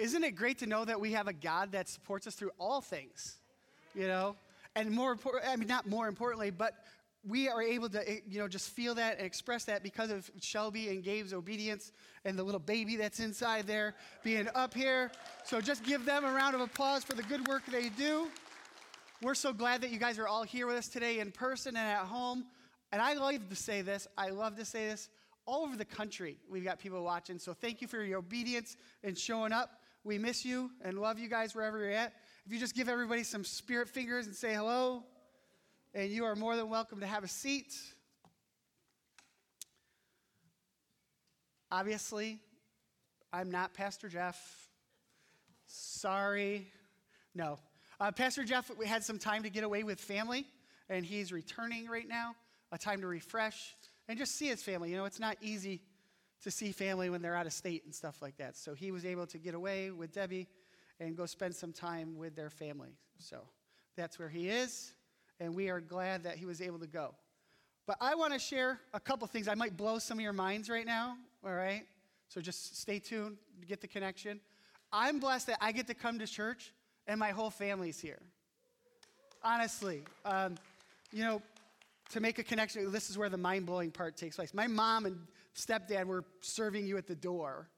Isn't 0.00 0.24
it 0.24 0.30
great 0.30 0.58
to 0.60 0.66
know 0.66 0.86
that 0.86 0.98
we 0.98 1.12
have 1.12 1.28
a 1.28 1.32
God 1.34 1.72
that 1.72 1.86
supports 1.86 2.26
us 2.26 2.34
through 2.34 2.52
all 2.58 2.80
things? 2.80 3.36
You 3.94 4.06
know? 4.06 4.34
And 4.74 4.90
more 4.90 5.12
important, 5.12 5.44
I 5.46 5.56
mean, 5.56 5.68
not 5.68 5.86
more 5.86 6.08
importantly, 6.08 6.50
but 6.50 6.72
we 7.28 7.50
are 7.50 7.62
able 7.62 7.90
to, 7.90 8.08
eh, 8.08 8.20
you 8.26 8.38
know, 8.38 8.48
just 8.48 8.70
feel 8.70 8.94
that 8.94 9.18
and 9.18 9.26
express 9.26 9.64
that 9.64 9.82
because 9.82 10.10
of 10.10 10.30
Shelby 10.40 10.88
and 10.88 11.04
Gabe's 11.04 11.34
obedience 11.34 11.92
and 12.24 12.38
the 12.38 12.42
little 12.42 12.60
baby 12.60 12.96
that's 12.96 13.20
inside 13.20 13.66
there 13.66 13.94
being 14.24 14.48
up 14.54 14.72
here. 14.72 15.10
So 15.44 15.60
just 15.60 15.84
give 15.84 16.06
them 16.06 16.24
a 16.24 16.32
round 16.32 16.54
of 16.54 16.62
applause 16.62 17.04
for 17.04 17.14
the 17.14 17.22
good 17.24 17.46
work 17.46 17.62
they 17.70 17.90
do. 17.90 18.28
We're 19.20 19.34
so 19.34 19.52
glad 19.52 19.82
that 19.82 19.90
you 19.90 19.98
guys 19.98 20.18
are 20.18 20.26
all 20.26 20.44
here 20.44 20.66
with 20.66 20.76
us 20.76 20.88
today 20.88 21.18
in 21.18 21.30
person 21.30 21.76
and 21.76 21.86
at 21.86 22.06
home. 22.06 22.46
And 22.90 23.02
I 23.02 23.12
love 23.14 23.50
to 23.50 23.54
say 23.56 23.82
this, 23.82 24.08
I 24.16 24.30
love 24.30 24.56
to 24.56 24.64
say 24.64 24.88
this. 24.88 25.10
All 25.44 25.64
over 25.64 25.76
the 25.76 25.84
country, 25.84 26.38
we've 26.48 26.64
got 26.64 26.78
people 26.78 27.02
watching. 27.02 27.38
So 27.38 27.52
thank 27.52 27.82
you 27.82 27.88
for 27.88 28.02
your 28.02 28.20
obedience 28.20 28.76
and 29.04 29.18
showing 29.18 29.52
up. 29.52 29.79
We 30.02 30.18
miss 30.18 30.44
you 30.44 30.70
and 30.82 30.98
love 30.98 31.18
you 31.18 31.28
guys 31.28 31.54
wherever 31.54 31.78
you're 31.78 31.90
at. 31.90 32.14
If 32.46 32.52
you 32.52 32.58
just 32.58 32.74
give 32.74 32.88
everybody 32.88 33.22
some 33.22 33.44
spirit 33.44 33.88
fingers 33.88 34.26
and 34.26 34.34
say 34.34 34.54
hello, 34.54 35.04
and 35.94 36.10
you 36.10 36.24
are 36.24 36.34
more 36.34 36.56
than 36.56 36.70
welcome 36.70 37.00
to 37.00 37.06
have 37.06 37.22
a 37.22 37.28
seat. 37.28 37.74
Obviously, 41.70 42.38
I'm 43.32 43.50
not 43.50 43.74
Pastor 43.74 44.08
Jeff. 44.08 44.68
Sorry. 45.66 46.68
No. 47.34 47.58
Uh, 48.00 48.10
Pastor 48.10 48.44
Jeff 48.44 48.70
we 48.78 48.86
had 48.86 49.04
some 49.04 49.18
time 49.18 49.42
to 49.42 49.50
get 49.50 49.64
away 49.64 49.82
with 49.82 50.00
family, 50.00 50.46
and 50.88 51.04
he's 51.04 51.30
returning 51.30 51.86
right 51.86 52.08
now, 52.08 52.34
a 52.72 52.78
time 52.78 53.02
to 53.02 53.06
refresh 53.06 53.76
and 54.08 54.18
just 54.18 54.34
see 54.36 54.48
his 54.48 54.62
family. 54.62 54.90
You 54.90 54.96
know, 54.96 55.04
it's 55.04 55.20
not 55.20 55.36
easy 55.42 55.82
to 56.42 56.50
see 56.50 56.72
family 56.72 57.10
when 57.10 57.22
they're 57.22 57.36
out 57.36 57.46
of 57.46 57.52
state 57.52 57.84
and 57.84 57.94
stuff 57.94 58.22
like 58.22 58.36
that. 58.38 58.56
So 58.56 58.74
he 58.74 58.90
was 58.90 59.04
able 59.04 59.26
to 59.26 59.38
get 59.38 59.54
away 59.54 59.90
with 59.90 60.12
Debbie 60.12 60.48
and 60.98 61.16
go 61.16 61.26
spend 61.26 61.54
some 61.54 61.72
time 61.72 62.16
with 62.16 62.34
their 62.34 62.50
family. 62.50 62.96
So 63.18 63.42
that's 63.96 64.18
where 64.18 64.28
he 64.28 64.48
is, 64.48 64.92
and 65.38 65.54
we 65.54 65.68
are 65.68 65.80
glad 65.80 66.24
that 66.24 66.36
he 66.36 66.46
was 66.46 66.60
able 66.60 66.78
to 66.78 66.86
go. 66.86 67.14
But 67.86 67.96
I 68.00 68.14
want 68.14 68.32
to 68.32 68.38
share 68.38 68.78
a 68.94 69.00
couple 69.00 69.26
things. 69.26 69.48
I 69.48 69.54
might 69.54 69.76
blow 69.76 69.98
some 69.98 70.18
of 70.18 70.22
your 70.22 70.32
minds 70.32 70.70
right 70.70 70.86
now, 70.86 71.16
all 71.44 71.52
right? 71.52 71.82
So 72.28 72.40
just 72.40 72.80
stay 72.80 72.98
tuned 72.98 73.36
get 73.66 73.80
the 73.80 73.88
connection. 73.88 74.40
I'm 74.92 75.20
blessed 75.20 75.48
that 75.48 75.58
I 75.60 75.72
get 75.72 75.86
to 75.86 75.94
come 75.94 76.18
to 76.18 76.26
church 76.26 76.72
and 77.06 77.18
my 77.18 77.30
whole 77.30 77.50
family's 77.50 78.00
here. 78.00 78.20
Honestly, 79.42 80.02
um, 80.24 80.56
you 81.12 81.24
know, 81.24 81.40
to 82.10 82.20
make 82.20 82.38
a 82.38 82.42
connection, 82.42 82.90
this 82.90 83.10
is 83.10 83.16
where 83.16 83.28
the 83.28 83.36
mind 83.36 83.66
blowing 83.66 83.90
part 83.90 84.16
takes 84.16 84.36
place. 84.36 84.52
My 84.52 84.66
mom 84.66 85.06
and 85.06 85.18
stepdad 85.60 86.06
were 86.06 86.24
serving 86.40 86.86
you 86.86 86.96
at 86.96 87.06
the 87.06 87.14
door. 87.14 87.68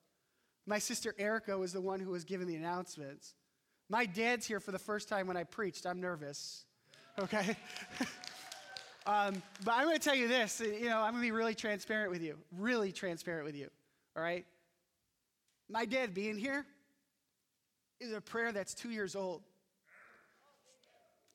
My 0.67 0.79
sister 0.79 1.15
Erica 1.19 1.57
was 1.59 1.73
the 1.73 1.81
one 1.81 2.01
who 2.01 2.11
was 2.11 2.25
giving 2.25 2.47
the 2.47 2.57
announcements. 2.57 3.35
My 3.89 4.07
dad's 4.07 4.47
here 4.47 4.61
for 4.61 4.73
the 4.73 4.79
first 4.79 5.09
time 5.09 5.27
when 5.27 5.37
I 5.37 5.45
preached. 5.45 5.87
I'm 5.87 6.01
nervous, 6.01 6.65
okay? 7.19 7.57
um, 9.07 9.43
but 9.65 9.75
I'm 9.75 9.85
going 9.85 9.99
to 9.99 10.03
tell 10.03 10.15
you 10.15 10.29
this 10.29 10.61
you 10.61 10.89
know, 10.89 11.01
I'm 11.01 11.13
going 11.13 11.23
to 11.23 11.27
be 11.27 11.33
really 11.33 11.55
transparent 11.55 12.11
with 12.11 12.23
you, 12.23 12.39
really 12.57 12.93
transparent 12.93 13.45
with 13.45 13.57
you, 13.57 13.69
all 14.17 14.23
right? 14.23 14.47
My 15.69 15.85
dad 15.85 16.15
being 16.15 16.39
here 16.39 16.65
is 18.01 18.13
a 18.13 18.21
prayer 18.21 18.53
that's 18.53 18.75
two 18.75 18.91
years 18.91 19.17
old 19.17 19.43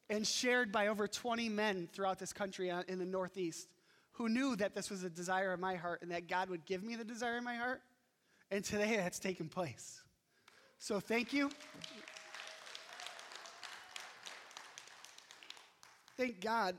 and 0.10 0.26
shared 0.26 0.72
by 0.72 0.88
over 0.88 1.08
20 1.08 1.50
men 1.50 1.90
throughout 1.92 2.20
this 2.20 2.34
country 2.34 2.72
uh, 2.72 2.84
in 2.88 3.00
the 3.00 3.06
Northeast 3.06 3.68
who 4.18 4.30
knew 4.30 4.56
that 4.56 4.74
this 4.74 4.90
was 4.90 5.04
a 5.04 5.10
desire 5.10 5.54
of 5.54 5.60
my 5.60 5.76
heart 5.76 6.02
and 6.02 6.12
that 6.12 6.28
God 6.28 6.50
would 6.50 6.66
give 6.66 6.84
me 6.84 6.96
the 6.96 7.04
desire 7.04 7.38
in 7.38 7.44
my 7.44 7.56
heart. 7.56 7.82
And 8.50 8.64
today 8.64 8.98
that's 8.98 9.20
taken 9.20 9.48
place. 9.48 10.02
So 10.80 11.00
thank 11.00 11.34
you. 11.34 11.52
Thank 16.18 16.42
God 16.42 16.76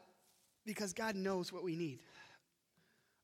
because 0.66 0.93
God 0.93 1.15
knows 1.15 1.53
what 1.53 1.62
we 1.62 1.76
need. 1.76 2.00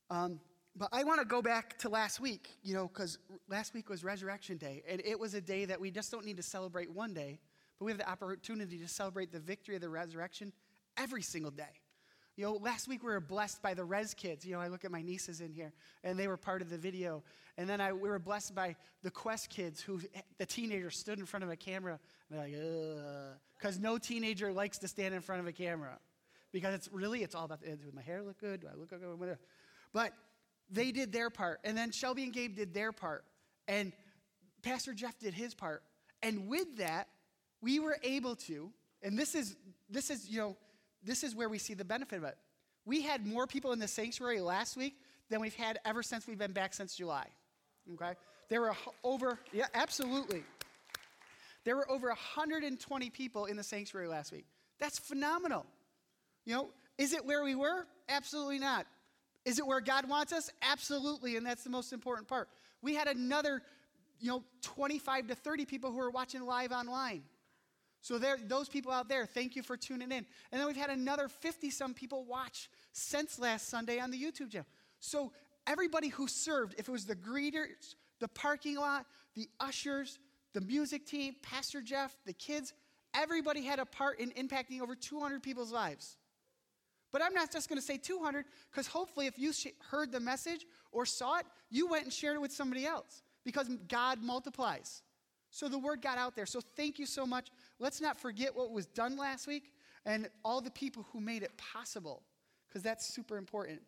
Um, 0.09 0.39
but 0.77 0.89
I 0.93 1.03
want 1.03 1.19
to 1.19 1.25
go 1.25 1.41
back 1.41 1.77
to 1.79 1.89
last 1.89 2.19
week, 2.21 2.49
you 2.63 2.73
know, 2.73 2.87
because 2.87 3.17
last 3.49 3.73
week 3.73 3.89
was 3.89 4.03
Resurrection 4.03 4.57
Day, 4.57 4.83
and 4.87 5.01
it 5.03 5.19
was 5.19 5.33
a 5.33 5.41
day 5.41 5.65
that 5.65 5.79
we 5.79 5.91
just 5.91 6.11
don't 6.11 6.25
need 6.25 6.37
to 6.37 6.43
celebrate 6.43 6.91
one 6.91 7.13
day, 7.13 7.39
but 7.79 7.85
we 7.85 7.91
have 7.91 7.97
the 7.97 8.09
opportunity 8.09 8.77
to 8.77 8.87
celebrate 8.87 9.31
the 9.31 9.39
victory 9.39 9.75
of 9.75 9.81
the 9.81 9.89
resurrection 9.89 10.53
every 10.97 11.21
single 11.21 11.51
day. 11.51 11.81
You 12.37 12.43
know, 12.43 12.53
last 12.61 12.89
week 12.89 13.01
we 13.01 13.11
were 13.13 13.21
blessed 13.21 13.61
by 13.61 13.73
the 13.73 13.85
Res 13.85 14.13
kids. 14.13 14.45
You 14.45 14.53
know, 14.53 14.59
I 14.59 14.67
look 14.67 14.83
at 14.83 14.91
my 14.91 15.01
nieces 15.01 15.39
in 15.39 15.53
here, 15.53 15.71
and 16.03 16.19
they 16.19 16.27
were 16.27 16.35
part 16.35 16.61
of 16.61 16.69
the 16.69 16.77
video. 16.77 17.23
And 17.57 17.69
then 17.69 17.79
I, 17.79 17.93
we 17.93 18.09
were 18.09 18.19
blessed 18.19 18.53
by 18.53 18.75
the 19.03 19.11
Quest 19.11 19.49
kids, 19.49 19.79
who 19.79 20.01
the 20.37 20.45
teenager 20.45 20.91
stood 20.91 21.17
in 21.17 21.25
front 21.25 21.45
of 21.45 21.49
a 21.49 21.55
camera, 21.55 21.97
and 22.29 22.39
they're 22.39 22.45
like, 22.45 23.37
because 23.57 23.79
no 23.79 23.97
teenager 23.97 24.51
likes 24.51 24.79
to 24.79 24.89
stand 24.89 25.15
in 25.15 25.21
front 25.21 25.39
of 25.39 25.47
a 25.47 25.53
camera, 25.53 25.97
because 26.51 26.73
it's 26.73 26.89
really 26.91 27.23
it's 27.23 27.35
all 27.35 27.45
about 27.45 27.59
eh, 27.65 27.75
does 27.75 27.93
my 27.93 28.01
hair 28.01 28.21
look 28.21 28.37
good? 28.37 28.59
Do 28.59 28.67
I 28.67 28.77
look 28.77 28.89
good? 28.89 29.37
But 29.93 30.11
they 30.69 30.91
did 30.91 31.13
their 31.13 31.29
part, 31.29 31.61
and 31.63 31.77
then 31.77 31.91
Shelby 31.91 32.23
and 32.23 32.33
Gabe 32.33 32.57
did 32.57 32.73
their 32.73 32.91
part, 32.91 33.23
and 33.65 33.93
Pastor 34.61 34.93
Jeff 34.93 35.17
did 35.19 35.33
his 35.33 35.53
part, 35.53 35.83
and 36.21 36.49
with 36.49 36.79
that, 36.79 37.07
we 37.61 37.79
were 37.79 37.97
able 38.03 38.35
to. 38.35 38.71
And 39.01 39.17
this 39.17 39.35
is 39.35 39.55
this 39.89 40.09
is 40.09 40.27
you 40.27 40.39
know 40.39 40.57
this 41.05 41.23
is 41.23 41.35
where 41.35 41.47
we 41.49 41.57
see 41.57 41.73
the 41.73 41.85
benefit 41.85 42.17
of 42.17 42.23
it. 42.23 42.37
We 42.85 43.01
had 43.01 43.25
more 43.25 43.47
people 43.47 43.71
in 43.71 43.79
the 43.79 43.87
sanctuary 43.87 44.41
last 44.41 44.75
week 44.77 44.95
than 45.29 45.39
we've 45.39 45.55
had 45.55 45.79
ever 45.85 46.03
since 46.03 46.27
we've 46.27 46.37
been 46.37 46.51
back 46.51 46.73
since 46.73 46.95
July. 46.95 47.27
Okay? 47.93 48.13
There 48.49 48.61
were 48.61 48.75
over, 49.03 49.39
yeah, 49.51 49.67
absolutely. 49.73 50.43
There 51.63 51.75
were 51.75 51.89
over 51.89 52.07
120 52.07 53.09
people 53.09 53.45
in 53.45 53.57
the 53.57 53.63
sanctuary 53.63 54.07
last 54.07 54.31
week. 54.31 54.45
That's 54.79 54.99
phenomenal. 54.99 55.65
You 56.45 56.55
know, 56.55 56.69
is 56.97 57.13
it 57.13 57.25
where 57.25 57.43
we 57.43 57.55
were? 57.55 57.87
Absolutely 58.07 58.59
not. 58.59 58.85
Is 59.45 59.59
it 59.59 59.65
where 59.65 59.81
God 59.81 60.07
wants 60.07 60.31
us? 60.31 60.49
Absolutely, 60.61 61.37
and 61.37 61.45
that's 61.45 61.63
the 61.63 61.69
most 61.69 61.93
important 61.93 62.27
part. 62.27 62.49
We 62.81 62.95
had 62.95 63.07
another, 63.07 63.61
you 64.19 64.29
know, 64.29 64.43
25 64.61 65.27
to 65.27 65.35
30 65.35 65.65
people 65.65 65.91
who 65.91 65.97
were 65.97 66.11
watching 66.11 66.45
live 66.45 66.71
online. 66.71 67.23
So 68.05 68.19
there, 68.19 68.37
those 68.39 68.69
people 68.69 68.91
out 68.91 69.09
there, 69.09 69.25
thank 69.25 69.55
you 69.55 69.63
for 69.63 69.75
tuning 69.75 70.11
in. 70.11 70.27
And 70.51 70.61
then 70.61 70.67
we've 70.67 70.75
had 70.75 70.91
another 70.91 71.27
50 71.27 71.71
some 71.71 71.95
people 71.95 72.23
watch 72.23 72.69
since 72.91 73.39
last 73.39 73.67
Sunday 73.67 73.99
on 73.99 74.11
the 74.11 74.23
YouTube 74.23 74.51
channel. 74.51 74.67
So 74.99 75.31
everybody 75.65 76.09
who 76.09 76.27
served, 76.27 76.75
if 76.77 76.87
it 76.87 76.91
was 76.91 77.05
the 77.05 77.15
greeters, 77.15 77.95
the 78.19 78.27
parking 78.27 78.75
lot, 78.75 79.07
the 79.33 79.49
ushers, 79.59 80.19
the 80.53 80.61
music 80.61 81.07
team, 81.07 81.35
Pastor 81.41 81.81
Jeff, 81.81 82.15
the 82.27 82.33
kids, 82.33 82.75
everybody 83.15 83.63
had 83.63 83.79
a 83.79 83.87
part 83.87 84.19
in 84.19 84.29
impacting 84.33 84.81
over 84.81 84.93
200 84.93 85.41
people's 85.41 85.71
lives. 85.71 86.17
But 87.11 87.23
I'm 87.23 87.33
not 87.33 87.51
just 87.51 87.69
going 87.69 87.79
to 87.79 87.85
say 87.85 87.97
200 87.97 88.45
because 88.69 88.85
hopefully, 88.85 89.25
if 89.25 89.39
you 89.39 89.51
heard 89.89 90.11
the 90.11 90.19
message 90.19 90.67
or 90.91 91.07
saw 91.07 91.39
it, 91.39 91.47
you 91.71 91.87
went 91.87 92.03
and 92.03 92.13
shared 92.13 92.35
it 92.35 92.39
with 92.39 92.51
somebody 92.51 92.85
else 92.85 93.23
because 93.43 93.67
God 93.87 94.21
multiplies. 94.21 95.01
So 95.55 95.69
the 95.69 95.79
word 95.79 96.01
got 96.01 96.17
out 96.17 96.35
there. 96.35 96.45
So 96.45 96.59
thank 96.75 96.99
you 96.99 97.05
so 97.05 97.25
much. 97.25 97.47
Let's 97.79 98.01
not 98.01 98.19
forget 98.19 98.53
what 98.53 98.71
was 98.71 98.87
done 98.87 99.15
last 99.15 99.47
week 99.47 99.71
and 100.05 100.27
all 100.43 100.59
the 100.59 100.69
people 100.69 101.07
who 101.13 101.21
made 101.21 101.43
it 101.43 101.57
possible, 101.57 102.23
because 102.67 102.83
that's 102.83 103.05
super 103.05 103.37
important. 103.37 103.81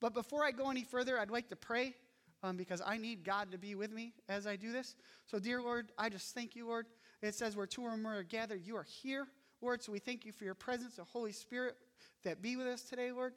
But 0.00 0.12
before 0.12 0.44
I 0.44 0.50
go 0.50 0.70
any 0.70 0.84
further, 0.84 1.18
I'd 1.18 1.30
like 1.30 1.48
to 1.48 1.56
pray 1.56 1.94
um, 2.42 2.58
because 2.58 2.82
I 2.84 2.98
need 2.98 3.24
God 3.24 3.50
to 3.52 3.56
be 3.56 3.74
with 3.74 3.90
me 3.90 4.12
as 4.28 4.46
I 4.46 4.56
do 4.56 4.70
this. 4.70 4.96
So, 5.24 5.38
dear 5.38 5.62
Lord, 5.62 5.92
I 5.96 6.10
just 6.10 6.34
thank 6.34 6.54
you, 6.54 6.66
Lord. 6.66 6.84
It 7.22 7.34
says, 7.34 7.56
where 7.56 7.66
two 7.66 7.84
or 7.84 7.96
more 7.96 8.18
are 8.18 8.22
gathered, 8.22 8.60
you 8.62 8.76
are 8.76 8.86
here, 9.02 9.26
Lord. 9.62 9.82
So 9.82 9.92
we 9.92 10.00
thank 10.00 10.26
you 10.26 10.32
for 10.32 10.44
your 10.44 10.54
presence, 10.54 10.96
the 10.96 11.04
Holy 11.04 11.32
Spirit 11.32 11.74
that 12.24 12.42
be 12.42 12.56
with 12.56 12.66
us 12.66 12.82
today, 12.82 13.12
Lord. 13.12 13.32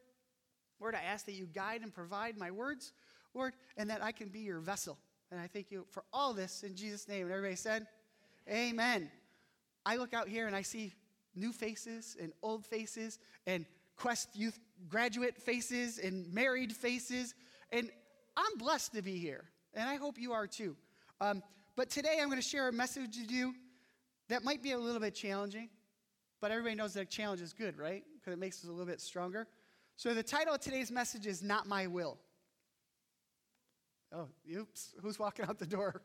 Lord, 0.82 0.94
I 0.94 1.04
ask 1.04 1.26
that 1.28 1.36
you 1.36 1.46
guide 1.46 1.84
and 1.84 1.94
provide 1.94 2.38
my 2.38 2.52
words, 2.52 2.92
Lord, 3.34 3.54
and 3.78 3.90
that 3.90 4.04
I 4.04 4.12
can 4.12 4.28
be 4.28 4.42
your 4.42 4.60
vessel. 4.60 4.98
And 5.32 5.40
I 5.40 5.48
thank 5.48 5.72
you 5.72 5.86
for 5.92 6.04
all 6.14 6.34
this 6.34 6.64
in 6.64 6.76
Jesus' 6.76 7.08
name. 7.08 7.24
And 7.24 7.32
everybody 7.32 7.56
said, 7.56 7.88
Amen. 8.50 9.12
I 9.86 9.98
look 9.98 10.14
out 10.14 10.28
here 10.28 10.48
and 10.48 10.56
I 10.56 10.62
see 10.62 10.94
new 11.36 11.52
faces 11.52 12.16
and 12.22 12.32
old 12.42 12.66
faces 12.66 13.20
and 13.46 13.66
Quest 13.96 14.30
Youth 14.36 14.60
graduate 14.88 15.38
faces 15.38 15.98
and 16.00 16.32
married 16.34 16.74
faces. 16.74 17.36
And 17.72 17.90
I'm 18.36 18.58
blessed 18.58 18.94
to 18.94 19.02
be 19.02 19.18
here. 19.18 19.46
And 19.74 19.90
I 19.90 19.96
hope 19.96 20.18
you 20.18 20.34
are 20.34 20.48
too. 20.48 20.76
Um, 21.20 21.44
but 21.76 21.90
today 21.90 22.20
I'm 22.22 22.30
going 22.30 22.42
to 22.42 22.48
share 22.48 22.68
a 22.70 22.74
message 22.74 23.18
with 23.20 23.32
you 23.32 23.54
that 24.30 24.44
might 24.44 24.64
be 24.64 24.72
a 24.72 24.78
little 24.78 25.02
bit 25.02 25.16
challenging. 25.16 25.70
But 26.40 26.52
everybody 26.52 26.76
knows 26.76 26.94
that 26.94 27.02
a 27.02 27.06
challenge 27.06 27.42
is 27.42 27.54
good, 27.54 27.78
right? 27.78 28.04
Because 28.16 28.34
it 28.34 28.40
makes 28.40 28.64
us 28.64 28.70
a 28.70 28.72
little 28.72 28.86
bit 28.86 29.02
stronger. 29.02 29.48
So 29.96 30.14
the 30.14 30.24
title 30.24 30.54
of 30.54 30.62
today's 30.62 30.92
message 30.92 31.26
is 31.26 31.42
Not 31.42 31.68
My 31.68 31.88
Will. 31.88 32.18
Oh, 34.14 34.28
oops, 34.56 34.94
who's 35.02 35.20
walking 35.20 35.46
out 35.46 35.60
the 35.60 35.66
door? 35.66 36.02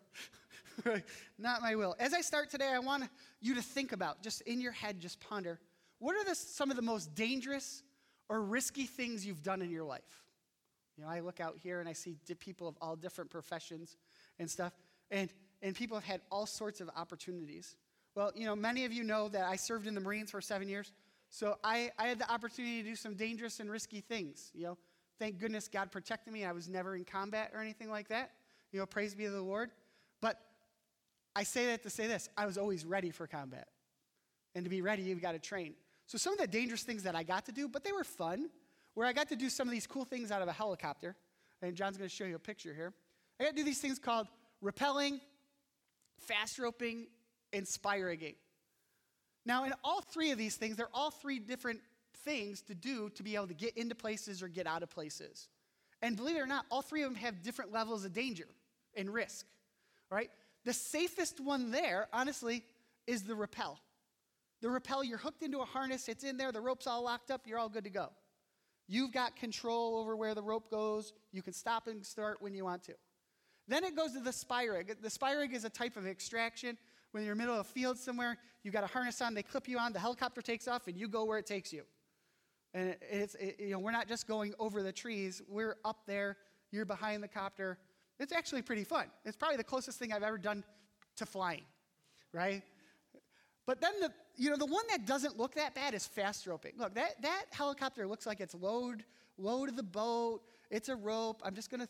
Not 1.38 1.62
my 1.62 1.76
will. 1.76 1.94
As 2.00 2.12
I 2.12 2.20
start 2.20 2.50
today, 2.50 2.68
I 2.68 2.80
want 2.80 3.04
you 3.40 3.54
to 3.54 3.62
think 3.62 3.92
about, 3.92 4.22
just 4.22 4.40
in 4.42 4.60
your 4.60 4.72
head, 4.72 5.00
just 5.00 5.20
ponder 5.20 5.60
what 5.98 6.16
are 6.16 6.24
the, 6.24 6.34
some 6.34 6.70
of 6.70 6.76
the 6.76 6.82
most 6.82 7.14
dangerous 7.14 7.84
or 8.28 8.42
risky 8.42 8.86
things 8.86 9.24
you've 9.24 9.44
done 9.44 9.62
in 9.62 9.70
your 9.70 9.84
life? 9.84 10.24
You 10.96 11.04
know, 11.04 11.10
I 11.10 11.20
look 11.20 11.38
out 11.38 11.58
here 11.62 11.78
and 11.78 11.88
I 11.88 11.92
see 11.92 12.16
people 12.40 12.66
of 12.66 12.76
all 12.80 12.96
different 12.96 13.30
professions 13.30 13.96
and 14.40 14.50
stuff. 14.50 14.72
And 15.12 15.30
and 15.62 15.76
people 15.76 15.96
have 15.96 16.04
had 16.04 16.20
all 16.30 16.44
sorts 16.44 16.80
of 16.80 16.90
opportunities. 16.96 17.76
Well, 18.14 18.32
you 18.34 18.44
know, 18.44 18.56
many 18.56 18.84
of 18.84 18.92
you 18.92 19.04
know 19.04 19.28
that 19.28 19.44
I 19.44 19.56
served 19.56 19.86
in 19.86 19.94
the 19.94 20.00
Marines 20.00 20.30
for 20.30 20.40
seven 20.40 20.68
years, 20.68 20.92
so 21.30 21.56
I, 21.64 21.90
I 21.98 22.08
had 22.08 22.18
the 22.18 22.30
opportunity 22.30 22.82
to 22.82 22.88
do 22.90 22.96
some 22.96 23.14
dangerous 23.14 23.60
and 23.60 23.70
risky 23.70 24.00
things. 24.00 24.50
You 24.54 24.64
know, 24.64 24.78
thank 25.18 25.38
goodness 25.38 25.68
God 25.68 25.90
protected 25.90 26.32
me. 26.32 26.44
I 26.44 26.52
was 26.52 26.68
never 26.68 26.96
in 26.96 27.04
combat 27.04 27.52
or 27.54 27.60
anything 27.60 27.90
like 27.90 28.08
that. 28.08 28.32
You 28.72 28.80
know, 28.80 28.86
praise 28.86 29.14
be 29.14 29.24
to 29.24 29.30
the 29.30 29.42
Lord. 29.42 29.70
But 30.20 30.38
I 31.34 31.42
say 31.42 31.66
that 31.66 31.82
to 31.82 31.90
say 31.90 32.06
this 32.06 32.28
I 32.36 32.46
was 32.46 32.58
always 32.58 32.84
ready 32.84 33.10
for 33.10 33.26
combat. 33.26 33.68
And 34.54 34.64
to 34.64 34.70
be 34.70 34.82
ready, 34.82 35.02
you've 35.02 35.22
got 35.22 35.32
to 35.32 35.38
train. 35.38 35.74
So 36.06 36.18
some 36.18 36.34
of 36.34 36.38
the 36.38 36.46
dangerous 36.46 36.82
things 36.82 37.04
that 37.04 37.14
I 37.14 37.22
got 37.22 37.46
to 37.46 37.52
do, 37.52 37.68
but 37.68 37.84
they 37.84 37.92
were 37.92 38.04
fun, 38.04 38.50
where 38.94 39.06
I 39.06 39.12
got 39.12 39.28
to 39.30 39.36
do 39.36 39.48
some 39.48 39.66
of 39.66 39.72
these 39.72 39.86
cool 39.86 40.04
things 40.04 40.30
out 40.30 40.42
of 40.42 40.48
a 40.48 40.52
helicopter. 40.52 41.16
And 41.62 41.74
John's 41.74 41.96
going 41.96 42.08
to 42.08 42.14
show 42.14 42.24
you 42.24 42.36
a 42.36 42.40
picture 42.40 42.74
here. 42.74 42.92
I 43.40 43.44
got 43.44 43.50
to 43.50 43.56
do 43.56 43.64
these 43.64 43.80
things 43.80 43.98
called 43.98 44.26
rappelling, 44.62 45.20
fast 46.18 46.58
roping, 46.58 47.06
and 47.52 47.66
SPIE 47.66 48.00
rigging. 48.00 48.34
Now, 49.44 49.64
in 49.64 49.72
all 49.82 50.00
three 50.00 50.30
of 50.30 50.38
these 50.38 50.56
things, 50.56 50.76
they're 50.76 50.88
all 50.92 51.10
three 51.10 51.38
different 51.38 51.80
things 52.24 52.62
to 52.62 52.74
do 52.74 53.10
to 53.10 53.22
be 53.22 53.34
able 53.34 53.48
to 53.48 53.54
get 53.54 53.76
into 53.76 53.94
places 53.94 54.42
or 54.42 54.48
get 54.48 54.66
out 54.66 54.82
of 54.82 54.90
places. 54.90 55.48
And 56.00 56.16
believe 56.16 56.36
it 56.36 56.40
or 56.40 56.46
not, 56.46 56.66
all 56.70 56.82
three 56.82 57.02
of 57.02 57.10
them 57.10 57.16
have 57.16 57.42
different 57.42 57.72
levels 57.72 58.04
of 58.04 58.12
danger 58.12 58.48
and 58.96 59.12
risk. 59.12 59.46
Right? 60.10 60.30
The 60.64 60.72
safest 60.72 61.40
one 61.40 61.70
there, 61.70 62.08
honestly, 62.12 62.64
is 63.06 63.22
the 63.22 63.34
rappel. 63.34 63.78
The 64.60 64.70
rappel, 64.70 65.02
you're 65.02 65.18
hooked 65.18 65.42
into 65.42 65.60
a 65.60 65.64
harness, 65.64 66.08
it's 66.08 66.22
in 66.22 66.36
there, 66.36 66.52
the 66.52 66.60
rope's 66.60 66.86
all 66.86 67.02
locked 67.02 67.30
up, 67.30 67.42
you're 67.46 67.58
all 67.58 67.68
good 67.68 67.84
to 67.84 67.90
go. 67.90 68.10
You've 68.88 69.12
got 69.12 69.36
control 69.36 69.96
over 69.96 70.14
where 70.16 70.34
the 70.34 70.42
rope 70.42 70.70
goes. 70.70 71.12
You 71.32 71.42
can 71.42 71.52
stop 71.52 71.86
and 71.86 72.04
start 72.04 72.42
when 72.42 72.54
you 72.54 72.64
want 72.64 72.82
to. 72.84 72.94
Then 73.68 73.84
it 73.84 73.96
goes 73.96 74.12
to 74.12 74.20
the 74.20 74.32
SPIE 74.32 74.64
rig. 74.64 74.96
The 75.00 75.10
SPIE 75.10 75.32
rig 75.32 75.54
is 75.54 75.64
a 75.64 75.70
type 75.70 75.96
of 75.96 76.06
extraction. 76.06 76.76
When 77.12 77.24
you're 77.24 77.32
in 77.32 77.38
the 77.38 77.44
middle 77.44 77.58
of 77.58 77.66
a 77.66 77.68
field 77.70 77.98
somewhere, 77.98 78.38
you've 78.62 78.74
got 78.74 78.84
a 78.84 78.88
harness 78.88 79.20
on, 79.20 79.34
they 79.34 79.42
clip 79.42 79.68
you 79.68 79.78
on, 79.78 79.92
the 79.92 79.98
helicopter 79.98 80.42
takes 80.42 80.68
off, 80.68 80.88
and 80.88 80.98
you 80.98 81.08
go 81.08 81.24
where 81.24 81.38
it 81.38 81.46
takes 81.46 81.72
you. 81.72 81.82
And 82.74 82.96
it's, 83.10 83.34
it, 83.34 83.56
you 83.58 83.70
know, 83.70 83.78
we're 83.78 83.92
not 83.92 84.08
just 84.08 84.26
going 84.26 84.54
over 84.58 84.82
the 84.82 84.92
trees, 84.92 85.42
we're 85.48 85.76
up 85.84 86.06
there, 86.06 86.36
you're 86.70 86.86
behind 86.86 87.22
the 87.22 87.28
copter. 87.28 87.78
It's 88.18 88.32
actually 88.32 88.62
pretty 88.62 88.84
fun. 88.84 89.06
It's 89.24 89.36
probably 89.36 89.58
the 89.58 89.64
closest 89.64 89.98
thing 89.98 90.12
I've 90.12 90.22
ever 90.22 90.38
done 90.38 90.64
to 91.16 91.26
flying, 91.26 91.64
right? 92.32 92.62
But 93.66 93.80
then 93.80 93.92
the, 94.00 94.10
you 94.36 94.50
know, 94.50 94.56
the 94.56 94.66
one 94.66 94.84
that 94.90 95.06
doesn't 95.06 95.38
look 95.38 95.54
that 95.54 95.74
bad 95.74 95.94
is 95.94 96.06
fast 96.06 96.46
roping. 96.46 96.72
Look, 96.78 96.94
that, 96.94 97.20
that 97.22 97.44
helicopter 97.50 98.06
looks 98.06 98.26
like 98.26 98.40
it's 98.40 98.54
load, 98.54 99.04
low 99.36 99.66
to 99.66 99.72
the 99.72 99.82
boat, 99.82 100.40
it's 100.70 100.88
a 100.88 100.96
rope. 100.96 101.42
I'm 101.44 101.54
just 101.54 101.70
gonna, 101.70 101.88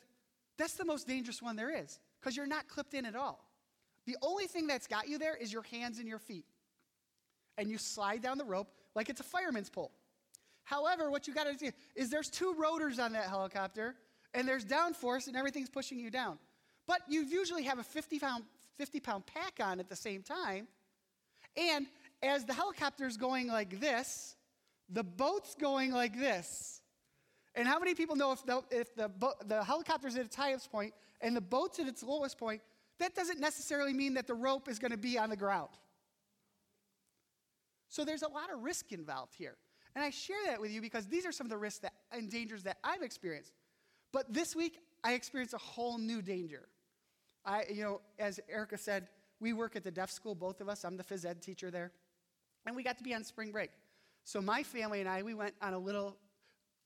that's 0.59 0.75
the 0.75 0.85
most 0.85 1.07
dangerous 1.07 1.41
one 1.41 1.55
there 1.55 1.75
is, 1.75 2.01
because 2.21 2.37
you're 2.37 2.47
not 2.47 2.67
clipped 2.67 2.95
in 2.95 3.07
at 3.07 3.15
all. 3.15 3.45
The 4.07 4.17
only 4.21 4.47
thing 4.47 4.67
that's 4.67 4.89
got 4.89 5.09
you 5.09 5.17
there 5.17 5.37
is 5.37 5.53
your 5.53 5.63
hands 5.63 5.99
and 5.99 6.09
your 6.09 6.19
feet. 6.19 6.45
And 7.57 7.71
you 7.71 7.79
slide 7.79 8.23
down 8.23 8.39
the 8.39 8.45
rope 8.45 8.69
like 8.97 9.09
it's 9.09 9.21
a 9.21 9.25
fireman's 9.25 9.71
pole. 9.71 9.93
However, 10.65 11.11
what 11.11 11.27
you 11.27 11.35
got 11.35 11.45
to 11.45 11.55
do 11.55 11.71
is 11.95 12.11
there's 12.11 12.29
two 12.29 12.55
rotors 12.57 12.99
on 12.99 13.13
that 13.13 13.29
helicopter, 13.29 13.95
and 14.35 14.47
there's 14.47 14.65
downforce, 14.65 15.27
and 15.27 15.37
everything's 15.37 15.71
pushing 15.71 15.99
you 15.99 16.11
down. 16.11 16.39
But 16.87 17.01
you 17.09 17.23
usually 17.23 17.65
have 17.65 17.79
a 17.79 17.83
50 17.83 18.19
pound, 18.19 18.45
50 18.77 19.01
pound 19.01 19.27
pack 19.27 19.59
on 19.61 19.81
at 19.81 19.89
the 19.89 19.97
same 19.97 20.23
time. 20.23 20.69
And 21.57 21.87
as 22.23 22.45
the 22.45 22.55
helicopter's 22.55 23.17
going 23.17 23.49
like 23.49 23.81
this, 23.81 24.37
the 24.89 25.05
boat's 25.05 25.55
going 25.55 25.93
like 25.93 26.19
this. 26.19 26.81
And 27.55 27.69
how 27.69 27.79
many 27.79 27.95
people 27.95 28.17
know 28.17 28.33
if 28.33 28.45
the, 28.45 28.63
if 28.71 28.95
the, 28.95 29.11
the 29.47 29.63
helicopter's 29.63 30.17
at 30.17 30.25
its 30.25 30.37
highest 30.37 30.73
point 30.73 30.95
and 31.21 31.37
the 31.37 31.41
boat's 31.41 31.79
at 31.79 31.87
its 31.87 32.03
lowest 32.03 32.39
point, 32.39 32.63
that 32.99 33.15
doesn't 33.15 33.41
necessarily 33.41 33.93
mean 33.93 34.15
that 34.15 34.27
the 34.27 34.35
rope 34.35 34.69
is 34.69 34.79
going 34.79 34.91
to 34.91 34.97
be 34.97 35.19
on 35.19 35.29
the 35.29 35.37
ground. 35.37 35.71
So 37.89 38.05
there's 38.05 38.23
a 38.23 38.29
lot 38.29 38.53
of 38.53 38.63
risk 38.63 38.93
involved 38.93 39.35
here. 39.35 39.57
And 39.95 40.05
I 40.05 40.11
share 40.11 40.37
that 40.47 40.61
with 40.61 40.71
you 40.71 40.81
because 40.81 41.07
these 41.07 41.27
are 41.27 41.33
some 41.33 41.47
of 41.47 41.51
the 41.51 41.59
risks 41.59 41.81
that, 41.81 41.93
and 42.11 42.31
dangers 42.31 42.63
that 42.63 42.79
I've 42.83 43.03
experienced. 43.03 43.53
But 44.13 44.33
this 44.33 44.57
week, 44.57 44.79
I 45.05 45.15
experienced 45.15 45.55
a 45.55 45.59
whole 45.59 45.99
new 45.99 46.23
danger. 46.23 46.69
I, 47.45 47.65
you 47.73 47.83
know, 47.83 48.01
as 48.19 48.41
Erica 48.49 48.79
said, 48.79 49.09
we 49.41 49.53
work 49.53 49.75
at 49.75 49.83
the 49.83 49.91
deaf 49.91 50.11
school, 50.11 50.35
both 50.35 50.61
of 50.61 50.69
us. 50.69 50.85
I'm 50.85 50.97
the 50.97 51.03
phys 51.03 51.27
ed 51.27 51.43
teacher 51.43 51.71
there. 51.71 51.91
And 52.65 52.77
we 52.77 52.83
got 52.83 52.99
to 52.99 53.05
be 53.05 53.15
on 53.15 53.25
spring 53.25 53.51
break. 53.51 53.71
So 54.25 54.41
my 54.41 54.63
family 54.63 55.01
and 55.01 55.09
I, 55.09 55.23
we 55.23 55.35
went 55.35 55.55
on 55.61 55.75
a 55.75 55.79
little 55.79 56.17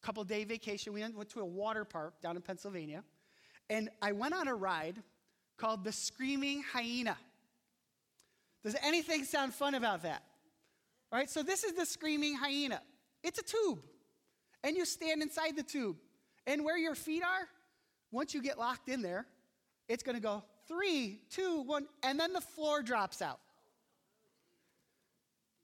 couple 0.02 0.24
day 0.24 0.44
vacation. 0.44 0.92
We 0.92 1.02
went 1.02 1.28
to 1.30 1.40
a 1.40 1.44
water 1.44 1.84
park 1.84 2.20
down 2.22 2.36
in 2.36 2.42
Pennsylvania. 2.42 3.04
And 3.68 3.90
I 4.00 4.12
went 4.12 4.34
on 4.34 4.48
a 4.48 4.54
ride 4.54 5.02
called 5.58 5.84
the 5.84 5.92
Screaming 5.92 6.62
Hyena. 6.72 7.16
Does 8.64 8.76
anything 8.82 9.24
sound 9.24 9.54
fun 9.54 9.74
about 9.74 10.02
that? 10.02 10.22
All 11.12 11.18
right, 11.18 11.30
so 11.30 11.42
this 11.42 11.62
is 11.62 11.72
the 11.74 11.86
Screaming 11.86 12.34
Hyena. 12.34 12.80
It's 13.26 13.40
a 13.40 13.42
tube, 13.42 13.80
and 14.62 14.76
you 14.76 14.84
stand 14.84 15.20
inside 15.20 15.56
the 15.56 15.64
tube. 15.64 15.96
And 16.46 16.64
where 16.64 16.78
your 16.78 16.94
feet 16.94 17.24
are, 17.24 17.48
once 18.12 18.32
you 18.32 18.40
get 18.40 18.56
locked 18.56 18.88
in 18.88 19.02
there, 19.02 19.26
it's 19.88 20.04
going 20.04 20.14
to 20.14 20.22
go 20.22 20.44
three, 20.68 21.18
two, 21.28 21.62
one, 21.62 21.86
and 22.04 22.20
then 22.20 22.32
the 22.32 22.40
floor 22.40 22.82
drops 22.82 23.20
out. 23.20 23.40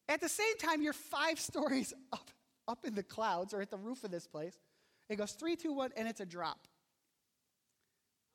At 0.08 0.20
the 0.20 0.28
same 0.28 0.56
time, 0.58 0.82
you're 0.82 0.92
five 0.92 1.38
stories 1.50 1.94
up, 2.12 2.32
up 2.66 2.84
in 2.84 2.96
the 2.96 3.04
clouds 3.04 3.54
or 3.54 3.60
at 3.60 3.70
the 3.70 3.78
roof 3.78 4.02
of 4.02 4.10
this 4.10 4.26
place. 4.26 4.58
It 5.08 5.14
goes 5.14 5.30
three, 5.30 5.54
two, 5.54 5.72
one, 5.72 5.90
and 5.96 6.08
it's 6.08 6.20
a 6.20 6.26
drop. 6.26 6.58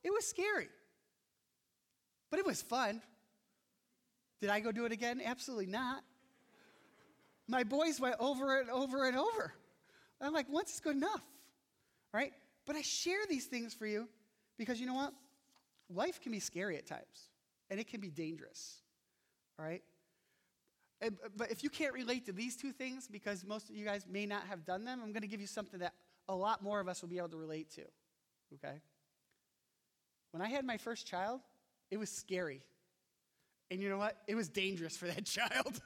It 0.02 0.10
was 0.10 0.26
scary, 0.26 0.68
but 2.30 2.40
it 2.40 2.46
was 2.46 2.62
fun. 2.62 3.02
Did 4.40 4.48
I 4.48 4.60
go 4.60 4.72
do 4.72 4.86
it 4.86 4.92
again? 4.92 5.20
Absolutely 5.22 5.66
not. 5.66 6.02
My 7.48 7.64
boys 7.64 7.98
went 7.98 8.16
over 8.20 8.60
and 8.60 8.70
over 8.70 9.06
and 9.06 9.16
over. 9.16 9.54
I'm 10.20 10.32
like, 10.32 10.48
once 10.48 10.74
is 10.74 10.80
good 10.80 10.96
enough, 10.96 11.22
right? 12.12 12.32
But 12.66 12.76
I 12.76 12.82
share 12.82 13.20
these 13.28 13.46
things 13.46 13.72
for 13.72 13.86
you 13.86 14.08
because 14.58 14.80
you 14.80 14.86
know 14.86 14.94
what? 14.94 15.14
Life 15.88 16.20
can 16.20 16.32
be 16.32 16.40
scary 16.40 16.76
at 16.76 16.86
times, 16.86 17.30
and 17.70 17.80
it 17.80 17.88
can 17.88 18.00
be 18.00 18.10
dangerous, 18.10 18.82
all 19.58 19.64
right? 19.64 19.82
And, 21.00 21.16
uh, 21.24 21.28
but 21.36 21.50
if 21.50 21.62
you 21.62 21.70
can't 21.70 21.94
relate 21.94 22.26
to 22.26 22.32
these 22.32 22.56
two 22.56 22.72
things, 22.72 23.08
because 23.08 23.44
most 23.46 23.70
of 23.70 23.76
you 23.76 23.84
guys 23.84 24.04
may 24.10 24.26
not 24.26 24.42
have 24.48 24.64
done 24.66 24.84
them, 24.84 25.00
I'm 25.02 25.12
going 25.12 25.22
to 25.22 25.28
give 25.28 25.40
you 25.40 25.46
something 25.46 25.80
that 25.80 25.94
a 26.28 26.34
lot 26.34 26.62
more 26.62 26.80
of 26.80 26.88
us 26.88 27.00
will 27.00 27.08
be 27.08 27.18
able 27.18 27.30
to 27.30 27.36
relate 27.36 27.70
to, 27.76 27.82
okay? 28.54 28.80
When 30.32 30.42
I 30.42 30.48
had 30.48 30.64
my 30.64 30.76
first 30.76 31.06
child, 31.06 31.40
it 31.90 31.96
was 31.96 32.10
scary. 32.10 32.60
And 33.70 33.80
you 33.80 33.88
know 33.88 33.98
what? 33.98 34.18
It 34.26 34.34
was 34.34 34.48
dangerous 34.48 34.96
for 34.96 35.06
that 35.06 35.24
child. 35.24 35.80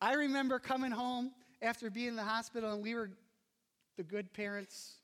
I 0.00 0.14
remember 0.14 0.58
coming 0.58 0.92
home 0.92 1.32
after 1.60 1.90
being 1.90 2.08
in 2.08 2.16
the 2.16 2.22
hospital, 2.22 2.72
and 2.72 2.82
we 2.82 2.94
were 2.94 3.10
the 3.96 4.04
good 4.04 4.32
parents. 4.32 4.94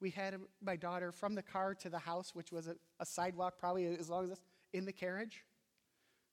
We 0.00 0.10
had 0.10 0.36
my 0.62 0.76
daughter 0.76 1.10
from 1.10 1.34
the 1.34 1.42
car 1.42 1.74
to 1.74 1.90
the 1.90 1.98
house, 1.98 2.34
which 2.34 2.52
was 2.52 2.68
a, 2.68 2.76
a 3.00 3.06
sidewalk 3.06 3.54
probably 3.58 3.86
as 3.86 4.08
long 4.08 4.24
as 4.24 4.30
this, 4.30 4.40
in 4.72 4.84
the 4.84 4.92
carriage, 4.92 5.44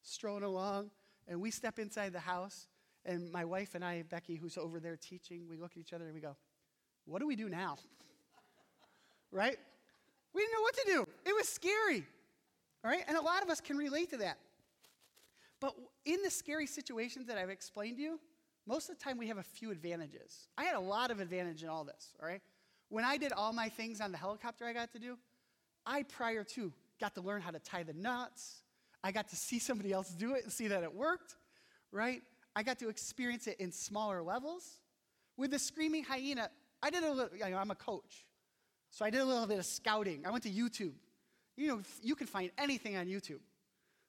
strolling 0.03 0.43
along. 0.43 0.91
And 1.27 1.41
we 1.41 1.50
step 1.50 1.79
inside 1.79 2.13
the 2.13 2.20
house, 2.20 2.67
and 3.05 3.32
my 3.32 3.46
wife 3.46 3.74
and 3.74 3.84
I, 3.84 4.03
Becky, 4.03 4.36
who's 4.36 4.58
over 4.58 4.79
there 4.79 4.98
teaching, 4.98 5.48
we 5.50 5.58
look 5.58 5.72
at 5.72 5.77
each 5.77 5.93
other 5.93 6.05
and 6.05 6.13
we 6.13 6.22
go, 6.22 6.36
What 7.05 7.20
do 7.20 7.27
we 7.27 7.36
do 7.36 7.50
now? 7.50 7.77
right? 9.32 9.58
We 10.34 10.41
didn't 10.41 10.53
know 10.53 10.62
what 10.62 10.75
to 10.75 10.84
do. 10.86 11.08
It 11.25 11.36
was 11.36 11.48
scary. 11.48 12.05
All 12.84 12.91
right? 12.91 13.03
And 13.08 13.17
a 13.17 13.22
lot 13.22 13.41
of 13.41 13.50
us 13.50 13.62
can 13.62 13.77
relate 13.77 14.12
to 14.12 14.17
that. 14.17 14.38
But 15.63 15.77
in 16.03 16.22
the 16.22 16.29
scary 16.29 16.67
situations 16.67 17.27
that 17.27 17.38
I've 17.38 17.50
explained 17.50 17.96
to 17.96 18.03
you, 18.03 18.20
most 18.67 18.89
of 18.89 18.98
the 18.98 19.01
time 19.01 19.17
we 19.17 19.29
have 19.29 19.38
a 19.38 19.43
few 19.43 19.72
advantages. 19.72 20.50
I 20.58 20.65
had 20.65 20.75
a 20.75 20.79
lot 20.82 21.10
of 21.10 21.22
advantage 21.22 21.63
in 21.63 21.70
all 21.70 21.86
this, 21.86 22.10
all 22.22 22.27
right? 22.27 22.41
When 22.89 23.05
I 23.05 23.15
did 23.15 23.32
all 23.32 23.53
my 23.53 23.70
things 23.70 24.01
on 24.01 24.12
the 24.12 24.17
helicopter 24.17 24.65
I 24.65 24.74
got 24.74 24.91
to 24.91 25.00
do, 25.00 25.17
I 25.86 26.03
prior 26.03 26.43
to 26.55 26.74
got 27.00 27.15
to 27.15 27.22
learn 27.22 27.41
how 27.41 27.51
to 27.51 27.60
tie 27.60 27.84
the 27.84 27.93
knots. 27.93 28.63
I 29.05 29.13
got 29.13 29.29
to 29.29 29.38
see 29.38 29.58
somebody 29.58 29.93
else 29.93 30.10
do 30.10 30.34
it 30.34 30.43
and 30.43 30.51
see 30.51 30.67
that 30.67 30.84
it 30.84 30.93
worked, 30.93 31.36
right? 31.93 32.22
I 32.58 32.63
got 32.63 32.77
to 32.79 32.89
experience 32.89 33.48
it 33.48 33.55
in 33.62 33.72
smaller 33.72 34.22
levels. 34.22 34.82
With 35.38 35.51
the 35.51 35.60
screaming 35.60 36.03
hyena, 36.03 36.50
I 36.82 36.89
did 36.89 37.05
a 37.05 37.10
little, 37.13 37.38
you 37.38 37.50
know, 37.50 37.58
I'm 37.58 37.72
a 37.72 37.75
coach. 37.75 38.25
So 38.91 39.05
I 39.05 39.10
did 39.10 39.22
a 39.22 39.25
little 39.25 39.48
bit 39.48 39.60
of 39.60 39.65
scouting. 39.65 40.25
I 40.25 40.32
went 40.32 40.43
to 40.43 40.51
YouTube. 40.51 40.96
You 41.55 41.67
know, 41.70 41.82
you 42.01 42.15
can 42.15 42.27
find 42.27 42.51
anything 42.58 42.98
on 42.98 43.05
YouTube, 43.05 43.39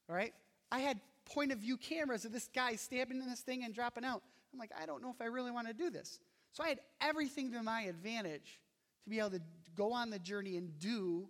all 0.09 0.17
right? 0.17 0.35
I 0.73 0.81
had 0.81 0.99
point 1.27 1.53
of 1.53 1.59
view 1.59 1.77
cameras 1.77 2.25
of 2.25 2.33
this 2.33 2.49
guy 2.55 2.77
stabbing 2.77 3.21
in 3.21 3.29
this 3.29 3.41
thing 3.41 3.65
and 3.65 3.75
dropping 3.75 4.05
out. 4.05 4.23
I'm 4.53 4.59
like, 4.59 4.71
I 4.81 4.87
don't 4.87 5.03
know 5.03 5.11
if 5.11 5.21
I 5.21 5.27
really 5.27 5.51
want 5.51 5.69
to 5.69 5.75
do 5.75 5.91
this. 5.91 6.21
So 6.53 6.63
I 6.63 6.69
had 6.69 6.81
everything 7.01 7.53
to 7.53 7.63
my 7.63 7.83
advantage 7.83 8.61
to 9.05 9.11
be 9.11 9.19
able 9.19 9.31
to 9.31 9.41
go 9.75 9.93
on 9.93 10.11
the 10.11 10.19
journey 10.19 10.57
and 10.57 10.79
do 10.79 11.29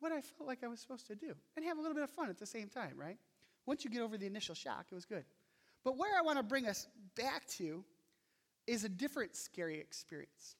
what 0.00 0.12
I 0.12 0.20
felt 0.20 0.48
like 0.48 0.64
I 0.64 0.68
was 0.68 0.80
supposed 0.80 1.06
to 1.08 1.14
do 1.14 1.34
and 1.56 1.64
have 1.64 1.78
a 1.78 1.80
little 1.80 1.94
bit 1.94 2.02
of 2.02 2.10
fun 2.10 2.28
at 2.28 2.38
the 2.38 2.46
same 2.46 2.68
time, 2.68 2.94
right? 2.96 3.18
Once 3.66 3.84
you 3.84 3.90
get 3.90 4.00
over 4.00 4.16
the 4.16 4.26
initial 4.26 4.54
shock, 4.54 4.86
it 4.90 4.94
was 4.94 5.04
good. 5.04 5.24
But 5.84 5.96
where 5.96 6.16
I 6.18 6.22
want 6.22 6.38
to 6.38 6.42
bring 6.42 6.66
us 6.66 6.86
back 7.16 7.46
to 7.58 7.84
is 8.66 8.84
a 8.84 8.88
different 8.88 9.36
scary 9.36 9.78
experience. 9.78 10.56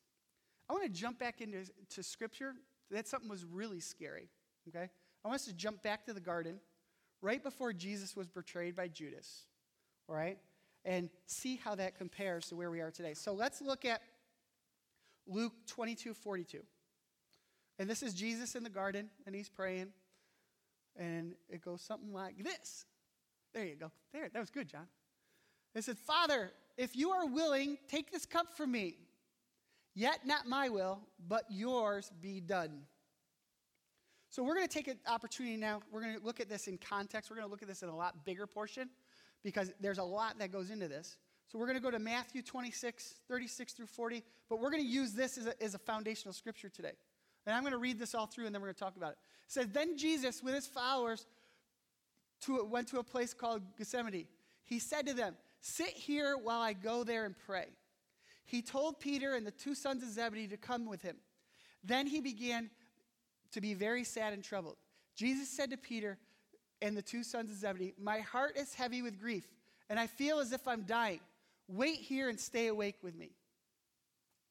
I 0.69 0.73
want 0.73 0.85
to 0.85 0.91
jump 0.91 1.19
back 1.19 1.41
into 1.41 1.65
to 1.91 2.03
scripture. 2.03 2.55
That 2.91 3.07
something 3.07 3.29
was 3.29 3.45
really 3.45 3.81
scary, 3.81 4.29
okay? 4.69 4.89
I 5.25 5.29
want 5.29 5.41
us 5.41 5.47
to 5.47 5.53
jump 5.53 5.83
back 5.83 6.07
to 6.07 6.15
the 6.15 6.21
garden 6.21 6.59
right 7.21 7.43
before 7.43 7.73
Jesus 7.73 8.17
was 8.17 8.29
betrayed 8.29 8.75
by 8.75 8.89
Judas. 8.89 9.45
All 10.09 10.15
right? 10.15 10.39
And 10.85 11.11
see 11.27 11.57
how 11.57 11.75
that 11.75 11.97
compares 11.99 12.47
to 12.49 12.57
where 12.57 12.71
we 12.71 12.81
are 12.81 12.91
today. 12.91 13.15
So 13.15 13.33
let's 13.33 13.61
look 13.61 13.85
at 13.85 14.01
Luke 15.27 15.53
22 15.67 16.15
42. 16.15 16.61
And 17.79 17.89
this 17.89 18.03
is 18.03 18.15
Jesus 18.15 18.55
in 18.55 18.65
the 18.65 18.71
garden, 18.71 19.09
and 19.27 19.35
he's 19.35 19.49
praying. 19.49 19.89
And 20.97 21.35
it 21.49 21.65
goes 21.65 21.81
something 21.81 22.13
like 22.13 22.43
this. 22.43 22.87
There 23.55 23.65
you 23.65 23.77
go. 23.77 23.93
There, 24.13 24.29
that 24.29 24.41
was 24.41 24.51
good, 24.51 24.69
John. 24.69 24.89
It 25.75 25.85
said, 25.85 25.99
Father, 25.99 26.51
if 26.77 26.97
you 26.97 27.11
are 27.11 27.27
willing, 27.27 27.79
take 27.89 28.11
this 28.11 28.27
cup 28.27 28.57
from 28.57 28.73
me. 28.73 28.97
Yet 29.95 30.27
not 30.27 30.47
my 30.47 30.69
will, 30.69 31.01
but 31.29 31.45
yours 31.51 32.11
be 32.21 32.41
done. 32.41 32.83
So 34.31 34.43
we're 34.43 34.55
going 34.55 34.69
to 34.69 34.73
take 34.73 34.89
an 34.89 34.99
opportunity 35.07 35.57
now. 35.57 35.81
We're 35.91 36.03
going 36.03 36.19
to 36.19 36.25
look 36.25 36.41
at 36.41 36.49
this 36.49 36.69
in 36.69 36.79
context. 36.79 37.31
We're 37.31 37.37
going 37.37 37.49
to 37.49 37.51
look 37.51 37.63
at 37.63 37.69
this 37.69 37.83
in 37.83 37.89
a 37.89 37.97
lot 37.97 38.25
bigger 38.25 38.47
portion 38.47 38.91
because 39.43 39.73
there's 39.81 39.99
a 39.99 40.05
lot 40.05 40.39
that 40.39 40.53
goes 40.53 40.71
into 40.71 40.89
this. 40.89 41.17
So 41.51 41.59
we're 41.59 41.67
going 41.67 41.79
to 41.79 41.83
go 41.83 41.91
to 41.91 41.99
Matthew 41.99 42.43
26, 42.43 43.15
36 43.27 43.73
through 43.73 43.87
40, 43.87 44.23
but 44.51 44.61
we're 44.61 44.71
going 44.71 44.83
to 44.83 44.89
use 44.89 45.13
this 45.13 45.39
as 45.39 45.47
a, 45.47 45.63
as 45.63 45.75
a 45.75 45.79
foundational 45.79 46.35
scripture 46.35 46.69
today. 46.69 46.93
And 47.47 47.57
I'm 47.57 47.63
going 47.63 47.73
to 47.73 47.79
read 47.79 47.99
this 47.99 48.15
all 48.15 48.27
through 48.27 48.45
and 48.45 48.55
then 48.55 48.61
we're 48.61 48.69
going 48.69 48.75
to 48.75 48.81
talk 48.81 48.97
about 48.97 49.13
it. 49.13 49.19
It 49.47 49.53
says, 49.53 49.69
Then 49.69 49.97
Jesus, 49.97 50.43
with 50.43 50.55
his 50.55 50.67
followers, 50.67 51.27
to, 52.43 52.63
went 52.65 52.89
to 52.89 52.99
a 52.99 53.03
place 53.03 53.33
called 53.33 53.63
Gethsemane. 53.79 54.27
He 54.65 54.79
said 54.79 55.07
to 55.07 55.15
them, 55.15 55.35
Sit 55.61 55.89
here 55.89 56.37
while 56.37 56.61
I 56.61 56.75
go 56.75 57.03
there 57.03 57.25
and 57.25 57.35
pray. 57.47 57.67
He 58.45 58.63
told 58.63 59.01
Peter 59.01 59.35
and 59.35 59.47
the 59.47 59.51
two 59.51 59.75
sons 59.75 60.03
of 60.03 60.11
Zebedee 60.11 60.49
to 60.49 60.57
come 60.57 60.87
with 60.87 61.03
him. 61.03 61.17
Then 61.83 62.07
he 62.07 62.21
began 62.21 62.71
to 63.53 63.61
be 63.61 63.75
very 63.75 64.05
sad 64.05 64.33
and 64.33 64.43
troubled. 64.43 64.77
Jesus 65.17 65.49
said 65.49 65.71
to 65.71 65.77
Peter 65.77 66.19
and 66.81 66.97
the 66.97 67.03
two 67.03 67.23
sons 67.23 67.51
of 67.51 67.57
Zebedee, 67.57 67.95
My 68.01 68.21
heart 68.21 68.57
is 68.57 68.75
heavy 68.75 69.03
with 69.03 69.21
grief, 69.21 69.47
and 69.91 69.99
I 69.99 70.07
feel 70.07 70.39
as 70.39 70.53
if 70.53 70.67
I'm 70.69 70.83
dying. 70.83 71.21
Wait 71.69 71.99
here 71.99 72.29
and 72.29 72.39
stay 72.39 72.69
awake 72.69 72.97
with 73.03 73.17
me. 73.17 73.31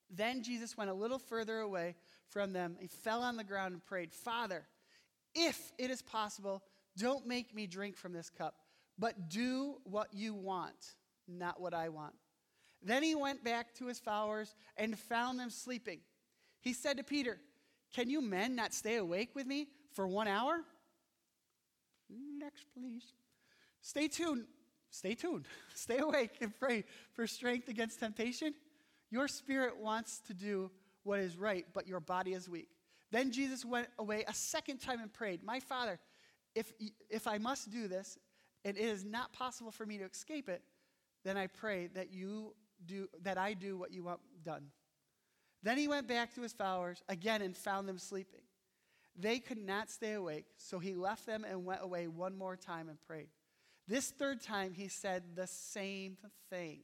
Then 0.09 0.43
Jesus 0.43 0.77
went 0.77 0.89
a 0.89 0.93
little 0.93 1.19
further 1.19 1.59
away 1.59 1.95
from 2.29 2.53
them. 2.53 2.77
He 2.79 2.87
fell 2.87 3.23
on 3.23 3.37
the 3.37 3.43
ground 3.43 3.73
and 3.73 3.83
prayed, 3.83 4.13
Father, 4.13 4.65
if 5.35 5.71
it 5.77 5.89
is 5.89 6.01
possible, 6.01 6.63
don't 6.97 7.27
make 7.27 7.53
me 7.53 7.67
drink 7.67 7.95
from 7.95 8.13
this 8.13 8.29
cup, 8.29 8.55
but 8.97 9.29
do 9.29 9.75
what 9.83 10.13
you 10.13 10.33
want, 10.33 10.95
not 11.27 11.59
what 11.59 11.73
I 11.73 11.89
want. 11.89 12.13
Then 12.81 13.03
he 13.03 13.15
went 13.15 13.43
back 13.43 13.73
to 13.75 13.87
his 13.87 13.99
followers 13.99 14.55
and 14.77 14.97
found 14.97 15.39
them 15.39 15.49
sleeping. 15.49 15.99
He 16.61 16.73
said 16.73 16.97
to 16.97 17.03
Peter, 17.03 17.39
Can 17.93 18.09
you 18.09 18.21
men 18.21 18.55
not 18.55 18.73
stay 18.73 18.97
awake 18.97 19.35
with 19.35 19.47
me 19.47 19.67
for 19.93 20.07
one 20.07 20.27
hour? 20.27 20.61
Next, 22.09 22.65
please. 22.73 23.03
Stay 23.81 24.07
tuned. 24.07 24.45
Stay 24.89 25.15
tuned. 25.15 25.45
Stay 25.75 25.97
awake 25.97 26.37
and 26.41 26.57
pray 26.57 26.83
for 27.13 27.27
strength 27.27 27.67
against 27.67 27.99
temptation. 27.99 28.53
Your 29.09 29.27
spirit 29.27 29.77
wants 29.77 30.19
to 30.27 30.33
do 30.33 30.71
what 31.03 31.19
is 31.19 31.37
right, 31.37 31.65
but 31.73 31.87
your 31.87 31.99
body 31.99 32.33
is 32.33 32.49
weak. 32.49 32.69
Then 33.11 33.31
Jesus 33.31 33.63
went 33.63 33.87
away 33.99 34.25
a 34.27 34.33
second 34.33 34.79
time 34.79 34.99
and 34.99 35.11
prayed, 35.11 35.43
My 35.43 35.59
Father, 35.59 35.99
if, 36.55 36.73
if 37.09 37.27
I 37.27 37.37
must 37.37 37.71
do 37.71 37.87
this, 37.87 38.17
and 38.65 38.77
it 38.77 38.83
is 38.83 39.05
not 39.05 39.31
possible 39.31 39.71
for 39.71 39.85
me 39.85 39.97
to 39.97 40.03
escape 40.03 40.49
it, 40.49 40.61
then 41.23 41.37
I 41.37 41.47
pray 41.47 41.87
that 41.95 42.11
you 42.11 42.53
do 42.85 43.07
that 43.23 43.37
I 43.37 43.53
do 43.53 43.77
what 43.77 43.91
you 43.91 44.03
want 44.03 44.19
done. 44.43 44.65
Then 45.63 45.77
he 45.77 45.87
went 45.87 46.07
back 46.07 46.33
to 46.35 46.41
his 46.41 46.53
followers 46.53 47.03
again 47.09 47.41
and 47.41 47.55
found 47.55 47.87
them 47.87 47.97
sleeping. 47.97 48.41
They 49.19 49.39
could 49.39 49.57
not 49.57 49.89
stay 49.89 50.13
awake, 50.13 50.45
so 50.57 50.77
he 50.77 50.93
left 50.93 51.25
them 51.25 51.43
and 51.43 51.65
went 51.65 51.81
away 51.81 52.07
one 52.07 52.37
more 52.37 52.55
time 52.55 52.87
and 52.89 53.01
prayed. 53.07 53.29
This 53.87 54.11
third 54.11 54.41
time 54.41 54.73
he 54.73 54.87
said 54.87 55.23
the 55.35 55.47
same 55.47 56.17
thing. 56.49 56.81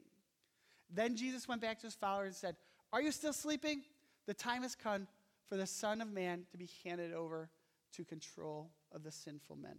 Then 0.90 1.16
Jesus 1.16 1.48
went 1.48 1.62
back 1.62 1.80
to 1.80 1.88
his 1.88 1.96
followers 1.96 2.28
and 2.28 2.36
said, 2.36 2.56
Are 2.92 3.02
you 3.02 3.12
still 3.12 3.34
sleeping? 3.34 3.84
The 4.26 4.34
time 4.34 4.64
has 4.64 4.76
come 4.76 5.08
for 5.48 5.58
the 5.58 5.68
Son 5.68 6.02
of 6.02 6.12
Man 6.12 6.46
to 6.52 6.58
be 6.58 6.70
handed 6.84 7.14
over 7.14 7.50
to 7.94 8.04
control 8.04 8.72
of 8.92 9.04
the 9.04 9.12
sinful 9.12 9.58
men. 9.58 9.78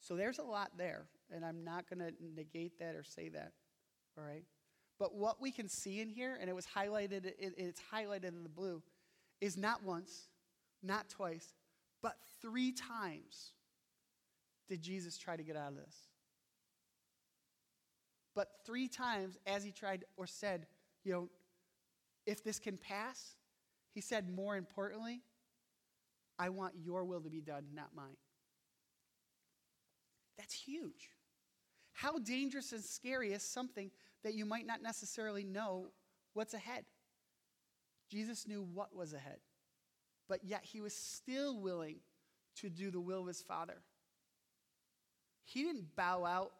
So 0.00 0.16
there's 0.16 0.38
a 0.38 0.44
lot 0.44 0.72
there, 0.76 1.06
and 1.32 1.44
I'm 1.44 1.64
not 1.64 1.88
going 1.88 2.00
to 2.00 2.12
negate 2.34 2.78
that 2.78 2.94
or 2.94 3.02
say 3.02 3.28
that. 3.30 3.52
All 4.16 4.24
right? 4.24 4.44
But 4.98 5.14
what 5.14 5.40
we 5.40 5.52
can 5.52 5.68
see 5.68 6.00
in 6.00 6.08
here, 6.08 6.36
and 6.40 6.50
it 6.50 6.54
was 6.54 6.66
highlighted, 6.66 7.24
it, 7.24 7.54
it's 7.56 7.80
highlighted 7.92 8.24
in 8.24 8.42
the 8.42 8.48
blue, 8.48 8.82
is 9.40 9.56
not 9.56 9.84
once, 9.84 10.28
not 10.82 11.08
twice, 11.08 11.54
but 12.02 12.16
three 12.42 12.72
times 12.72 13.52
did 14.68 14.82
Jesus 14.82 15.16
try 15.16 15.36
to 15.36 15.42
get 15.42 15.56
out 15.56 15.68
of 15.68 15.76
this. 15.76 15.94
But 18.34 18.48
three 18.66 18.88
times, 18.88 19.38
as 19.46 19.64
he 19.64 19.72
tried 19.72 20.04
or 20.16 20.26
said, 20.26 20.66
you 21.04 21.12
know, 21.12 21.28
if 22.26 22.44
this 22.44 22.58
can 22.58 22.76
pass, 22.76 23.36
he 23.94 24.00
said, 24.00 24.28
more 24.28 24.56
importantly, 24.56 25.22
I 26.38 26.50
want 26.50 26.74
your 26.80 27.04
will 27.04 27.20
to 27.20 27.30
be 27.30 27.40
done, 27.40 27.64
not 27.74 27.88
mine. 27.96 28.16
That's 30.36 30.54
huge. 30.54 31.10
How 31.98 32.16
dangerous 32.18 32.70
and 32.70 32.84
scary 32.84 33.32
is 33.32 33.42
something 33.42 33.90
that 34.22 34.34
you 34.34 34.46
might 34.46 34.68
not 34.68 34.80
necessarily 34.80 35.42
know 35.42 35.88
what's 36.32 36.54
ahead? 36.54 36.84
Jesus 38.08 38.46
knew 38.46 38.62
what 38.62 38.94
was 38.94 39.14
ahead, 39.14 39.38
but 40.28 40.44
yet 40.44 40.60
he 40.62 40.80
was 40.80 40.94
still 40.94 41.58
willing 41.58 41.96
to 42.60 42.70
do 42.70 42.92
the 42.92 43.00
will 43.00 43.22
of 43.22 43.26
his 43.26 43.42
Father. 43.42 43.82
He 45.42 45.64
didn't 45.64 45.96
bow 45.96 46.24
out 46.24 46.52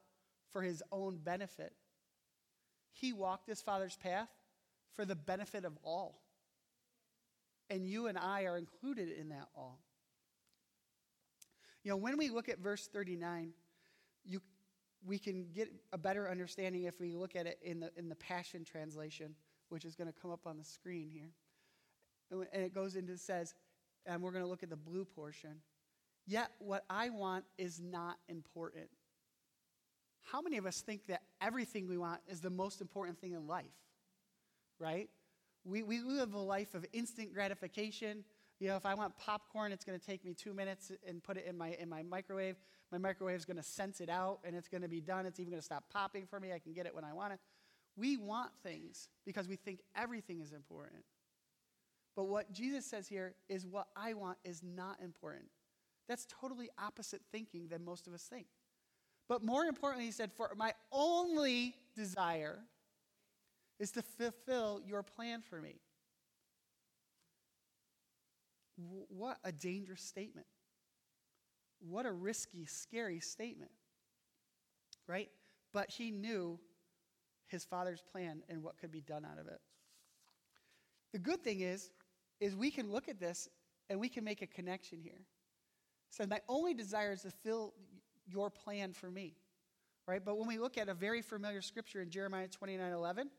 for 0.51 0.61
his 0.61 0.83
own 0.91 1.19
benefit, 1.19 1.73
he 2.91 3.13
walked 3.13 3.47
his 3.47 3.63
Father's 3.63 3.97
path 3.97 4.31
for 4.95 5.05
the 5.05 5.15
benefit 5.15 5.65
of 5.65 5.79
all. 5.85 6.21
And 7.71 7.87
you 7.87 8.09
and 8.09 8.19
I 8.19 8.43
are 8.47 8.59
included 8.59 9.11
in 9.17 9.29
that 9.29 9.47
all. 9.55 9.79
You 11.85 11.93
know, 11.93 11.97
when 11.97 12.19
we 12.19 12.29
look 12.29 12.49
at 12.49 12.59
verse 12.59 12.89
39, 12.89 13.53
you, 14.25 14.41
we 15.07 15.19
can 15.19 15.47
get 15.55 15.69
a 15.93 15.99
better 15.99 16.31
understanding 16.31 16.85
if 16.85 17.01
we 17.01 17.15
look 17.15 17.37
at 17.37 17.47
it 17.47 17.59
in 17.63 17.81
the, 17.81 17.91
in 17.97 18.09
the 18.09 18.15
Passion 18.17 18.65
Translation, 18.65 19.35
which 19.69 19.85
is 19.85 19.95
going 19.95 20.13
to 20.13 20.21
come 20.21 20.31
up 20.31 20.47
on 20.47 20.59
the 20.59 20.65
screen 20.65 21.09
here. 21.11 21.31
And 22.31 22.63
it 22.63 22.75
goes 22.75 22.97
into, 22.97 23.17
says, 23.17 23.55
and 24.07 24.23
we're 24.23 24.33
going 24.33 24.45
to 24.45 24.49
look 24.51 24.63
at 24.63 24.71
the 24.71 24.77
blue 24.77 25.05
portion. 25.05 25.61
Yet 26.27 26.51
what 26.59 26.85
I 26.91 27.11
want 27.11 27.45
is 27.57 27.81
not 27.81 28.17
important. 28.29 28.89
How 30.31 30.43
many 30.43 30.59
of 30.59 30.67
us 30.67 30.83
think 30.83 31.07
that 31.07 31.23
everything 31.41 31.89
we 31.89 31.97
want 31.97 32.21
is 32.29 32.41
the 32.41 32.51
most 32.51 32.81
important 32.81 33.19
thing 33.19 33.33
in 33.33 33.47
life? 33.47 33.65
Right? 34.79 35.09
We, 35.65 35.83
we 35.83 36.01
live 36.01 36.35
a 36.35 36.39
life 36.39 36.75
of 36.75 36.85
instant 36.93 37.33
gratification. 37.33 38.25
You 38.61 38.69
know, 38.69 38.77
if 38.77 38.85
I 38.85 38.95
want 38.95 39.17
popcorn, 39.17 39.71
it's 39.71 39.85
going 39.85 39.99
to 39.99 40.05
take 40.05 40.25
me 40.25 40.35
two 40.35 40.53
minutes 40.53 40.91
and 41.07 41.23
put 41.23 41.37
it 41.37 41.47
in 41.47 41.57
my, 41.57 41.77
in 41.79 41.89
my 41.89 42.03
microwave. 42.03 42.57
My 42.91 42.99
microwave 42.99 43.37
is 43.37 43.45
going 43.45 43.57
to 43.57 43.63
sense 43.63 44.01
it 44.01 44.11
out 44.11 44.41
and 44.45 44.57
it's 44.57 44.69
going 44.69 44.83
to 44.83 44.89
be 44.89 45.01
done. 45.01 45.27
It's 45.27 45.39
even 45.39 45.51
going 45.51 45.61
to 45.61 45.65
stop 45.65 45.85
popping 45.93 46.27
for 46.27 46.41
me. 46.41 46.53
I 46.53 46.59
can 46.59 46.73
get 46.73 46.87
it 46.87 46.95
when 46.95 47.05
I 47.05 47.13
want 47.13 47.35
it. 47.35 47.39
We 47.97 48.17
want 48.17 48.51
things 48.63 49.09
because 49.25 49.49
we 49.49 49.57
think 49.57 49.81
everything 49.97 50.41
is 50.41 50.53
important. 50.53 51.03
But 52.17 52.25
what 52.25 52.53
Jesus 52.53 52.85
says 52.85 53.07
here 53.07 53.35
is 53.49 53.65
what 53.65 53.89
I 53.95 54.15
want 54.15 54.39
is 54.45 54.63
not 54.63 54.99
important. 55.03 55.47
That's 56.09 56.27
totally 56.41 56.69
opposite 56.79 57.21
thinking 57.31 57.69
than 57.69 57.85
most 57.85 58.09
of 58.09 58.15
us 58.15 58.23
think. 58.23 58.47
But 59.29 59.45
more 59.45 59.65
importantly, 59.65 60.07
he 60.07 60.13
said, 60.13 60.33
For 60.33 60.51
my 60.57 60.73
only 60.91 61.77
desire 61.95 62.59
is 63.79 63.93
to 63.93 64.03
fulfill 64.03 64.81
your 64.85 65.03
plan 65.03 65.43
for 65.43 65.61
me. 65.61 65.77
What 69.09 69.39
a 69.45 69.53
dangerous 69.53 70.03
statement. 70.03 70.47
What 71.81 72.07
a 72.07 72.13
risky, 72.13 72.67
scary 72.67 73.21
statement. 73.21 73.71
Right? 75.07 75.31
But 75.73 75.91
he 75.91 76.11
knew 76.11 76.59
his 77.47 77.65
father's 77.65 78.03
plan 78.13 78.43
and 78.49 78.63
what 78.63 78.79
could 78.79 78.93
be 78.93 79.01
done 79.01 79.25
out 79.25 79.39
of 79.39 79.47
it. 79.47 79.61
The 81.13 81.19
good 81.19 81.43
thing 81.43 81.61
is, 81.61 81.91
is 82.41 82.55
we 82.55 82.71
can 82.71 82.93
look 82.93 83.09
at 83.09 83.19
this 83.19 83.49
and 83.89 83.99
we 83.99 84.09
can 84.09 84.23
make 84.23 84.43
a 84.43 84.47
connection 84.47 85.01
here. 85.01 85.25
So 86.11 86.27
my 86.27 86.41
only 86.49 86.75
desire 86.75 87.13
is 87.13 87.23
to 87.23 87.31
fill 87.31 87.75
your 88.27 88.51
plan 88.51 88.93
for 88.93 89.11
me. 89.11 89.35
Right? 90.07 90.25
But 90.25 90.39
when 90.39 90.47
we 90.47 90.59
look 90.59 90.79
at 90.79 90.89
a 90.89 90.95
very 90.95 91.23
familiar 91.23 91.63
scripture 91.63 92.01
in 92.01 92.11
Jeremiah 92.11 92.49
29 92.49 92.93
11, 92.93 93.31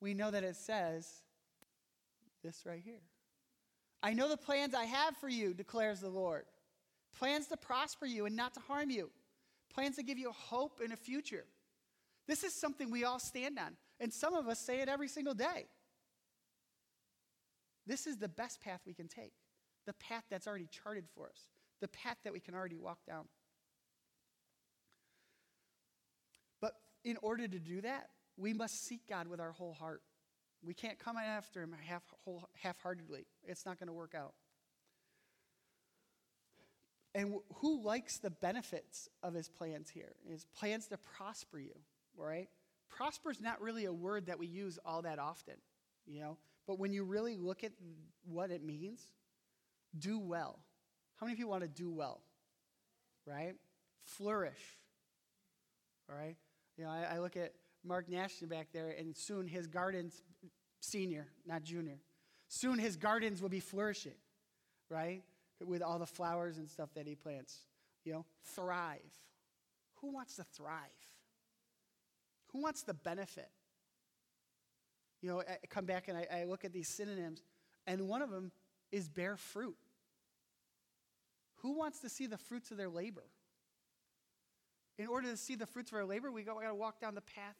we 0.00 0.14
know 0.14 0.30
that 0.30 0.44
it 0.44 0.56
says 0.56 1.22
this 2.42 2.64
right 2.64 2.80
here. 2.82 3.00
I 4.02 4.12
know 4.12 4.28
the 4.28 4.36
plans 4.36 4.74
I 4.74 4.84
have 4.84 5.16
for 5.16 5.28
you, 5.28 5.54
declares 5.54 6.00
the 6.00 6.08
Lord. 6.08 6.44
Plans 7.18 7.48
to 7.48 7.56
prosper 7.56 8.06
you 8.06 8.26
and 8.26 8.36
not 8.36 8.54
to 8.54 8.60
harm 8.60 8.90
you. 8.90 9.10
Plans 9.72 9.96
to 9.96 10.02
give 10.02 10.18
you 10.18 10.30
hope 10.32 10.80
and 10.82 10.92
a 10.92 10.96
future. 10.96 11.44
This 12.26 12.44
is 12.44 12.54
something 12.54 12.90
we 12.90 13.04
all 13.04 13.18
stand 13.18 13.58
on. 13.58 13.76
And 14.00 14.12
some 14.12 14.34
of 14.34 14.46
us 14.46 14.60
say 14.60 14.80
it 14.80 14.88
every 14.88 15.08
single 15.08 15.34
day. 15.34 15.66
This 17.86 18.06
is 18.06 18.18
the 18.18 18.28
best 18.28 18.60
path 18.60 18.80
we 18.86 18.92
can 18.92 19.08
take, 19.08 19.32
the 19.86 19.94
path 19.94 20.24
that's 20.30 20.46
already 20.46 20.68
charted 20.70 21.04
for 21.14 21.26
us, 21.26 21.48
the 21.80 21.88
path 21.88 22.18
that 22.22 22.32
we 22.34 22.38
can 22.38 22.54
already 22.54 22.76
walk 22.76 22.98
down. 23.06 23.24
But 26.60 26.74
in 27.02 27.16
order 27.22 27.48
to 27.48 27.58
do 27.58 27.80
that, 27.80 28.10
we 28.36 28.52
must 28.52 28.86
seek 28.86 29.00
God 29.08 29.26
with 29.26 29.40
our 29.40 29.52
whole 29.52 29.72
heart. 29.72 30.02
We 30.62 30.74
can't 30.74 30.98
come 30.98 31.16
after 31.16 31.62
Him 31.62 31.74
half, 31.86 32.02
whole, 32.24 32.48
half-heartedly. 32.60 33.26
It's 33.44 33.64
not 33.64 33.78
going 33.78 33.86
to 33.86 33.92
work 33.92 34.14
out. 34.14 34.34
And 37.14 37.34
who 37.56 37.82
likes 37.82 38.18
the 38.18 38.30
benefits 38.30 39.08
of 39.22 39.34
His 39.34 39.48
plans 39.48 39.88
here? 39.88 40.14
His 40.28 40.44
plans 40.44 40.88
to 40.88 40.98
prosper 40.98 41.58
you, 41.58 41.74
right? 42.16 42.48
Prosper 42.90 43.30
is 43.30 43.40
not 43.40 43.60
really 43.60 43.84
a 43.84 43.92
word 43.92 44.26
that 44.26 44.38
we 44.38 44.46
use 44.46 44.78
all 44.84 45.02
that 45.02 45.18
often, 45.18 45.54
you 46.06 46.20
know? 46.20 46.38
But 46.66 46.78
when 46.78 46.92
you 46.92 47.04
really 47.04 47.36
look 47.36 47.64
at 47.64 47.72
what 48.24 48.50
it 48.50 48.62
means, 48.62 49.00
do 49.98 50.18
well. 50.18 50.58
How 51.16 51.26
many 51.26 51.34
of 51.34 51.38
you 51.38 51.48
want 51.48 51.62
to 51.62 51.68
do 51.68 51.90
well? 51.90 52.20
Right? 53.26 53.54
Flourish. 54.04 54.78
All 56.10 56.16
right? 56.16 56.36
You 56.76 56.84
know, 56.84 56.90
I, 56.90 57.14
I 57.14 57.18
look 57.20 57.36
at 57.36 57.52
Mark 57.84 58.08
Nash 58.08 58.40
back 58.40 58.68
there, 58.72 58.94
and 58.98 59.16
soon 59.16 59.46
his 59.46 59.66
gardens, 59.66 60.22
senior, 60.80 61.26
not 61.46 61.62
junior, 61.62 61.98
soon 62.48 62.78
his 62.78 62.96
gardens 62.96 63.42
will 63.42 63.48
be 63.48 63.60
flourishing, 63.60 64.16
right? 64.90 65.22
With 65.64 65.82
all 65.82 65.98
the 65.98 66.06
flowers 66.06 66.58
and 66.58 66.68
stuff 66.68 66.90
that 66.94 67.06
he 67.06 67.14
plants. 67.14 67.56
You 68.04 68.12
know, 68.12 68.26
thrive. 68.54 69.00
Who 70.00 70.12
wants 70.12 70.36
to 70.36 70.44
thrive? 70.56 70.78
Who 72.52 72.62
wants 72.62 72.82
the 72.82 72.94
benefit? 72.94 73.50
You 75.20 75.30
know, 75.30 75.40
I 75.40 75.58
come 75.68 75.84
back 75.84 76.08
and 76.08 76.16
I, 76.16 76.26
I 76.32 76.44
look 76.44 76.64
at 76.64 76.72
these 76.72 76.88
synonyms, 76.96 77.42
and 77.86 78.08
one 78.08 78.22
of 78.22 78.30
them 78.30 78.52
is 78.92 79.08
bear 79.08 79.36
fruit. 79.36 79.76
Who 81.62 81.76
wants 81.76 82.00
to 82.00 82.08
see 82.08 82.26
the 82.26 82.38
fruits 82.38 82.70
of 82.70 82.76
their 82.76 82.88
labor? 82.88 83.24
In 84.96 85.06
order 85.06 85.30
to 85.30 85.36
see 85.36 85.54
the 85.54 85.66
fruits 85.66 85.90
of 85.90 85.98
our 85.98 86.04
labor, 86.04 86.30
we 86.30 86.42
got, 86.42 86.60
to 86.60 86.74
walk 86.74 87.00
down 87.00 87.14
the 87.14 87.20
path 87.20 87.56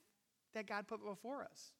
that 0.55 0.67
God 0.67 0.87
put 0.87 1.05
before 1.05 1.43
us. 1.43 1.73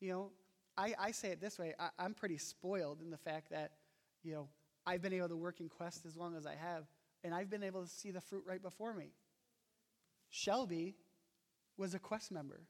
You 0.00 0.10
know, 0.12 0.30
I, 0.76 0.94
I 0.98 1.10
say 1.10 1.28
it 1.28 1.40
this 1.40 1.58
way 1.58 1.74
I, 1.78 1.88
I'm 1.98 2.14
pretty 2.14 2.38
spoiled 2.38 3.00
in 3.02 3.10
the 3.10 3.18
fact 3.18 3.50
that, 3.50 3.72
you 4.22 4.32
know, 4.32 4.48
I've 4.86 5.02
been 5.02 5.12
able 5.12 5.28
to 5.28 5.36
work 5.36 5.60
in 5.60 5.68
Quest 5.68 6.06
as 6.06 6.16
long 6.16 6.36
as 6.36 6.46
I 6.46 6.54
have, 6.54 6.84
and 7.24 7.34
I've 7.34 7.50
been 7.50 7.62
able 7.62 7.82
to 7.82 7.88
see 7.88 8.10
the 8.10 8.20
fruit 8.20 8.44
right 8.46 8.62
before 8.62 8.94
me. 8.94 9.12
Shelby 10.30 10.94
was 11.76 11.94
a 11.94 11.98
Quest 11.98 12.30
member. 12.30 12.60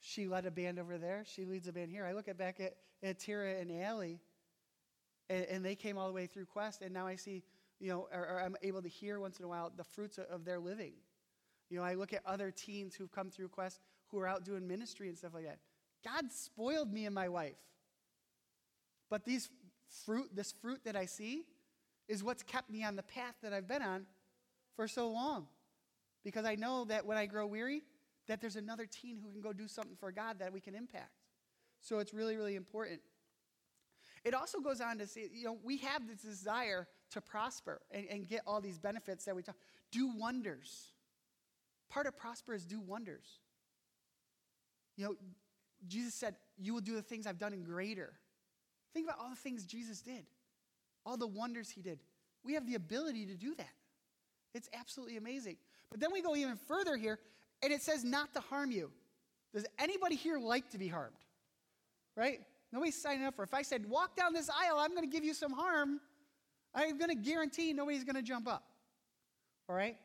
She 0.00 0.26
led 0.26 0.46
a 0.46 0.50
band 0.50 0.80
over 0.80 0.98
there. 0.98 1.24
She 1.24 1.44
leads 1.44 1.68
a 1.68 1.72
band 1.72 1.90
here. 1.90 2.04
I 2.04 2.12
look 2.12 2.26
at 2.26 2.36
back 2.36 2.58
at, 2.58 2.74
at 3.02 3.20
Tira 3.20 3.54
and 3.60 3.70
Allie, 3.82 4.20
and, 5.30 5.44
and, 5.44 5.64
they 5.64 5.76
came 5.76 5.96
all 5.96 6.08
the 6.08 6.12
way 6.12 6.26
through 6.26 6.46
Quest, 6.46 6.82
and 6.82 6.92
now 6.92 7.06
I 7.06 7.14
see, 7.14 7.44
you 7.78 7.88
know, 7.88 8.08
or, 8.12 8.26
or 8.26 8.40
I'm 8.40 8.56
able 8.62 8.82
to 8.82 8.88
hear 8.88 9.20
once 9.20 9.38
in 9.38 9.44
a 9.44 9.48
while 9.48 9.72
the 9.76 9.84
fruits 9.84 10.18
of, 10.18 10.24
of 10.26 10.44
their 10.44 10.58
living. 10.58 10.94
You 11.70 11.78
know, 11.78 11.84
I 11.84 11.94
look 11.94 12.12
at 12.12 12.22
other 12.26 12.50
teens 12.50 12.94
who've 12.96 13.12
come 13.12 13.30
through 13.30 13.48
Quest 13.48 13.80
who 14.08 14.18
are 14.18 14.26
out 14.26 14.44
doing 14.44 14.66
ministry 14.66 15.08
and 15.08 15.16
stuff 15.16 15.34
like 15.34 15.44
that. 15.44 15.58
God 16.04 16.32
spoiled 16.32 16.92
me 16.92 17.06
and 17.06 17.14
my 17.14 17.28
wife. 17.28 17.58
But 19.10 19.24
these 19.24 19.48
fruit, 20.04 20.30
this 20.34 20.52
fruit 20.52 20.80
that 20.84 20.96
I 20.96 21.06
see, 21.06 21.44
is 22.08 22.24
what's 22.24 22.42
kept 22.42 22.70
me 22.70 22.82
on 22.84 22.96
the 22.96 23.02
path 23.02 23.34
that 23.42 23.52
I've 23.52 23.68
been 23.68 23.82
on 23.82 24.06
for 24.74 24.88
so 24.88 25.08
long. 25.08 25.46
Because 26.24 26.44
I 26.44 26.54
know 26.54 26.84
that 26.86 27.06
when 27.06 27.16
I 27.16 27.26
grow 27.26 27.46
weary, 27.46 27.82
that 28.26 28.40
there's 28.40 28.56
another 28.56 28.86
teen 28.86 29.18
who 29.22 29.30
can 29.30 29.40
go 29.40 29.52
do 29.52 29.68
something 29.68 29.96
for 29.96 30.12
God 30.12 30.38
that 30.38 30.52
we 30.52 30.60
can 30.60 30.74
impact. 30.74 31.10
So 31.80 31.98
it's 31.98 32.14
really, 32.14 32.36
really 32.36 32.54
important. 32.54 33.00
It 34.24 34.34
also 34.34 34.60
goes 34.60 34.80
on 34.80 34.98
to 34.98 35.06
say, 35.06 35.28
you 35.32 35.44
know, 35.44 35.58
we 35.64 35.78
have 35.78 36.06
this 36.06 36.22
desire 36.22 36.86
to 37.10 37.20
prosper 37.20 37.80
and, 37.90 38.06
and 38.08 38.28
get 38.28 38.42
all 38.46 38.60
these 38.60 38.78
benefits 38.78 39.24
that 39.24 39.34
we 39.34 39.42
talk. 39.42 39.56
Do 39.90 40.12
wonders. 40.16 40.92
Part 41.90 42.06
of 42.06 42.16
prosper 42.16 42.54
is 42.54 42.64
do 42.64 42.80
wonders. 42.80 43.26
You 44.96 45.06
know, 45.06 45.14
Jesus 45.88 46.14
said, 46.14 46.36
You 46.58 46.74
will 46.74 46.80
do 46.80 46.94
the 46.94 47.02
things 47.02 47.26
I've 47.26 47.38
done 47.38 47.52
in 47.52 47.62
greater. 47.62 48.12
Think 48.92 49.06
about 49.06 49.18
all 49.20 49.30
the 49.30 49.36
things 49.36 49.64
Jesus 49.64 50.02
did, 50.02 50.24
all 51.06 51.16
the 51.16 51.26
wonders 51.26 51.70
he 51.70 51.80
did. 51.80 51.98
We 52.44 52.54
have 52.54 52.66
the 52.66 52.74
ability 52.74 53.26
to 53.26 53.34
do 53.34 53.54
that. 53.54 53.70
It's 54.54 54.68
absolutely 54.78 55.16
amazing. 55.16 55.56
But 55.90 56.00
then 56.00 56.10
we 56.12 56.22
go 56.22 56.36
even 56.36 56.56
further 56.56 56.96
here, 56.96 57.18
and 57.62 57.72
it 57.72 57.82
says 57.82 58.04
not 58.04 58.34
to 58.34 58.40
harm 58.40 58.70
you. 58.70 58.90
Does 59.54 59.66
anybody 59.78 60.16
here 60.16 60.38
like 60.38 60.70
to 60.70 60.78
be 60.78 60.88
harmed? 60.88 61.16
Right? 62.16 62.40
Nobody's 62.72 63.00
signing 63.00 63.24
up 63.24 63.36
for. 63.36 63.42
If 63.42 63.54
I 63.54 63.62
said, 63.62 63.88
walk 63.88 64.16
down 64.16 64.32
this 64.32 64.50
aisle, 64.50 64.78
I'm 64.78 64.90
going 64.90 65.08
to 65.08 65.12
give 65.12 65.24
you 65.24 65.34
some 65.34 65.52
harm, 65.52 66.00
I'm 66.74 66.98
going 66.98 67.10
to 67.10 67.14
guarantee 67.14 67.72
nobody's 67.72 68.04
going 68.04 68.16
to 68.16 68.22
jump 68.22 68.48
up. 68.48 68.64
All 69.68 69.76
right? 69.76 69.96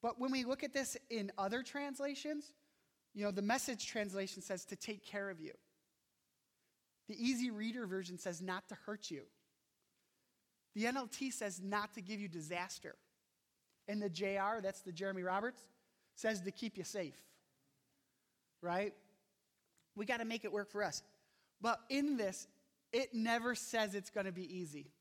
But 0.00 0.20
when 0.20 0.30
we 0.30 0.44
look 0.44 0.62
at 0.62 0.72
this 0.72 0.96
in 1.10 1.32
other 1.36 1.62
translations, 1.62 2.52
you 3.18 3.24
know, 3.24 3.32
the 3.32 3.42
message 3.42 3.88
translation 3.88 4.42
says 4.42 4.64
to 4.66 4.76
take 4.76 5.04
care 5.04 5.28
of 5.28 5.40
you. 5.40 5.50
The 7.08 7.16
easy 7.18 7.50
reader 7.50 7.84
version 7.84 8.16
says 8.16 8.40
not 8.40 8.68
to 8.68 8.76
hurt 8.86 9.10
you. 9.10 9.22
The 10.76 10.84
NLT 10.84 11.32
says 11.32 11.60
not 11.60 11.94
to 11.94 12.00
give 12.00 12.20
you 12.20 12.28
disaster. 12.28 12.94
And 13.88 14.00
the 14.00 14.08
JR, 14.08 14.60
that's 14.62 14.82
the 14.82 14.92
Jeremy 14.92 15.24
Roberts, 15.24 15.60
says 16.14 16.42
to 16.42 16.52
keep 16.52 16.78
you 16.78 16.84
safe. 16.84 17.20
Right? 18.62 18.94
We 19.96 20.06
got 20.06 20.18
to 20.18 20.24
make 20.24 20.44
it 20.44 20.52
work 20.52 20.70
for 20.70 20.84
us. 20.84 21.02
But 21.60 21.80
in 21.88 22.18
this, 22.18 22.46
it 22.92 23.12
never 23.12 23.56
says 23.56 23.96
it's 23.96 24.10
going 24.10 24.26
to 24.26 24.32
be 24.32 24.58
easy. 24.58 24.92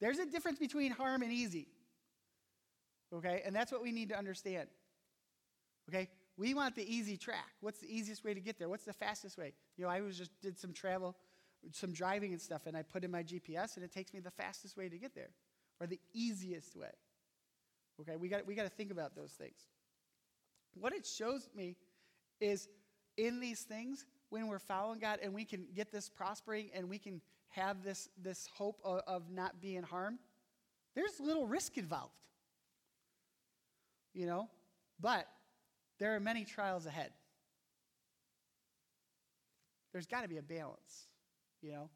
There's 0.00 0.18
a 0.18 0.24
difference 0.24 0.58
between 0.58 0.92
harm 0.92 1.20
and 1.20 1.30
easy. 1.30 1.68
Okay? 3.14 3.42
And 3.44 3.54
that's 3.54 3.70
what 3.70 3.82
we 3.82 3.92
need 3.92 4.08
to 4.08 4.16
understand. 4.16 4.68
Okay? 5.90 6.08
We 6.38 6.54
want 6.54 6.76
the 6.76 6.94
easy 6.94 7.16
track. 7.16 7.52
What's 7.60 7.80
the 7.80 7.92
easiest 7.92 8.24
way 8.24 8.32
to 8.32 8.40
get 8.40 8.60
there? 8.60 8.68
What's 8.68 8.84
the 8.84 8.92
fastest 8.92 9.36
way? 9.36 9.52
You 9.76 9.84
know, 9.84 9.90
I 9.90 10.00
was 10.00 10.16
just 10.16 10.30
did 10.40 10.56
some 10.56 10.72
travel, 10.72 11.16
some 11.72 11.92
driving 11.92 12.32
and 12.32 12.40
stuff, 12.40 12.66
and 12.66 12.76
I 12.76 12.82
put 12.82 13.02
in 13.02 13.10
my 13.10 13.24
GPS, 13.24 13.74
and 13.74 13.84
it 13.84 13.92
takes 13.92 14.14
me 14.14 14.20
the 14.20 14.30
fastest 14.30 14.76
way 14.76 14.88
to 14.88 14.96
get 14.96 15.16
there, 15.16 15.30
or 15.80 15.88
the 15.88 15.98
easiest 16.14 16.76
way. 16.76 16.92
Okay, 18.00 18.14
we 18.14 18.28
got 18.28 18.46
we 18.46 18.54
got 18.54 18.62
to 18.62 18.68
think 18.68 18.92
about 18.92 19.16
those 19.16 19.32
things. 19.32 19.58
What 20.74 20.92
it 20.92 21.04
shows 21.04 21.48
me 21.56 21.74
is 22.40 22.68
in 23.16 23.40
these 23.40 23.62
things 23.62 24.06
when 24.30 24.46
we're 24.46 24.60
following 24.60 25.00
God 25.00 25.18
and 25.20 25.34
we 25.34 25.44
can 25.44 25.66
get 25.74 25.90
this 25.90 26.08
prospering 26.08 26.70
and 26.72 26.88
we 26.88 26.98
can 26.98 27.20
have 27.48 27.82
this 27.82 28.08
this 28.22 28.48
hope 28.54 28.80
of, 28.84 29.00
of 29.08 29.30
not 29.32 29.60
being 29.60 29.82
harmed. 29.82 30.20
There's 30.94 31.18
little 31.18 31.48
risk 31.48 31.78
involved. 31.78 32.14
You 34.14 34.26
know, 34.26 34.48
but 35.00 35.26
there 35.98 36.14
are 36.14 36.20
many 36.20 36.44
trials 36.44 36.86
ahead. 36.86 37.10
There's 39.92 40.06
got 40.06 40.22
to 40.22 40.28
be 40.28 40.36
a 40.36 40.42
balance, 40.42 41.08
you 41.62 41.72
know. 41.72 41.88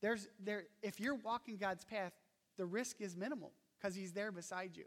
There's 0.00 0.28
there 0.42 0.64
if 0.82 1.00
you're 1.00 1.16
walking 1.16 1.56
God's 1.56 1.84
path, 1.84 2.12
the 2.56 2.64
risk 2.64 3.00
is 3.00 3.16
minimal 3.16 3.52
because 3.78 3.94
he's 3.94 4.12
there 4.12 4.30
beside 4.30 4.76
you. 4.76 4.84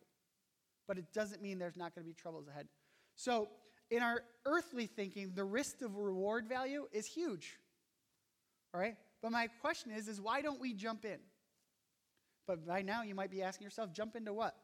But 0.87 0.97
it 0.97 1.13
doesn't 1.13 1.41
mean 1.41 1.59
there's 1.59 1.77
not 1.77 1.93
going 1.93 2.03
to 2.05 2.09
be 2.09 2.13
troubles 2.13 2.47
ahead. 2.47 2.67
So, 3.15 3.49
in 3.89 4.01
our 4.01 4.23
earthly 4.45 4.87
thinking, 4.87 5.33
the 5.35 5.43
risk 5.43 5.81
of 5.81 5.97
reward 5.97 6.47
value 6.47 6.87
is 6.91 7.05
huge. 7.05 7.57
All 8.73 8.79
right? 8.79 8.95
But 9.21 9.31
my 9.31 9.47
question 9.47 9.91
is 9.91 10.07
is 10.07 10.19
why 10.19 10.41
don't 10.41 10.59
we 10.59 10.73
jump 10.73 11.05
in? 11.05 11.19
But 12.47 12.65
right 12.65 12.85
now 12.85 13.03
you 13.03 13.15
might 13.15 13.31
be 13.31 13.43
asking 13.43 13.65
yourself, 13.65 13.93
jump 13.93 14.15
into 14.15 14.33
what? 14.33 14.55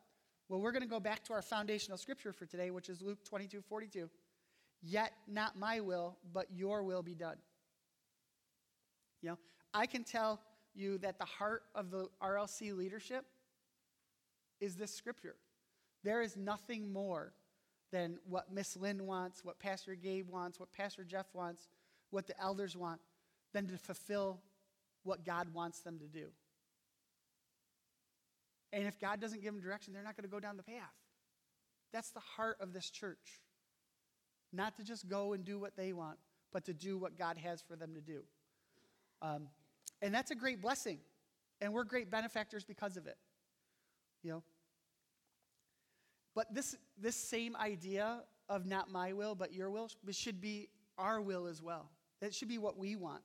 Well, 0.50 0.62
we're 0.62 0.72
going 0.72 0.84
to 0.84 0.88
go 0.88 1.00
back 1.00 1.24
to 1.26 1.34
our 1.34 1.42
foundational 1.42 1.98
scripture 1.98 2.32
for 2.32 2.46
today, 2.46 2.72
which 2.72 2.90
is 2.90 3.02
Luke 3.02 3.24
22 3.26 3.62
42. 3.62 4.10
Yet 4.82 5.12
not 5.28 5.58
my 5.58 5.80
will, 5.80 6.18
but 6.34 6.48
your 6.54 6.84
will 6.84 7.02
be 7.02 7.16
done. 7.16 7.38
You 9.22 9.32
know, 9.32 9.38
I 9.74 9.88
can 9.88 10.04
tell 10.04 10.40
you 10.74 10.98
that 11.00 11.18
the 11.18 11.26
heart 11.26 11.64
of 11.76 11.92
the 11.92 12.08
RLC 12.22 12.76
leadership 12.78 13.26
is 14.62 14.76
this 14.76 14.94
scripture. 14.94 15.36
There 16.04 16.22
is 16.22 16.38
nothing 16.38 16.94
more 16.94 17.34
than 17.92 18.20
what 18.30 18.54
Miss 18.54 18.78
Lynn 18.78 19.06
wants, 19.06 19.44
what 19.44 19.60
Pastor 19.60 19.96
Gabe 19.96 20.30
wants, 20.30 20.60
what 20.60 20.72
Pastor 20.72 21.04
Jeff 21.04 21.26
wants, 21.34 21.68
what 22.12 22.28
the 22.28 22.40
elders 22.40 22.78
want, 22.78 23.02
than 23.54 23.68
to 23.68 23.78
fulfill 23.78 24.40
what 25.04 25.26
God 25.26 25.54
wants 25.54 25.80
them 25.80 25.98
to 26.00 26.06
do. 26.06 26.28
And 28.74 28.86
if 28.86 29.00
God 29.00 29.20
doesn't 29.22 29.42
give 29.42 29.54
them 29.54 29.62
direction, 29.62 29.94
they're 29.94 30.04
not 30.04 30.16
going 30.16 30.24
to 30.24 30.30
go 30.30 30.40
down 30.40 30.58
the 30.58 30.64
path. 30.64 30.94
That's 31.94 32.12
the 32.12 32.20
heart 32.20 32.58
of 32.60 32.74
this 32.74 32.90
church. 32.90 33.42
Not 34.52 34.76
to 34.78 34.84
just 34.84 35.08
go 35.08 35.34
and 35.34 35.44
do 35.44 35.60
what 35.60 35.76
they 35.76 35.94
want, 35.94 36.18
but 36.52 36.66
to 36.66 36.74
do 36.74 36.98
what 36.98 37.18
God 37.18 37.38
has 37.38 37.62
for 37.62 37.76
them 37.76 37.94
to 37.96 38.02
do. 38.02 38.24
Um, 39.22 39.48
and 40.02 40.14
that's 40.14 40.32
a 40.32 40.36
great 40.36 40.62
blessing. 40.62 41.00
And 41.62 41.74
we're 41.74 41.86
great 41.86 42.12
benefactors 42.12 42.64
because 42.64 42.98
of 42.98 43.08
it. 43.08 43.18
You 44.24 44.32
know? 44.32 44.44
But 46.36 46.54
this, 46.54 46.76
this 47.00 47.16
same 47.16 47.56
idea 47.56 48.20
of 48.50 48.66
not 48.66 48.92
my 48.92 49.14
will, 49.14 49.36
but 49.36 49.54
your 49.54 49.70
will, 49.70 49.90
should 50.12 50.40
be 50.40 50.70
our 50.98 51.22
will 51.22 51.48
as 51.48 51.62
well. 51.62 51.90
That 52.22 52.34
should 52.34 52.48
be 52.48 52.58
what 52.58 52.78
we 52.78 52.96
want. 52.96 53.22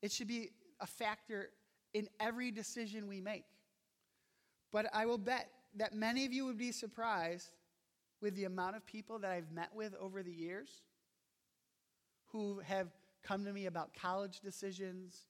It 0.00 0.12
should 0.12 0.28
be 0.28 0.50
a 0.80 0.86
factor 0.86 1.50
in 1.94 2.08
every 2.20 2.50
decision 2.50 3.06
we 3.08 3.20
make. 3.20 3.44
But 4.72 4.86
I 4.92 5.06
will 5.06 5.18
bet 5.18 5.50
that 5.76 5.94
many 5.94 6.24
of 6.24 6.32
you 6.32 6.46
would 6.46 6.58
be 6.58 6.72
surprised 6.72 7.50
with 8.20 8.34
the 8.34 8.44
amount 8.44 8.76
of 8.76 8.86
people 8.86 9.18
that 9.18 9.30
I've 9.30 9.50
met 9.52 9.74
with 9.74 9.94
over 10.00 10.22
the 10.22 10.32
years 10.32 10.70
who 12.26 12.60
have 12.60 12.88
come 13.22 13.44
to 13.44 13.52
me 13.52 13.66
about 13.66 13.90
college 13.94 14.40
decisions, 14.40 15.26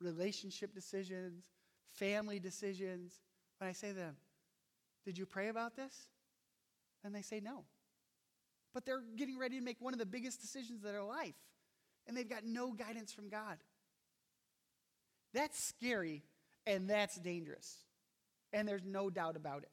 relationship 0.00 0.72
decisions, 0.72 1.44
family 1.92 2.38
decisions. 2.38 3.20
When 3.58 3.68
I 3.68 3.72
say 3.72 3.88
to 3.88 3.94
them, 3.94 4.16
Did 5.04 5.18
you 5.18 5.26
pray 5.26 5.48
about 5.48 5.76
this? 5.76 6.06
And 7.02 7.14
they 7.14 7.22
say 7.22 7.40
no. 7.40 7.64
But 8.72 8.86
they're 8.86 9.02
getting 9.16 9.38
ready 9.38 9.58
to 9.58 9.64
make 9.64 9.80
one 9.80 9.92
of 9.92 9.98
the 9.98 10.06
biggest 10.06 10.40
decisions 10.40 10.84
of 10.84 10.90
their 10.90 11.02
life, 11.02 11.36
and 12.06 12.16
they've 12.16 12.28
got 12.28 12.44
no 12.44 12.72
guidance 12.72 13.12
from 13.12 13.28
God. 13.28 13.58
That's 15.32 15.62
scary 15.62 16.22
and 16.66 16.88
that's 16.88 17.16
dangerous. 17.16 17.83
And 18.54 18.68
there's 18.68 18.84
no 18.84 19.10
doubt 19.10 19.34
about 19.36 19.64
it. 19.64 19.70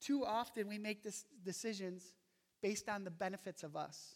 Too 0.00 0.24
often 0.24 0.68
we 0.68 0.78
make 0.78 1.04
decisions 1.44 2.14
based 2.62 2.88
on 2.88 3.02
the 3.04 3.10
benefits 3.10 3.64
of 3.64 3.76
us. 3.76 4.14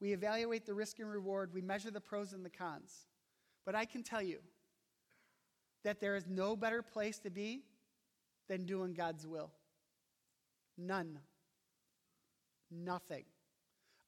We 0.00 0.12
evaluate 0.12 0.64
the 0.64 0.74
risk 0.74 0.98
and 0.98 1.10
reward, 1.10 1.52
we 1.52 1.60
measure 1.60 1.90
the 1.90 2.00
pros 2.00 2.32
and 2.32 2.44
the 2.44 2.50
cons. 2.50 3.06
But 3.66 3.74
I 3.74 3.84
can 3.84 4.02
tell 4.02 4.22
you 4.22 4.38
that 5.84 6.00
there 6.00 6.16
is 6.16 6.26
no 6.26 6.56
better 6.56 6.82
place 6.82 7.18
to 7.20 7.30
be 7.30 7.64
than 8.48 8.64
doing 8.64 8.94
God's 8.94 9.26
will. 9.26 9.50
None. 10.78 11.18
Nothing. 12.70 13.24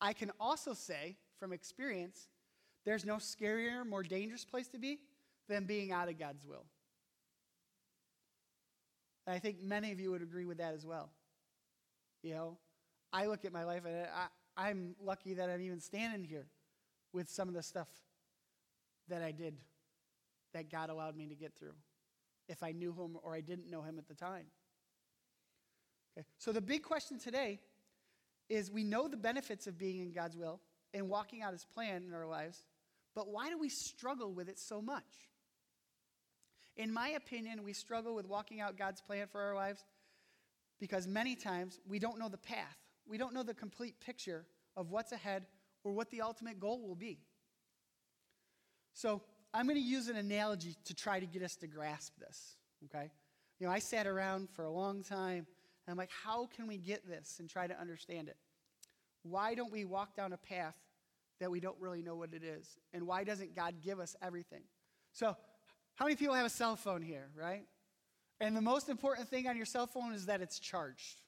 I 0.01 0.15
can 0.15 0.33
also 0.41 0.73
say 0.73 1.17
from 1.39 1.53
experience, 1.53 2.29
there's 2.87 3.05
no 3.05 3.17
scarier, 3.17 3.87
more 3.87 4.03
dangerous 4.03 4.45
place 4.45 4.69
to 4.69 4.79
be 4.79 5.01
than 5.49 5.65
being 5.65 5.93
out 5.93 6.09
of 6.09 6.19
God's 6.19 6.45
will. 6.45 6.65
And 9.27 9.35
I 9.35 9.39
think 9.39 9.61
many 9.61 9.93
of 9.93 10.01
you 10.01 10.11
would 10.11 10.23
agree 10.23 10.45
with 10.45 10.59
that 10.59 10.75
as 10.75 10.87
well. 10.87 11.11
You 12.23 12.35
know, 12.35 12.59
I 13.13 13.27
look 13.27 13.45
at 13.45 13.53
my 13.53 13.65
life 13.65 13.83
and 13.85 14.07
I, 14.15 14.27
I'm 14.57 14.95
lucky 15.03 15.35
that 15.35 15.51
I'm 15.51 15.61
even 15.61 15.81
standing 15.81 16.25
here 16.25 16.47
with 17.13 17.29
some 17.29 17.49
of 17.49 17.55
the 17.55 17.63
stuff 17.63 17.89
that 19.09 19.23
I 19.23 19.33
did 19.33 19.55
that 20.55 20.71
God 20.71 20.91
allowed 20.91 21.17
me 21.17 21.27
to 21.27 21.35
get 21.35 21.55
through 21.55 21.75
if 22.49 22.63
I 22.63 22.73
knew 22.73 22.93
him 22.93 23.19
or 23.23 23.35
I 23.35 23.41
didn't 23.41 23.71
know 23.71 23.83
him 23.83 23.99
at 23.99 24.09
the 24.09 24.15
time. 24.15 24.47
Okay. 26.17 26.27
So 26.39 26.53
the 26.53 26.61
big 26.61 26.83
question 26.83 27.19
today 27.19 27.61
is 28.49 28.71
we 28.71 28.85
know 28.85 29.09
the 29.09 29.17
benefits 29.17 29.67
of 29.67 29.79
being 29.79 30.01
in 30.01 30.13
God's 30.13 30.37
will 30.37 30.61
and 30.95 31.09
walking 31.09 31.43
out 31.43 31.53
his 31.53 31.65
plan 31.65 32.05
in 32.07 32.15
our 32.15 32.27
lives, 32.27 32.65
but 33.15 33.29
why 33.29 33.51
do 33.51 33.59
we 33.59 33.69
struggle 33.69 34.33
with 34.33 34.49
it 34.49 34.59
so 34.59 34.81
much? 34.81 35.05
In 36.77 36.93
my 36.93 37.11
opinion, 37.11 37.63
we 37.63 37.73
struggle 37.73 38.15
with 38.15 38.27
walking 38.27 38.61
out 38.61 38.77
God's 38.77 39.01
plan 39.01 39.27
for 39.31 39.41
our 39.41 39.55
lives 39.55 39.85
because 40.79 41.07
many 41.07 41.35
times 41.35 41.81
we 41.89 41.99
don't 41.99 42.19
know 42.19 42.29
the 42.29 42.37
path. 42.37 42.77
We 43.09 43.19
don't 43.19 43.33
know 43.33 43.43
the 43.43 43.55
complete 43.55 44.01
picture 44.01 44.45
of 44.77 44.91
what's 44.91 45.13
ahead 45.13 45.47
or 45.85 45.93
what 45.93 46.11
the 46.11 46.21
ultimate 46.21 46.61
goal 46.61 46.87
will 46.87 46.95
be. 46.95 47.19
So, 48.93 49.23
I'm 49.55 49.67
going 49.67 49.77
to 49.77 49.83
use 49.83 50.09
an 50.09 50.17
analogy 50.17 50.77
to 50.85 50.95
try 50.95 51.19
to 51.19 51.25
get 51.25 51.43
us 51.43 51.57
to 51.57 51.67
grasp 51.67 52.13
this, 52.19 52.57
okay? 52.85 53.11
You 53.59 53.67
know, 53.67 53.73
I 53.73 53.79
sat 53.79 54.07
around 54.07 54.51
for 54.51 54.65
a 54.65 54.71
long 54.71 55.03
time 55.03 55.47
and 55.87 55.93
I'm 55.93 55.97
like, 55.97 56.11
how 56.25 56.47
can 56.47 56.67
we 56.67 56.77
get 56.77 57.09
this 57.09 57.37
and 57.39 57.49
try 57.49 57.67
to 57.67 57.81
understand 57.81 58.29
it? 58.29 58.37
Why 59.23 59.55
don't 59.55 59.73
we 59.73 59.85
walk 59.85 60.15
down 60.15 60.33
a 60.35 60.37
path 60.37 60.75
that 61.41 61.51
we 61.51 61.61
don't 61.61 61.77
really 61.81 62.03
know 62.03 62.17
what 62.17 62.35
it 62.35 62.43
is? 62.45 62.79
And 62.93 63.07
why 63.07 63.25
doesn't 63.25 63.55
God 63.55 63.77
give 63.83 63.99
us 63.99 64.15
everything? 64.21 64.63
So, 65.13 65.37
how 65.97 66.05
many 66.05 66.17
people 66.17 66.35
have 66.35 66.47
a 66.47 66.51
cell 66.51 66.77
phone 66.77 67.03
here, 67.03 67.29
right? 67.37 67.65
And 68.41 68.57
the 68.57 68.61
most 68.61 68.89
important 68.89 69.29
thing 69.29 69.49
on 69.49 69.57
your 69.57 69.67
cell 69.67 69.87
phone 69.87 70.13
is 70.13 70.27
that 70.27 70.41
it's 70.41 70.59
charged, 70.59 71.21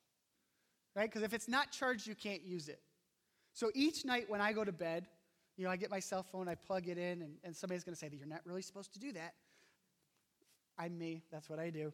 right? 0.95 1.09
Because 1.09 1.23
if 1.23 1.33
it's 1.33 1.49
not 1.49 1.73
charged, 1.73 2.07
you 2.07 2.15
can't 2.15 2.43
use 2.43 2.69
it. 2.69 2.81
So 3.55 3.71
each 3.75 4.05
night 4.05 4.29
when 4.29 4.41
I 4.41 4.53
go 4.53 4.65
to 4.65 4.73
bed, 4.73 5.07
you 5.57 5.65
know, 5.65 5.71
I 5.71 5.77
get 5.77 5.91
my 5.91 6.01
cell 6.01 6.23
phone, 6.23 6.49
I 6.49 6.55
plug 6.55 6.87
it 6.87 6.99
in, 6.99 7.23
and, 7.23 7.33
and 7.43 7.57
somebody's 7.57 7.83
going 7.83 7.95
to 7.95 7.99
say 7.99 8.09
that 8.09 8.17
you're 8.17 8.27
not 8.27 8.43
really 8.45 8.63
supposed 8.63 8.93
to 8.93 9.01
do 9.01 9.13
that. 9.13 9.35
I'm 10.79 10.97
me, 10.97 11.23
that's 11.33 11.49
what 11.49 11.59
I 11.59 11.71
do. 11.71 11.93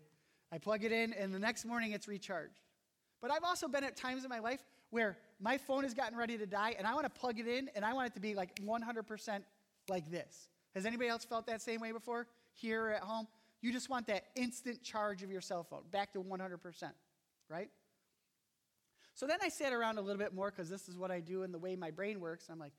I 0.52 0.58
plug 0.58 0.84
it 0.84 0.92
in, 0.92 1.12
and 1.14 1.32
the 1.32 1.38
next 1.38 1.64
morning 1.64 1.92
it's 1.92 2.06
recharged. 2.06 2.60
But 3.22 3.30
I've 3.30 3.44
also 3.44 3.68
been 3.68 3.84
at 3.84 3.96
times 3.96 4.24
in 4.24 4.28
my 4.28 4.40
life 4.40 4.62
where 4.90 5.16
my 5.40 5.56
phone 5.56 5.84
has 5.84 5.94
gotten 5.94 6.18
ready 6.18 6.36
to 6.36 6.46
die, 6.46 6.74
and 6.76 6.86
I 6.86 6.94
want 6.94 7.04
to 7.06 7.20
plug 7.20 7.38
it 7.38 7.46
in, 7.46 7.70
and 7.74 7.84
I 7.84 7.94
want 7.94 8.08
it 8.08 8.14
to 8.14 8.20
be 8.20 8.34
like 8.34 8.54
100% 8.56 9.42
like 9.88 10.10
this. 10.10 10.48
Has 10.74 10.84
anybody 10.84 11.08
else 11.08 11.24
felt 11.24 11.46
that 11.46 11.62
same 11.62 11.80
way 11.80 11.92
before? 11.92 12.26
Here 12.54 12.90
at 12.90 13.02
home, 13.02 13.26
you 13.60 13.72
just 13.72 13.88
want 13.88 14.06
that 14.08 14.24
instant 14.36 14.82
charge 14.82 15.22
of 15.22 15.30
your 15.30 15.40
cell 15.40 15.62
phone 15.62 15.82
back 15.90 16.12
to 16.12 16.22
100%, 16.22 16.90
right? 17.48 17.70
So 19.14 19.26
then 19.26 19.38
I 19.42 19.48
sat 19.48 19.72
around 19.72 19.98
a 19.98 20.00
little 20.02 20.18
bit 20.18 20.34
more 20.34 20.50
because 20.50 20.68
this 20.68 20.88
is 20.88 20.96
what 20.96 21.10
I 21.10 21.20
do 21.20 21.44
and 21.44 21.54
the 21.54 21.58
way 21.58 21.76
my 21.76 21.90
brain 21.90 22.20
works. 22.20 22.48
I'm 22.50 22.58
like, 22.58 22.72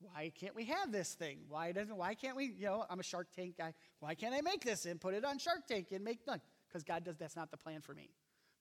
why 0.00 0.30
can't 0.38 0.54
we 0.54 0.64
have 0.66 0.92
this 0.92 1.14
thing? 1.14 1.38
Why 1.48 1.72
doesn't? 1.72 1.96
Why 1.96 2.14
can't 2.14 2.36
we? 2.36 2.52
You 2.56 2.66
know, 2.66 2.84
I'm 2.88 3.00
a 3.00 3.02
Shark 3.02 3.28
Tank 3.34 3.56
guy. 3.56 3.74
Why 4.00 4.14
can't 4.14 4.34
I 4.34 4.42
make 4.42 4.64
this 4.64 4.84
and 4.84 5.00
put 5.00 5.14
it 5.14 5.24
on 5.24 5.38
Shark 5.38 5.66
Tank 5.66 5.88
and 5.92 6.04
make 6.04 6.26
none? 6.26 6.40
Because 6.68 6.84
God 6.84 7.04
does. 7.04 7.16
That's 7.16 7.36
not 7.36 7.50
the 7.50 7.56
plan 7.56 7.80
for 7.80 7.94
me, 7.94 8.10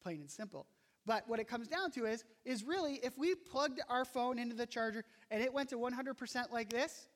plain 0.02 0.22
and 0.22 0.32
simple. 0.32 0.66
But 1.06 1.28
what 1.28 1.40
it 1.40 1.48
comes 1.48 1.68
down 1.68 1.92
to 1.92 2.06
is, 2.06 2.24
is 2.44 2.64
really 2.64 3.00
if 3.04 3.18
we 3.18 3.36
plugged 3.36 3.80
our 3.88 4.04
phone 4.04 4.40
into 4.40 4.56
the 4.56 4.66
charger 4.66 5.06
and 5.30 5.42
it 5.42 5.54
went 5.54 5.70
to 5.70 5.78
100% 5.78 6.52
like 6.52 6.70
this, 6.70 7.08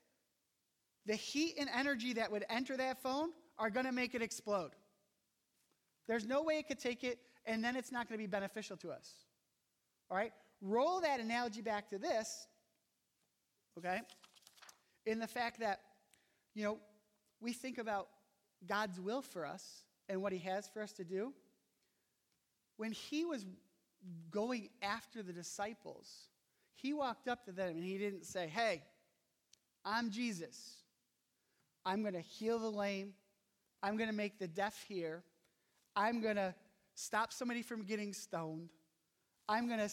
the 1.06 1.16
heat 1.16 1.56
and 1.60 1.70
energy 1.76 2.14
that 2.14 2.32
would 2.32 2.46
enter 2.50 2.78
that 2.78 3.02
phone 3.02 3.32
are 3.62 3.69
going 3.69 3.86
to 3.86 3.91
make 3.91 4.15
it 4.15 4.24
explode. 4.24 4.71
There's 6.08 6.26
no 6.26 6.41
way 6.41 6.58
it 6.58 6.67
could 6.67 6.80
take 6.80 7.04
it, 7.04 7.19
and 7.45 7.63
then 7.63 7.76
it's 7.76 7.91
not 7.91 8.10
going 8.10 8.19
to 8.19 8.24
be 8.24 8.28
beneficial 8.28 8.76
to 8.78 8.89
us. 8.89 9.08
All 10.10 10.17
right? 10.17 10.34
Roll 10.62 11.00
that 11.02 11.19
analogy 11.19 11.62
back 11.62 11.88
to 11.91 12.00
this, 12.00 12.47
okay? 13.78 14.00
In 15.06 15.19
the 15.19 15.28
fact 15.28 15.60
that, 15.60 15.80
you 16.56 16.63
know, 16.63 16.80
we 17.39 17.54
think 17.54 17.78
about 17.78 18.08
God's 18.67 19.00
will 19.00 19.21
for 19.21 19.45
us 19.45 19.84
and 20.10 20.24
what 20.24 20.34
He 20.34 20.39
has 20.39 20.67
for 20.67 20.82
us 20.82 20.91
to 20.93 21.04
do. 21.04 21.32
When 22.78 22.91
He 22.91 23.26
was 23.26 23.45
going 24.32 24.69
after 24.82 25.21
the 25.21 25.34
disciples, 25.34 26.08
He 26.74 26.93
walked 26.93 27.28
up 27.28 27.45
to 27.45 27.52
them 27.52 27.76
and 27.76 27.84
He 27.84 28.00
didn't 28.00 28.26
say, 28.26 28.47
Hey, 28.47 28.82
I'm 29.86 30.10
Jesus. 30.10 30.78
I'm 31.86 32.02
going 32.02 32.15
to 32.15 32.21
heal 32.21 32.58
the 32.58 32.69
lame. 32.69 33.13
I'm 33.84 33.98
going 33.98 34.10
to 34.10 34.15
make 34.15 34.39
the 34.39 34.48
deaf 34.48 34.84
hear. 34.88 35.24
I'm 35.96 36.22
going 36.22 36.36
to 36.36 36.54
stop 36.96 37.34
somebody 37.34 37.62
from 37.62 37.84
getting 37.84 38.13
stoned. 38.13 38.70
I'm 39.50 39.67
going 39.67 39.80
to 39.80 39.89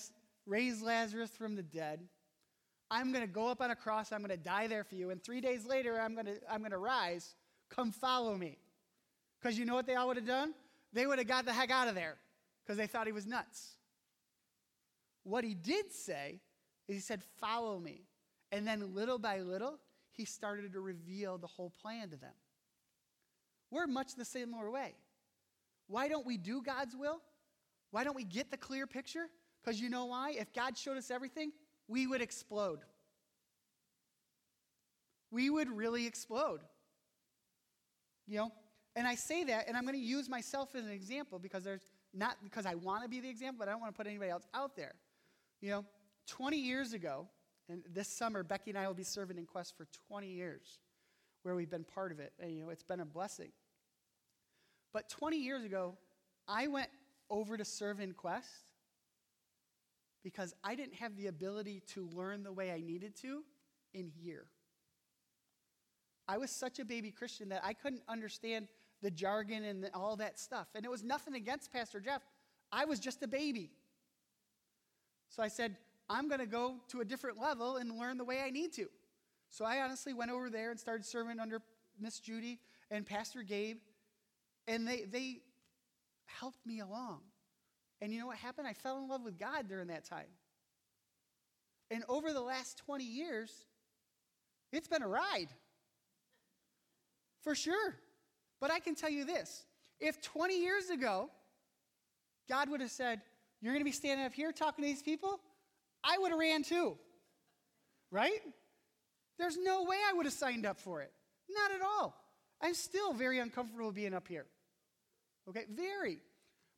raise 0.46 0.82
Lazarus 0.82 1.30
from 1.30 1.56
the 1.56 1.62
dead. 1.62 2.00
I'm 2.90 3.12
going 3.12 3.24
to 3.24 3.30
go 3.30 3.48
up 3.48 3.60
on 3.60 3.70
a 3.70 3.76
cross. 3.76 4.12
I'm 4.12 4.20
going 4.20 4.30
to 4.30 4.36
die 4.36 4.66
there 4.66 4.84
for 4.84 4.94
you. 4.94 5.10
And 5.10 5.22
three 5.22 5.40
days 5.40 5.66
later, 5.66 6.00
I'm 6.00 6.14
going 6.14 6.26
to, 6.26 6.36
I'm 6.50 6.60
going 6.60 6.70
to 6.70 6.78
rise. 6.78 7.34
Come 7.68 7.92
follow 7.92 8.34
me. 8.34 8.58
Because 9.40 9.58
you 9.58 9.64
know 9.64 9.74
what 9.74 9.86
they 9.86 9.94
all 9.94 10.08
would 10.08 10.16
have 10.16 10.26
done? 10.26 10.54
They 10.92 11.06
would 11.06 11.18
have 11.18 11.28
got 11.28 11.44
the 11.44 11.52
heck 11.52 11.70
out 11.70 11.88
of 11.88 11.94
there 11.94 12.16
because 12.64 12.78
they 12.78 12.86
thought 12.86 13.06
he 13.06 13.12
was 13.12 13.26
nuts. 13.26 13.74
What 15.22 15.44
he 15.44 15.54
did 15.54 15.92
say 15.92 16.40
is 16.88 16.96
he 16.96 17.00
said, 17.00 17.22
Follow 17.40 17.78
me. 17.78 18.02
And 18.50 18.66
then 18.66 18.94
little 18.94 19.18
by 19.18 19.40
little, 19.40 19.78
he 20.12 20.24
started 20.24 20.72
to 20.72 20.80
reveal 20.80 21.36
the 21.36 21.46
whole 21.46 21.70
plan 21.82 22.08
to 22.10 22.16
them. 22.16 22.32
We're 23.70 23.86
much 23.86 24.14
the 24.14 24.24
similar 24.24 24.70
way. 24.70 24.94
Why 25.86 26.08
don't 26.08 26.26
we 26.26 26.36
do 26.36 26.62
God's 26.62 26.96
will? 26.96 27.20
Why 27.90 28.04
don't 28.04 28.16
we 28.16 28.24
get 28.24 28.50
the 28.50 28.56
clear 28.56 28.86
picture? 28.86 29.26
Because 29.62 29.80
you 29.80 29.88
know 29.88 30.06
why? 30.06 30.32
If 30.32 30.52
God 30.52 30.76
showed 30.76 30.96
us 30.96 31.10
everything, 31.10 31.52
we 31.88 32.06
would 32.06 32.20
explode. 32.20 32.80
We 35.30 35.50
would 35.50 35.70
really 35.70 36.06
explode. 36.06 36.60
You 38.26 38.38
know? 38.38 38.52
And 38.96 39.06
I 39.06 39.14
say 39.14 39.44
that, 39.44 39.68
and 39.68 39.76
I'm 39.76 39.84
going 39.84 39.94
to 39.94 40.00
use 40.00 40.28
myself 40.28 40.74
as 40.74 40.84
an 40.84 40.90
example 40.90 41.38
because 41.38 41.62
there's 41.62 41.82
not 42.14 42.36
because 42.42 42.66
I 42.66 42.74
want 42.74 43.02
to 43.02 43.08
be 43.08 43.20
the 43.20 43.28
example, 43.28 43.56
but 43.58 43.68
I 43.68 43.72
don't 43.72 43.80
want 43.80 43.94
to 43.94 43.96
put 43.96 44.06
anybody 44.06 44.30
else 44.30 44.46
out 44.54 44.76
there. 44.76 44.94
You 45.60 45.70
know, 45.70 45.84
20 46.26 46.56
years 46.56 46.92
ago, 46.92 47.28
and 47.68 47.82
this 47.92 48.08
summer, 48.08 48.42
Becky 48.42 48.70
and 48.70 48.78
I 48.78 48.86
will 48.86 48.94
be 48.94 49.04
serving 49.04 49.38
in 49.38 49.46
Quest 49.46 49.76
for 49.76 49.86
20 50.08 50.26
years 50.28 50.78
where 51.48 51.56
we've 51.56 51.70
been 51.70 51.82
part 51.82 52.12
of 52.12 52.20
it. 52.20 52.34
And, 52.38 52.52
you 52.52 52.62
know, 52.62 52.68
it's 52.68 52.82
been 52.82 53.00
a 53.00 53.06
blessing. 53.06 53.48
But 54.92 55.08
20 55.08 55.38
years 55.38 55.64
ago, 55.64 55.96
I 56.46 56.66
went 56.66 56.90
over 57.30 57.56
to 57.56 57.64
serve 57.64 58.00
in 58.00 58.12
Quest 58.12 58.70
because 60.22 60.54
I 60.62 60.74
didn't 60.74 60.96
have 60.96 61.16
the 61.16 61.28
ability 61.28 61.82
to 61.94 62.06
learn 62.14 62.42
the 62.42 62.52
way 62.52 62.70
I 62.70 62.80
needed 62.80 63.16
to 63.22 63.44
in 63.94 64.10
here. 64.10 64.44
I 66.28 66.36
was 66.36 66.50
such 66.50 66.80
a 66.80 66.84
baby 66.84 67.10
Christian 67.10 67.48
that 67.48 67.62
I 67.64 67.72
couldn't 67.72 68.02
understand 68.10 68.68
the 69.00 69.10
jargon 69.10 69.64
and 69.64 69.88
all 69.94 70.16
that 70.16 70.38
stuff. 70.38 70.66
And 70.74 70.84
it 70.84 70.90
was 70.90 71.02
nothing 71.02 71.34
against 71.34 71.72
Pastor 71.72 71.98
Jeff. 71.98 72.20
I 72.70 72.84
was 72.84 73.00
just 73.00 73.22
a 73.22 73.28
baby. 73.28 73.70
So 75.30 75.42
I 75.42 75.48
said, 75.48 75.78
I'm 76.10 76.28
going 76.28 76.40
to 76.40 76.46
go 76.46 76.74
to 76.88 77.00
a 77.00 77.06
different 77.06 77.40
level 77.40 77.76
and 77.78 77.98
learn 77.98 78.18
the 78.18 78.24
way 78.24 78.42
I 78.42 78.50
need 78.50 78.74
to. 78.74 78.90
So 79.50 79.64
I 79.64 79.80
honestly 79.80 80.12
went 80.12 80.30
over 80.30 80.50
there 80.50 80.70
and 80.70 80.78
started 80.78 81.04
serving 81.04 81.40
under 81.40 81.60
Miss 82.00 82.20
Judy 82.20 82.60
and 82.90 83.06
Pastor 83.06 83.42
Gabe. 83.42 83.78
And 84.66 84.86
they, 84.86 85.04
they, 85.04 85.40
helped 86.28 86.64
me 86.66 86.80
along. 86.80 87.20
And 88.00 88.12
you 88.12 88.20
know 88.20 88.26
what 88.26 88.36
happened? 88.36 88.66
I 88.66 88.72
fell 88.72 88.98
in 88.98 89.08
love 89.08 89.24
with 89.24 89.38
God 89.38 89.68
during 89.68 89.88
that 89.88 90.04
time. 90.04 90.28
And 91.90 92.04
over 92.08 92.32
the 92.32 92.40
last 92.40 92.78
20 92.78 93.02
years, 93.02 93.50
it's 94.72 94.88
been 94.88 95.02
a 95.02 95.08
ride. 95.08 95.48
For 97.42 97.54
sure. 97.54 97.96
But 98.60 98.70
I 98.70 98.78
can 98.78 98.94
tell 98.94 99.10
you 99.10 99.24
this 99.24 99.64
if 100.00 100.20
20 100.20 100.60
years 100.60 100.90
ago, 100.90 101.30
God 102.48 102.68
would 102.70 102.80
have 102.80 102.90
said, 102.90 103.20
You're 103.60 103.72
going 103.72 103.80
to 103.80 103.88
be 103.88 103.92
standing 103.92 104.24
up 104.26 104.32
here 104.32 104.52
talking 104.52 104.84
to 104.84 104.88
these 104.88 105.02
people, 105.02 105.40
I 106.04 106.18
would 106.18 106.30
have 106.30 106.38
ran 106.38 106.62
too. 106.62 106.96
Right? 108.10 108.40
There's 109.38 109.56
no 109.56 109.84
way 109.84 109.96
I 110.08 110.14
would 110.14 110.26
have 110.26 110.32
signed 110.32 110.66
up 110.66 110.78
for 110.78 111.00
it. 111.02 111.12
Not 111.48 111.70
at 111.70 111.80
all. 111.80 112.14
I'm 112.60 112.74
still 112.74 113.12
very 113.12 113.38
uncomfortable 113.38 113.92
being 113.92 114.14
up 114.14 114.26
here. 114.26 114.46
Okay? 115.48 115.64
Very. 115.70 116.18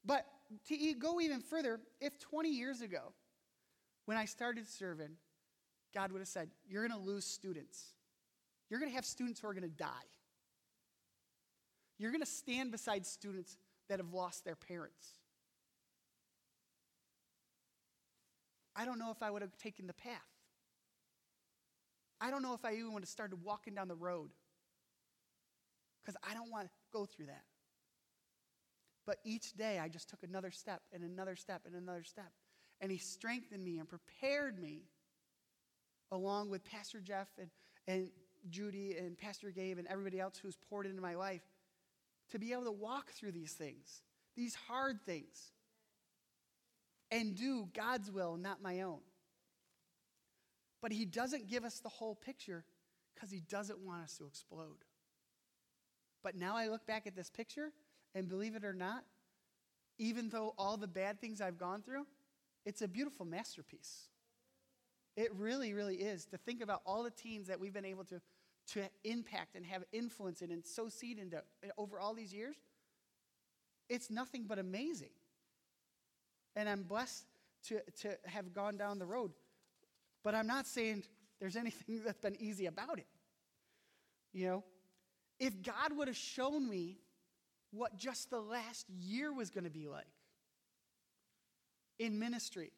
But 0.04 0.26
to 0.68 0.94
go 0.94 1.20
even 1.20 1.40
further, 1.40 1.80
if 2.00 2.18
20 2.18 2.50
years 2.50 2.80
ago, 2.80 3.12
when 4.04 4.16
I 4.16 4.26
started 4.26 4.68
serving, 4.68 5.10
God 5.94 6.12
would 6.12 6.20
have 6.20 6.28
said, 6.28 6.50
You're 6.68 6.86
going 6.86 7.00
to 7.00 7.06
lose 7.06 7.24
students. 7.24 7.94
You're 8.68 8.78
going 8.78 8.90
to 8.90 8.96
have 8.96 9.04
students 9.04 9.40
who 9.40 9.48
are 9.48 9.54
going 9.54 9.68
to 9.68 9.68
die. 9.68 9.88
You're 11.98 12.12
going 12.12 12.22
to 12.22 12.26
stand 12.26 12.70
beside 12.70 13.04
students 13.04 13.56
that 13.88 13.98
have 13.98 14.12
lost 14.12 14.44
their 14.44 14.54
parents. 14.54 15.18
I 18.76 18.84
don't 18.84 18.98
know 18.98 19.10
if 19.10 19.22
I 19.22 19.30
would 19.30 19.42
have 19.42 19.56
taken 19.58 19.86
the 19.86 19.92
path. 19.92 20.39
I 22.20 22.30
don't 22.30 22.42
know 22.42 22.54
if 22.54 22.64
I 22.64 22.74
even 22.74 22.92
would 22.92 23.02
have 23.02 23.08
started 23.08 23.42
walking 23.42 23.74
down 23.74 23.88
the 23.88 23.94
road 23.94 24.30
because 26.02 26.16
I 26.28 26.34
don't 26.34 26.50
want 26.50 26.66
to 26.66 26.70
go 26.92 27.06
through 27.06 27.26
that. 27.26 27.44
But 29.06 29.18
each 29.24 29.54
day 29.54 29.78
I 29.78 29.88
just 29.88 30.08
took 30.10 30.22
another 30.22 30.50
step 30.50 30.82
and 30.92 31.02
another 31.02 31.36
step 31.36 31.62
and 31.66 31.74
another 31.74 32.04
step. 32.04 32.30
And 32.80 32.90
He 32.92 32.98
strengthened 32.98 33.64
me 33.64 33.78
and 33.78 33.88
prepared 33.88 34.60
me 34.60 34.82
along 36.12 36.50
with 36.50 36.64
Pastor 36.64 37.00
Jeff 37.00 37.28
and, 37.38 37.50
and 37.86 38.08
Judy 38.50 38.96
and 38.96 39.16
Pastor 39.16 39.50
Gabe 39.50 39.78
and 39.78 39.86
everybody 39.88 40.20
else 40.20 40.38
who's 40.40 40.56
poured 40.68 40.86
into 40.86 41.02
my 41.02 41.14
life 41.14 41.42
to 42.30 42.38
be 42.38 42.52
able 42.52 42.64
to 42.64 42.72
walk 42.72 43.10
through 43.12 43.32
these 43.32 43.52
things, 43.52 44.02
these 44.36 44.54
hard 44.54 45.00
things, 45.02 45.52
and 47.10 47.34
do 47.34 47.68
God's 47.74 48.10
will, 48.10 48.36
not 48.36 48.62
my 48.62 48.82
own. 48.82 49.00
But 50.82 50.92
He 50.92 51.04
doesn't 51.04 51.48
give 51.48 51.64
us 51.64 51.80
the 51.80 51.88
whole 51.88 52.14
picture 52.14 52.64
because 53.14 53.30
He 53.30 53.40
doesn't 53.40 53.78
want 53.80 54.02
us 54.02 54.16
to 54.18 54.26
explode. 54.26 54.84
But 56.22 56.36
now 56.36 56.56
I 56.56 56.68
look 56.68 56.86
back 56.86 57.06
at 57.06 57.16
this 57.16 57.30
picture, 57.30 57.72
and 58.14 58.28
believe 58.28 58.54
it 58.54 58.64
or 58.64 58.72
not, 58.72 59.04
even 59.98 60.28
though 60.28 60.54
all 60.58 60.76
the 60.76 60.86
bad 60.86 61.20
things 61.20 61.40
I've 61.40 61.58
gone 61.58 61.82
through, 61.82 62.06
it's 62.64 62.82
a 62.82 62.88
beautiful 62.88 63.26
masterpiece. 63.26 64.08
It 65.16 65.34
really, 65.36 65.74
really 65.74 65.96
is. 65.96 66.24
To 66.26 66.36
think 66.38 66.62
about 66.62 66.82
all 66.86 67.02
the 67.02 67.10
teens 67.10 67.48
that 67.48 67.60
we've 67.60 67.72
been 67.72 67.84
able 67.84 68.04
to, 68.04 68.20
to 68.72 68.82
impact 69.04 69.56
and 69.56 69.64
have 69.66 69.84
influence 69.92 70.42
in 70.42 70.50
and 70.50 70.64
sow 70.64 70.88
seed 70.88 71.18
into 71.18 71.42
over 71.76 71.98
all 71.98 72.14
these 72.14 72.32
years, 72.32 72.56
it's 73.88 74.10
nothing 74.10 74.44
but 74.46 74.58
amazing. 74.58 75.10
And 76.56 76.68
I'm 76.68 76.82
blessed 76.82 77.24
to, 77.68 77.80
to 78.02 78.16
have 78.24 78.52
gone 78.54 78.76
down 78.76 78.98
the 78.98 79.06
road. 79.06 79.32
But 80.22 80.34
I'm 80.34 80.46
not 80.46 80.66
saying 80.66 81.04
there's 81.40 81.56
anything 81.56 82.02
that's 82.04 82.20
been 82.20 82.36
easy 82.40 82.66
about 82.66 82.98
it. 82.98 83.06
You 84.32 84.46
know, 84.46 84.64
if 85.38 85.62
God 85.62 85.96
would 85.96 86.08
have 86.08 86.16
shown 86.16 86.68
me 86.68 86.98
what 87.72 87.96
just 87.96 88.30
the 88.30 88.40
last 88.40 88.88
year 88.88 89.32
was 89.32 89.50
going 89.50 89.64
to 89.64 89.70
be 89.70 89.88
like 89.88 90.06
in 91.98 92.18
ministry, 92.18 92.72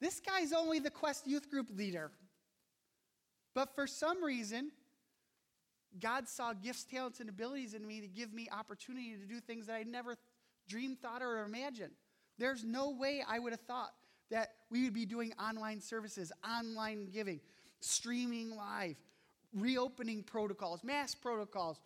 this 0.00 0.20
guy's 0.20 0.52
only 0.52 0.78
the 0.78 0.90
Quest 0.90 1.26
Youth 1.26 1.50
Group 1.50 1.68
leader. 1.76 2.10
But 3.54 3.74
for 3.74 3.86
some 3.86 4.24
reason, 4.24 4.72
God 6.00 6.28
saw 6.28 6.54
gifts, 6.54 6.84
talents, 6.84 7.20
and 7.20 7.28
abilities 7.28 7.74
in 7.74 7.86
me 7.86 8.00
to 8.00 8.08
give 8.08 8.32
me 8.32 8.48
opportunity 8.50 9.14
to 9.16 9.26
do 9.26 9.40
things 9.40 9.66
that 9.66 9.74
I 9.74 9.82
never 9.82 10.16
dreamed, 10.68 11.00
thought, 11.00 11.22
or 11.22 11.44
imagined. 11.44 11.92
There's 12.38 12.64
no 12.64 12.90
way 12.90 13.22
I 13.26 13.38
would 13.38 13.52
have 13.52 13.60
thought 13.60 13.92
that 14.32 14.54
we 14.70 14.84
would 14.84 14.94
be 14.94 15.04
doing 15.04 15.32
online 15.38 15.78
services, 15.78 16.32
online 16.42 17.10
giving, 17.12 17.38
streaming 17.80 18.50
live, 18.56 18.96
reopening 19.54 20.22
protocols, 20.22 20.82
mass 20.82 21.14
protocols, 21.14 21.78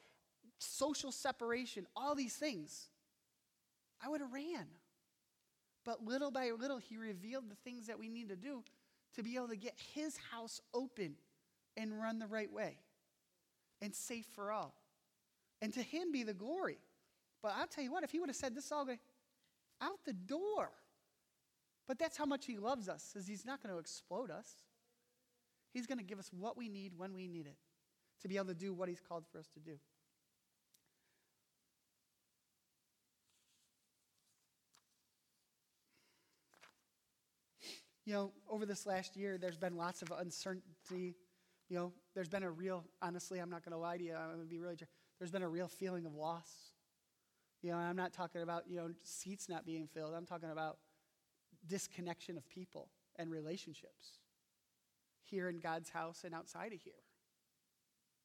social 0.58 1.10
separation, 1.10 1.88
all 1.96 2.14
these 2.14 2.36
things. 2.36 2.86
I 4.02 4.08
would 4.08 4.20
have 4.20 4.32
ran. 4.32 4.68
But 5.84 6.04
little 6.04 6.30
by 6.30 6.52
little, 6.56 6.78
he 6.78 6.96
revealed 6.96 7.50
the 7.50 7.56
things 7.56 7.88
that 7.88 7.98
we 7.98 8.08
need 8.08 8.28
to 8.28 8.36
do 8.36 8.62
to 9.16 9.24
be 9.24 9.34
able 9.34 9.48
to 9.48 9.56
get 9.56 9.74
his 9.94 10.16
house 10.30 10.60
open 10.72 11.16
and 11.76 12.00
run 12.00 12.20
the 12.20 12.28
right 12.28 12.52
way 12.52 12.78
and 13.82 13.92
safe 13.92 14.26
for 14.36 14.52
all. 14.52 14.72
And 15.60 15.74
to 15.74 15.82
him 15.82 16.12
be 16.12 16.22
the 16.22 16.34
glory. 16.34 16.78
But 17.42 17.54
I'll 17.58 17.66
tell 17.66 17.82
you 17.82 17.90
what, 17.90 18.04
if 18.04 18.12
he 18.12 18.20
would 18.20 18.28
have 18.28 18.36
said 18.36 18.54
this 18.54 18.70
all 18.70 18.86
out 19.80 20.04
the 20.04 20.12
door. 20.12 20.70
But 21.86 21.98
that's 21.98 22.16
how 22.16 22.26
much 22.26 22.46
he 22.46 22.58
loves 22.58 22.88
us, 22.88 23.14
is 23.14 23.26
he's 23.26 23.44
not 23.44 23.62
going 23.62 23.72
to 23.72 23.78
explode 23.78 24.30
us. 24.30 24.48
He's 25.72 25.86
going 25.86 25.98
to 25.98 26.04
give 26.04 26.18
us 26.18 26.30
what 26.32 26.56
we 26.56 26.68
need 26.68 26.92
when 26.96 27.14
we 27.14 27.28
need 27.28 27.46
it 27.46 27.56
to 28.22 28.28
be 28.28 28.36
able 28.36 28.46
to 28.46 28.54
do 28.54 28.72
what 28.72 28.88
he's 28.88 29.00
called 29.00 29.24
for 29.30 29.38
us 29.38 29.46
to 29.54 29.60
do. 29.60 29.78
You 38.04 38.12
know, 38.14 38.32
over 38.48 38.64
this 38.64 38.86
last 38.86 39.16
year, 39.16 39.36
there's 39.36 39.58
been 39.58 39.76
lots 39.76 40.00
of 40.00 40.12
uncertainty. 40.16 41.16
You 41.68 41.76
know, 41.76 41.92
there's 42.14 42.28
been 42.28 42.44
a 42.44 42.50
real, 42.50 42.84
honestly, 43.02 43.40
I'm 43.40 43.50
not 43.50 43.64
going 43.64 43.72
to 43.72 43.78
lie 43.78 43.96
to 43.96 44.04
you, 44.04 44.14
I'm 44.14 44.28
going 44.28 44.40
to 44.40 44.46
be 44.46 44.58
really, 44.58 44.76
there's 45.18 45.32
been 45.32 45.42
a 45.42 45.48
real 45.48 45.66
feeling 45.66 46.06
of 46.06 46.14
loss. 46.14 46.48
You 47.62 47.72
know, 47.72 47.78
I'm 47.78 47.96
not 47.96 48.12
talking 48.12 48.42
about, 48.42 48.64
you 48.68 48.76
know, 48.76 48.90
seats 49.02 49.48
not 49.48 49.66
being 49.66 49.88
filled. 49.88 50.14
I'm 50.14 50.24
talking 50.24 50.50
about 50.50 50.78
disconnection 51.68 52.36
of 52.36 52.48
people 52.48 52.88
and 53.16 53.30
relationships 53.30 54.18
here 55.24 55.48
in 55.48 55.58
God's 55.58 55.90
house 55.90 56.22
and 56.24 56.34
outside 56.34 56.72
of 56.72 56.80
here. 56.80 56.92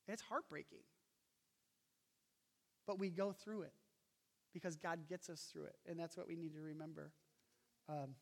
It's 0.07 0.21
heartbreaking. 0.21 0.83
But 2.87 2.99
we 2.99 3.09
go 3.09 3.31
through 3.31 3.63
it 3.63 3.73
because 4.53 4.75
God 4.75 5.07
gets 5.07 5.29
us 5.29 5.49
through 5.51 5.65
it. 5.65 5.75
And 5.87 5.99
that's 5.99 6.17
what 6.17 6.27
we 6.27 6.35
need 6.35 6.53
to 6.53 6.61
remember. 6.61 7.11
Um, 7.87 8.15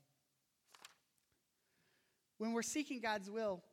when 2.38 2.53
we're 2.53 2.62
seeking 2.62 3.01
God's 3.01 3.29
will, 3.29 3.63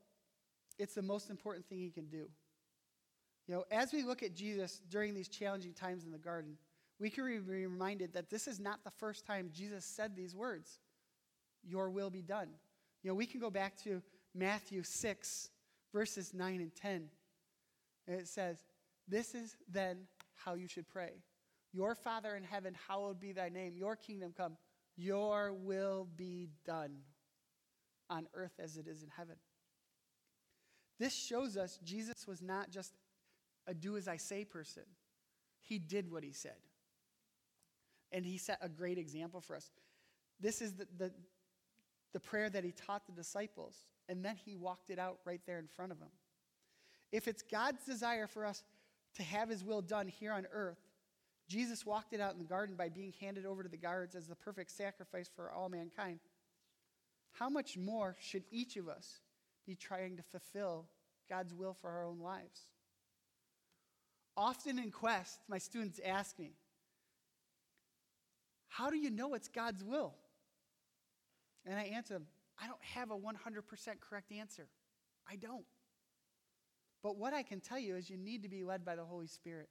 it's 0.79 0.95
the 0.95 1.03
most 1.03 1.31
important 1.31 1.67
thing 1.67 1.79
He 1.79 1.91
can 1.91 2.07
do. 2.07 2.29
You 3.47 3.55
know, 3.55 3.65
as 3.71 3.93
we 3.93 4.03
look 4.03 4.23
at 4.23 4.35
Jesus 4.35 4.81
during 4.91 5.15
these 5.15 5.29
challenging 5.29 5.73
times 5.73 6.05
in 6.05 6.11
the 6.11 6.19
garden, 6.19 6.57
we 6.99 7.11
can 7.11 7.25
be 7.25 7.39
reminded 7.39 8.13
that 8.15 8.31
this 8.31 8.49
is 8.49 8.59
not 8.59 8.83
the 8.83 8.91
first 8.91 9.25
time 9.25 9.51
Jesus 9.53 9.85
said 9.85 10.17
these 10.17 10.35
words 10.35 10.81
Your 11.69 11.91
will 11.91 12.11
be 12.11 12.23
done. 12.23 12.49
You 13.03 13.11
know, 13.11 13.15
we 13.15 13.27
can 13.27 13.41
go 13.41 13.51
back 13.51 13.77
to 13.85 14.03
Matthew 14.35 14.83
6, 14.83 15.51
verses 15.93 16.33
9 16.35 16.61
and 16.61 16.75
10. 16.75 17.09
And 18.09 18.21
it 18.21 18.29
says, 18.29 18.59
This 19.09 19.35
is 19.35 19.57
then 19.69 19.99
how 20.35 20.55
you 20.55 20.69
should 20.69 20.89
pray. 20.89 21.13
Your 21.73 21.95
Father 21.95 22.35
in 22.37 22.45
heaven, 22.45 22.75
hallowed 22.89 23.21
be 23.21 23.33
thy 23.33 23.49
name. 23.49 23.77
Your 23.77 23.97
kingdom 23.97 24.33
come. 24.37 24.57
Your 24.97 25.53
will 25.53 26.09
be 26.17 26.49
done 26.65 26.99
on 28.09 28.27
earth 28.35 28.55
as 28.59 28.77
it 28.77 28.87
is 28.87 29.03
in 29.03 29.09
heaven. 29.17 29.37
This 30.99 31.15
shows 31.15 31.57
us 31.57 31.79
Jesus 31.85 32.27
was 32.27 32.41
not 32.41 32.71
just 32.71 32.93
a 33.67 33.75
do 33.75 33.97
as 33.97 34.09
I 34.09 34.17
say 34.17 34.45
person, 34.45 34.85
he 35.61 35.79
did 35.79 36.11
what 36.11 36.23
he 36.23 36.33
said. 36.33 36.57
And 38.13 38.25
he 38.25 38.39
set 38.39 38.59
a 38.63 38.69
great 38.69 38.99
example 38.99 39.41
for 39.41 39.57
us. 39.57 39.71
This 40.41 40.63
is 40.63 40.75
the, 40.75 40.87
the, 40.97 41.13
the 42.17 42.21
prayer 42.21 42.49
that 42.49 42.65
he 42.65 42.73
taught 42.73 43.05
the 43.05 43.13
disciples, 43.13 43.85
and 44.09 44.25
then 44.25 44.37
he 44.37 44.57
walked 44.57 44.89
it 44.89 44.99
out 44.99 45.19
right 45.27 45.43
there 45.47 45.59
in 45.59 45.67
front 45.67 45.93
of 45.93 46.01
them. 46.01 46.09
If 47.13 47.29
it's 47.29 47.43
God's 47.43 47.85
desire 47.85 48.27
for 48.27 48.47
us 48.47 48.65
to 49.17 49.23
have 49.23 49.51
his 49.51 49.63
will 49.63 49.83
done 49.83 50.09
here 50.09 50.33
on 50.33 50.47
earth, 50.51 50.79
Jesus 51.47 51.85
walked 51.85 52.15
it 52.15 52.21
out 52.21 52.33
in 52.33 52.39
the 52.39 52.45
garden 52.45 52.75
by 52.75 52.89
being 52.89 53.13
handed 53.21 53.45
over 53.45 53.63
to 53.63 53.69
the 53.69 53.77
guards 53.77 54.15
as 54.15 54.27
the 54.27 54.35
perfect 54.35 54.71
sacrifice 54.71 55.31
for 55.37 55.51
all 55.51 55.69
mankind 55.69 56.21
how 57.39 57.51
much 57.51 57.77
more 57.77 58.17
should 58.19 58.45
each 58.51 58.77
of 58.77 58.89
us 58.89 59.21
be 59.67 59.75
trying 59.75 60.17
to 60.17 60.23
fulfill 60.23 60.87
God's 61.29 61.53
will 61.53 61.75
for 61.75 61.91
our 61.91 62.05
own 62.05 62.19
lives? 62.19 62.63
Often 64.37 64.79
in 64.79 64.91
Quest, 64.91 65.41
my 65.49 65.59
students 65.59 66.01
ask 66.05 66.39
me, 66.39 66.53
How 68.69 68.91
do 68.91 68.97
you 68.97 69.11
know 69.11 69.35
it's 69.35 69.49
God's 69.49 69.85
will? 69.85 70.15
And 71.67 71.79
I 71.79 71.83
answer 71.83 72.15
them, 72.15 72.27
I 72.63 72.67
don't 72.67 72.83
have 72.83 73.11
a 73.11 73.17
100% 73.17 74.01
correct 74.01 74.33
answer. 74.33 74.69
I 75.29 75.37
don't. 75.37 75.65
But 77.03 77.17
what 77.17 77.35
I 77.35 77.43
can 77.43 77.61
tell 77.61 77.79
you 77.79 77.97
is 77.97 78.09
you 78.09 78.17
need 78.17 78.43
to 78.45 78.49
be 78.49 78.65
led 78.65 78.85
by 78.85 78.97
the 78.97 79.05
Holy 79.05 79.27
Spirit. 79.27 79.69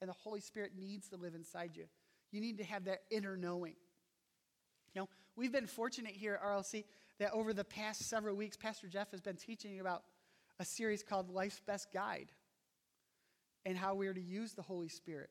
And 0.00 0.08
the 0.08 0.14
Holy 0.14 0.40
Spirit 0.40 0.72
needs 0.78 1.08
to 1.08 1.16
live 1.16 1.34
inside 1.34 1.72
you. 1.74 1.84
You 2.30 2.40
need 2.40 2.58
to 2.58 2.64
have 2.64 2.84
that 2.84 3.02
inner 3.10 3.36
knowing. 3.36 3.74
You 4.94 5.02
know, 5.02 5.08
we've 5.36 5.52
been 5.52 5.66
fortunate 5.66 6.12
here 6.12 6.34
at 6.34 6.42
RLC 6.42 6.84
that 7.18 7.32
over 7.32 7.52
the 7.52 7.64
past 7.64 8.08
several 8.08 8.36
weeks, 8.36 8.56
Pastor 8.56 8.88
Jeff 8.88 9.10
has 9.12 9.20
been 9.20 9.36
teaching 9.36 9.80
about 9.80 10.02
a 10.60 10.64
series 10.64 11.02
called 11.02 11.30
Life's 11.30 11.60
Best 11.66 11.88
Guide 11.92 12.30
and 13.64 13.76
how 13.76 13.94
we 13.94 14.06
are 14.06 14.14
to 14.14 14.20
use 14.20 14.52
the 14.52 14.62
Holy 14.62 14.88
Spirit. 14.88 15.30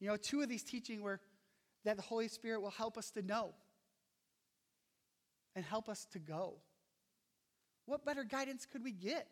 You 0.00 0.08
know, 0.08 0.16
two 0.16 0.40
of 0.40 0.48
these 0.48 0.62
teaching 0.62 1.02
were 1.02 1.20
that 1.84 1.96
the 1.96 2.02
Holy 2.02 2.28
Spirit 2.28 2.62
will 2.62 2.70
help 2.70 2.96
us 2.96 3.10
to 3.12 3.22
know 3.22 3.54
and 5.54 5.64
help 5.64 5.88
us 5.88 6.06
to 6.12 6.18
go. 6.18 6.54
What 7.86 8.04
better 8.04 8.24
guidance 8.24 8.66
could 8.66 8.84
we 8.84 8.92
get? 8.92 9.26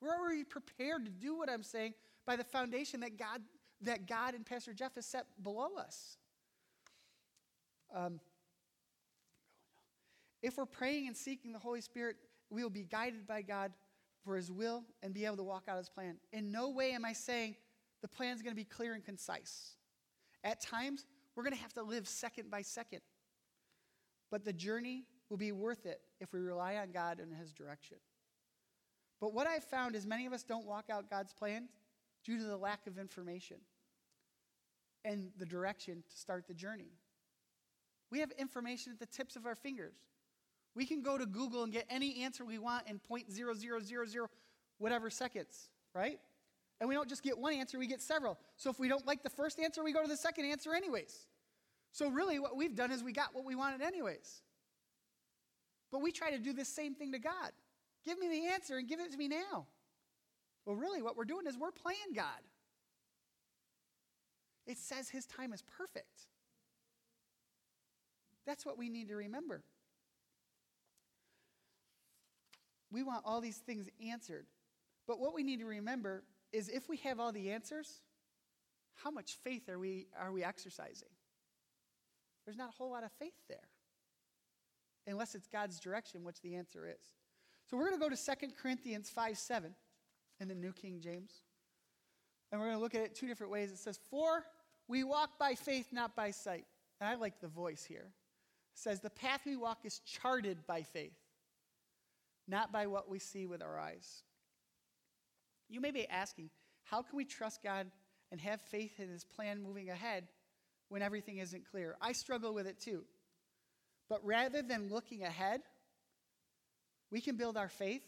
We're 0.00 0.14
already 0.14 0.44
prepared 0.44 1.04
to 1.04 1.10
do 1.10 1.36
what 1.36 1.50
I'm 1.50 1.62
saying 1.62 1.94
by 2.26 2.36
the 2.36 2.44
foundation 2.44 3.00
that 3.00 3.18
God, 3.18 3.42
that 3.82 4.06
God 4.06 4.34
and 4.34 4.46
Pastor 4.46 4.72
Jeff 4.72 4.94
has 4.94 5.06
set 5.06 5.26
below 5.42 5.76
us. 5.78 6.16
Um, 7.94 8.20
if 10.42 10.56
we're 10.56 10.66
praying 10.66 11.06
and 11.06 11.16
seeking 11.16 11.52
the 11.52 11.58
Holy 11.58 11.80
Spirit, 11.80 12.16
we 12.48 12.62
will 12.62 12.70
be 12.70 12.84
guided 12.84 13.26
by 13.26 13.42
God 13.42 13.72
for 14.24 14.36
His 14.36 14.50
will 14.50 14.84
and 15.02 15.12
be 15.12 15.26
able 15.26 15.36
to 15.36 15.42
walk 15.42 15.64
out 15.68 15.76
His 15.76 15.88
plan. 15.88 16.16
In 16.32 16.50
no 16.50 16.70
way 16.70 16.92
am 16.92 17.04
I 17.04 17.12
saying 17.12 17.56
the 18.00 18.08
plan 18.08 18.34
is 18.34 18.42
going 18.42 18.52
to 18.52 18.60
be 18.60 18.64
clear 18.64 18.94
and 18.94 19.04
concise. 19.04 19.76
At 20.42 20.62
times, 20.62 21.04
we're 21.34 21.42
going 21.42 21.54
to 21.54 21.60
have 21.60 21.74
to 21.74 21.82
live 21.82 22.08
second 22.08 22.50
by 22.50 22.62
second. 22.62 23.00
But 24.30 24.44
the 24.44 24.52
journey 24.52 25.04
will 25.30 25.36
be 25.36 25.52
worth 25.52 25.86
it 25.86 26.00
if 26.20 26.32
we 26.32 26.40
rely 26.40 26.76
on 26.76 26.90
God 26.90 27.20
and 27.20 27.32
His 27.32 27.52
direction. 27.52 27.96
But 29.20 29.32
what 29.32 29.46
I've 29.46 29.64
found 29.64 29.94
is 29.94 30.06
many 30.06 30.26
of 30.26 30.32
us 30.32 30.42
don't 30.42 30.66
walk 30.66 30.90
out 30.90 31.08
God's 31.08 31.32
plan 31.32 31.68
due 32.24 32.36
to 32.38 32.44
the 32.44 32.56
lack 32.56 32.86
of 32.86 32.98
information 32.98 33.58
and 35.04 35.30
the 35.38 35.46
direction 35.46 36.02
to 36.10 36.16
start 36.16 36.46
the 36.46 36.54
journey. 36.54 36.92
We 38.10 38.18
have 38.20 38.32
information 38.32 38.92
at 38.92 38.98
the 38.98 39.06
tips 39.06 39.36
of 39.36 39.46
our 39.46 39.54
fingers. 39.54 39.94
We 40.74 40.84
can 40.84 41.02
go 41.02 41.16
to 41.16 41.26
Google 41.26 41.62
and 41.62 41.72
get 41.72 41.86
any 41.88 42.22
answer 42.22 42.44
we 42.44 42.58
want 42.58 42.88
in 42.88 43.00
0.0000 43.10 44.26
whatever 44.78 45.10
seconds, 45.10 45.68
right? 45.94 46.18
And 46.80 46.88
we 46.88 46.94
don't 46.94 47.08
just 47.08 47.22
get 47.22 47.38
one 47.38 47.52
answer, 47.52 47.78
we 47.78 47.86
get 47.86 48.00
several. 48.00 48.38
So 48.56 48.70
if 48.70 48.78
we 48.78 48.88
don't 48.88 49.06
like 49.06 49.22
the 49.22 49.30
first 49.30 49.60
answer, 49.60 49.84
we 49.84 49.92
go 49.92 50.02
to 50.02 50.08
the 50.08 50.16
second 50.16 50.46
answer 50.46 50.74
anyways. 50.74 51.26
So 51.92 52.08
really 52.08 52.38
what 52.38 52.56
we've 52.56 52.74
done 52.74 52.90
is 52.90 53.02
we 53.02 53.12
got 53.12 53.34
what 53.34 53.44
we 53.44 53.54
wanted 53.54 53.82
anyways. 53.82 54.42
But 55.90 56.02
we 56.02 56.12
try 56.12 56.30
to 56.30 56.38
do 56.38 56.52
the 56.52 56.64
same 56.64 56.94
thing 56.94 57.12
to 57.12 57.18
God. 57.18 57.52
Give 58.04 58.18
me 58.18 58.28
the 58.28 58.46
answer 58.52 58.76
and 58.78 58.88
give 58.88 59.00
it 59.00 59.12
to 59.12 59.18
me 59.18 59.28
now. 59.28 59.66
Well, 60.64 60.76
really, 60.76 61.02
what 61.02 61.16
we're 61.16 61.24
doing 61.24 61.46
is 61.46 61.58
we're 61.58 61.70
playing 61.70 62.14
God. 62.14 62.40
It 64.66 64.78
says 64.78 65.08
his 65.08 65.26
time 65.26 65.52
is 65.52 65.62
perfect. 65.62 66.26
That's 68.46 68.64
what 68.64 68.78
we 68.78 68.88
need 68.88 69.08
to 69.08 69.16
remember. 69.16 69.62
We 72.92 73.02
want 73.02 73.22
all 73.24 73.40
these 73.40 73.58
things 73.58 73.88
answered. 74.08 74.46
But 75.06 75.18
what 75.18 75.34
we 75.34 75.42
need 75.42 75.60
to 75.60 75.66
remember 75.66 76.24
is 76.52 76.68
if 76.68 76.88
we 76.88 76.96
have 76.98 77.20
all 77.20 77.32
the 77.32 77.50
answers, 77.50 78.00
how 79.02 79.10
much 79.10 79.38
faith 79.42 79.68
are 79.68 79.78
we, 79.78 80.08
are 80.18 80.32
we 80.32 80.44
exercising? 80.44 81.08
There's 82.44 82.58
not 82.58 82.70
a 82.70 82.76
whole 82.76 82.90
lot 82.90 83.04
of 83.04 83.12
faith 83.18 83.34
there. 83.48 83.68
Unless 85.06 85.34
it's 85.34 85.46
God's 85.46 85.80
direction, 85.80 86.24
which 86.24 86.40
the 86.42 86.54
answer 86.56 86.86
is. 86.86 87.00
So 87.68 87.76
we're 87.76 87.88
going 87.88 88.00
to 88.00 88.08
go 88.08 88.14
to 88.14 88.16
2 88.16 88.52
Corinthians 88.60 89.10
5 89.10 89.38
7 89.38 89.74
in 90.40 90.48
the 90.48 90.54
New 90.54 90.72
King 90.72 91.00
James. 91.00 91.32
And 92.50 92.60
we're 92.60 92.68
going 92.68 92.78
to 92.78 92.82
look 92.82 92.94
at 92.94 93.02
it 93.02 93.14
two 93.14 93.26
different 93.26 93.52
ways. 93.52 93.70
It 93.70 93.78
says, 93.78 93.98
For 94.10 94.44
we 94.88 95.04
walk 95.04 95.38
by 95.38 95.54
faith, 95.54 95.88
not 95.92 96.16
by 96.16 96.32
sight. 96.32 96.64
And 97.00 97.08
I 97.08 97.14
like 97.14 97.40
the 97.40 97.48
voice 97.48 97.84
here. 97.84 98.06
It 98.06 98.78
says, 98.78 99.00
The 99.00 99.10
path 99.10 99.42
we 99.46 99.56
walk 99.56 99.78
is 99.84 100.00
charted 100.00 100.66
by 100.66 100.82
faith, 100.82 101.16
not 102.48 102.72
by 102.72 102.86
what 102.86 103.08
we 103.08 103.18
see 103.18 103.46
with 103.46 103.62
our 103.62 103.78
eyes. 103.78 104.22
You 105.68 105.80
may 105.80 105.92
be 105.92 106.08
asking, 106.08 106.50
how 106.90 107.02
can 107.02 107.16
we 107.16 107.24
trust 107.24 107.62
God 107.62 107.86
and 108.32 108.40
have 108.40 108.60
faith 108.60 108.98
in 108.98 109.08
His 109.08 109.24
plan 109.24 109.62
moving 109.62 109.90
ahead 109.90 110.26
when 110.88 111.02
everything 111.02 111.38
isn't 111.38 111.70
clear? 111.70 111.96
I 112.00 112.12
struggle 112.12 112.52
with 112.52 112.66
it 112.66 112.80
too. 112.80 113.04
But 114.10 114.26
rather 114.26 114.60
than 114.60 114.90
looking 114.90 115.22
ahead, 115.22 115.62
we 117.12 117.20
can 117.20 117.36
build 117.36 117.56
our 117.56 117.68
faith, 117.68 118.02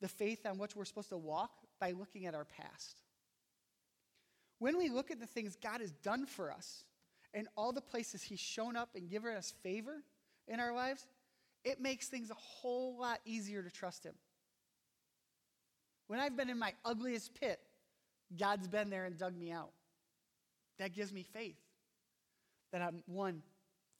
the 0.00 0.08
faith 0.08 0.46
on 0.46 0.58
which 0.58 0.74
we're 0.74 0.86
supposed 0.86 1.10
to 1.10 1.18
walk, 1.18 1.52
by 1.78 1.92
looking 1.92 2.26
at 2.26 2.34
our 2.34 2.46
past. 2.46 3.02
When 4.58 4.78
we 4.78 4.88
look 4.88 5.12
at 5.12 5.20
the 5.20 5.26
things 5.26 5.56
God 5.62 5.80
has 5.80 5.92
done 5.92 6.26
for 6.26 6.50
us 6.50 6.84
and 7.34 7.46
all 7.56 7.72
the 7.72 7.80
places 7.80 8.22
He's 8.22 8.40
shown 8.40 8.74
up 8.74 8.96
and 8.96 9.08
given 9.08 9.36
us 9.36 9.54
favor 9.62 10.02
in 10.48 10.58
our 10.58 10.72
lives, 10.72 11.06
it 11.62 11.80
makes 11.80 12.08
things 12.08 12.30
a 12.30 12.34
whole 12.34 12.98
lot 12.98 13.20
easier 13.24 13.62
to 13.62 13.70
trust 13.70 14.04
Him. 14.04 14.14
When 16.08 16.18
I've 16.18 16.36
been 16.36 16.48
in 16.48 16.58
my 16.58 16.72
ugliest 16.84 17.38
pit, 17.38 17.60
God's 18.36 18.66
been 18.66 18.88
there 18.88 19.04
and 19.04 19.16
dug 19.16 19.36
me 19.36 19.52
out. 19.52 19.70
That 20.78 20.94
gives 20.94 21.12
me 21.12 21.22
faith 21.22 21.58
that 22.72 22.80
I'm, 22.80 23.02
one, 23.06 23.42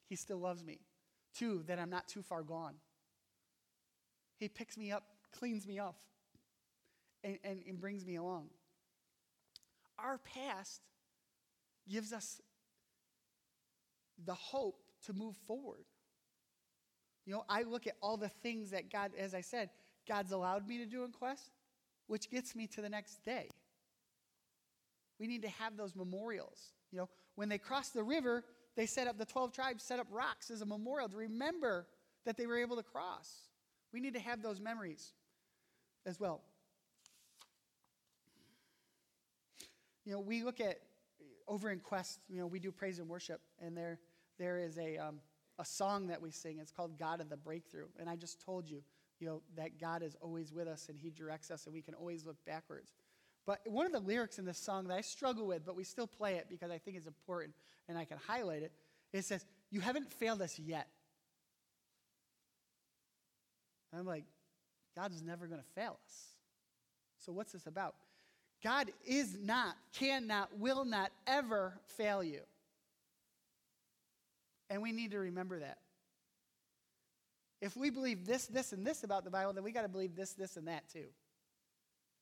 He 0.09 0.17
still 0.17 0.39
loves 0.39 0.65
me. 0.65 0.81
Two, 1.35 1.63
that 1.67 1.79
I'm 1.79 1.91
not 1.91 2.09
too 2.09 2.23
far 2.23 2.43
gone. 2.43 2.75
He 4.37 4.49
picks 4.49 4.77
me 4.77 4.93
up, 4.93 5.05
cleans 5.33 5.67
me 5.67 5.79
off, 5.79 5.97
and, 7.25 7.39
and, 7.45 7.61
and 7.67 7.81
brings 7.81 8.07
me 8.07 8.17
along. 8.17 8.49
Our 9.99 10.19
past 10.19 10.81
gives 11.89 12.13
us 12.13 12.41
the 14.25 14.35
hope 14.35 14.83
to 15.07 15.13
move 15.13 15.37
forward. 15.47 15.85
You 17.27 17.35
know, 17.35 17.45
I 17.49 17.63
look 17.63 17.87
at 17.87 17.95
all 18.01 18.17
the 18.17 18.29
things 18.29 18.71
that 18.71 18.91
God, 18.91 19.13
as 19.19 19.35
I 19.35 19.43
said, 19.43 19.71
God's 20.09 20.33
allowed 20.33 20.67
me 20.67 20.79
to 20.79 20.87
do 20.87 21.05
in 21.05 21.13
Quest, 21.13 21.51
which 22.07 22.31
gets 22.31 22.57
me 22.57 22.67
to 22.69 22.81
the 22.81 22.89
next 22.89 23.25
day. 23.25 23.49
We 25.19 25.27
need 25.27 25.43
to 25.43 25.49
have 25.49 25.77
those 25.77 25.95
memorials. 25.95 26.59
You 26.91 26.99
know, 26.99 27.09
when 27.35 27.49
they 27.49 27.59
crossed 27.59 27.93
the 27.93 28.03
river, 28.03 28.45
they 28.79 28.87
set 28.87 29.09
up, 29.09 29.19
the 29.19 29.27
12 29.27 29.53
tribes 29.53 29.83
set 29.83 29.99
up 29.99 30.07
rocks 30.09 30.53
as 30.53 30.63
a 30.63 30.65
memorial 30.65 31.09
to 31.09 31.17
remember 31.17 31.89
that 32.25 32.37
they 32.37 32.47
were 32.47 32.57
able 32.57 32.77
to 32.77 32.83
cross. 32.85 33.49
We 33.93 33.99
need 33.99 34.15
to 34.15 34.21
have 34.21 34.41
those 34.41 34.61
memories 34.61 35.15
as 36.07 36.21
well. 36.21 36.43
You 40.05 40.13
know, 40.13 40.21
we 40.21 40.45
look 40.45 40.61
at 40.61 40.79
over 41.49 41.73
in 41.73 41.81
Quest, 41.81 42.21
you 42.29 42.39
know, 42.39 42.47
we 42.47 42.61
do 42.61 42.71
praise 42.71 43.01
and 43.01 43.09
worship, 43.09 43.41
and 43.61 43.77
there, 43.77 43.99
there 44.39 44.61
is 44.61 44.79
a, 44.79 44.97
um, 44.97 45.19
a 45.59 45.65
song 45.65 46.07
that 46.07 46.23
we 46.23 46.31
sing. 46.31 46.59
It's 46.61 46.71
called 46.71 46.97
God 47.01 47.21
of 47.21 47.29
the 47.29 47.37
Breakthrough. 47.37 47.87
And 47.99 48.09
I 48.09 48.15
just 48.15 48.41
told 48.41 48.71
you, 48.71 48.85
you 49.19 49.27
know, 49.27 49.43
that 49.57 49.81
God 49.81 50.05
is 50.05 50.15
always 50.21 50.53
with 50.53 50.69
us 50.69 50.89
and 50.89 50.97
He 50.97 51.11
directs 51.11 51.51
us 51.51 51.65
and 51.65 51.75
we 51.75 51.83
can 51.83 51.95
always 51.95 52.25
look 52.25 52.37
backwards. 52.47 52.93
But 53.49 53.61
one 53.65 53.87
of 53.87 53.93
the 53.93 54.01
lyrics 54.01 54.39
in 54.39 54.45
this 54.45 54.59
song 54.59 54.89
that 54.89 54.95
I 54.95 55.01
struggle 55.01 55.47
with, 55.47 55.65
but 55.65 55.75
we 55.75 55.83
still 55.83 56.07
play 56.07 56.35
it 56.35 56.49
because 56.51 56.71
I 56.71 56.77
think 56.77 56.99
it's 56.99 57.07
important 57.07 57.55
and 57.89 57.97
I 57.97 58.05
can 58.05 58.19
highlight 58.27 58.63
it, 58.63 58.73
it 59.11 59.25
says, 59.25 59.43
You 59.71 59.81
haven't 59.81 60.13
failed 60.13 60.43
us 60.43 60.59
yet. 60.59 60.87
And 63.91 64.01
I'm 64.01 64.07
like, 64.07 64.25
God's 64.95 65.23
never 65.23 65.47
going 65.47 65.63
to 65.63 65.81
fail 65.81 65.99
us. 66.05 66.27
So 67.25 67.33
what's 67.33 67.53
this 67.53 67.67
about? 67.67 67.95
God 68.63 68.91
is 69.07 69.39
not, 69.41 69.77
cannot, 69.95 70.59
will 70.59 70.85
not 70.85 71.11
ever 71.27 71.73
fail 71.97 72.23
you. 72.23 72.41
And 74.69 74.83
we 74.83 74.93
need 74.93 75.13
to 75.13 75.21
remember 75.21 75.61
that. 75.61 75.79
If 77.63 77.79
we 77.79 77.89
believe 77.89 78.27
this, 78.27 78.45
this, 78.45 78.75
and 78.75 78.87
this 78.87 79.05
about 79.05 79.25
the 79.25 79.31
Bible, 79.31 79.55
then 79.55 79.65
we 79.65 79.73
got 79.73 79.83
to 79.83 79.89
believe 79.89 80.15
this, 80.15 80.35
this, 80.35 80.59
and 80.59 80.69
that 80.69 80.87
too. 80.93 81.07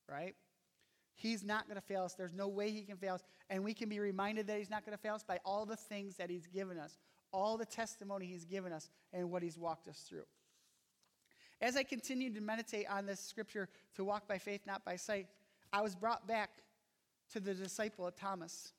Right? 0.08 0.36
He's 1.16 1.42
not 1.42 1.66
going 1.66 1.76
to 1.76 1.86
fail 1.86 2.04
us. 2.04 2.12
There's 2.12 2.34
no 2.34 2.46
way 2.46 2.70
he 2.70 2.82
can 2.82 2.98
fail 2.98 3.14
us. 3.14 3.24
And 3.48 3.64
we 3.64 3.72
can 3.72 3.88
be 3.88 3.98
reminded 3.98 4.46
that 4.48 4.58
he's 4.58 4.68
not 4.68 4.84
going 4.84 4.96
to 4.96 5.02
fail 5.02 5.14
us 5.14 5.24
by 5.24 5.40
all 5.46 5.64
the 5.64 5.76
things 5.76 6.16
that 6.16 6.28
he's 6.28 6.46
given 6.46 6.78
us, 6.78 6.98
all 7.32 7.56
the 7.56 7.64
testimony 7.64 8.26
he's 8.26 8.44
given 8.44 8.70
us, 8.70 8.90
and 9.14 9.30
what 9.30 9.42
he's 9.42 9.56
walked 9.56 9.88
us 9.88 10.04
through. 10.06 10.26
As 11.62 11.74
I 11.74 11.84
continued 11.84 12.34
to 12.34 12.42
meditate 12.42 12.84
on 12.90 13.06
this 13.06 13.18
scripture 13.18 13.70
to 13.94 14.04
walk 14.04 14.28
by 14.28 14.36
faith, 14.36 14.60
not 14.66 14.84
by 14.84 14.96
sight, 14.96 15.26
I 15.72 15.80
was 15.80 15.94
brought 15.94 16.28
back 16.28 16.50
to 17.32 17.40
the 17.40 17.54
disciple 17.54 18.06
of 18.06 18.14
Thomas. 18.14 18.74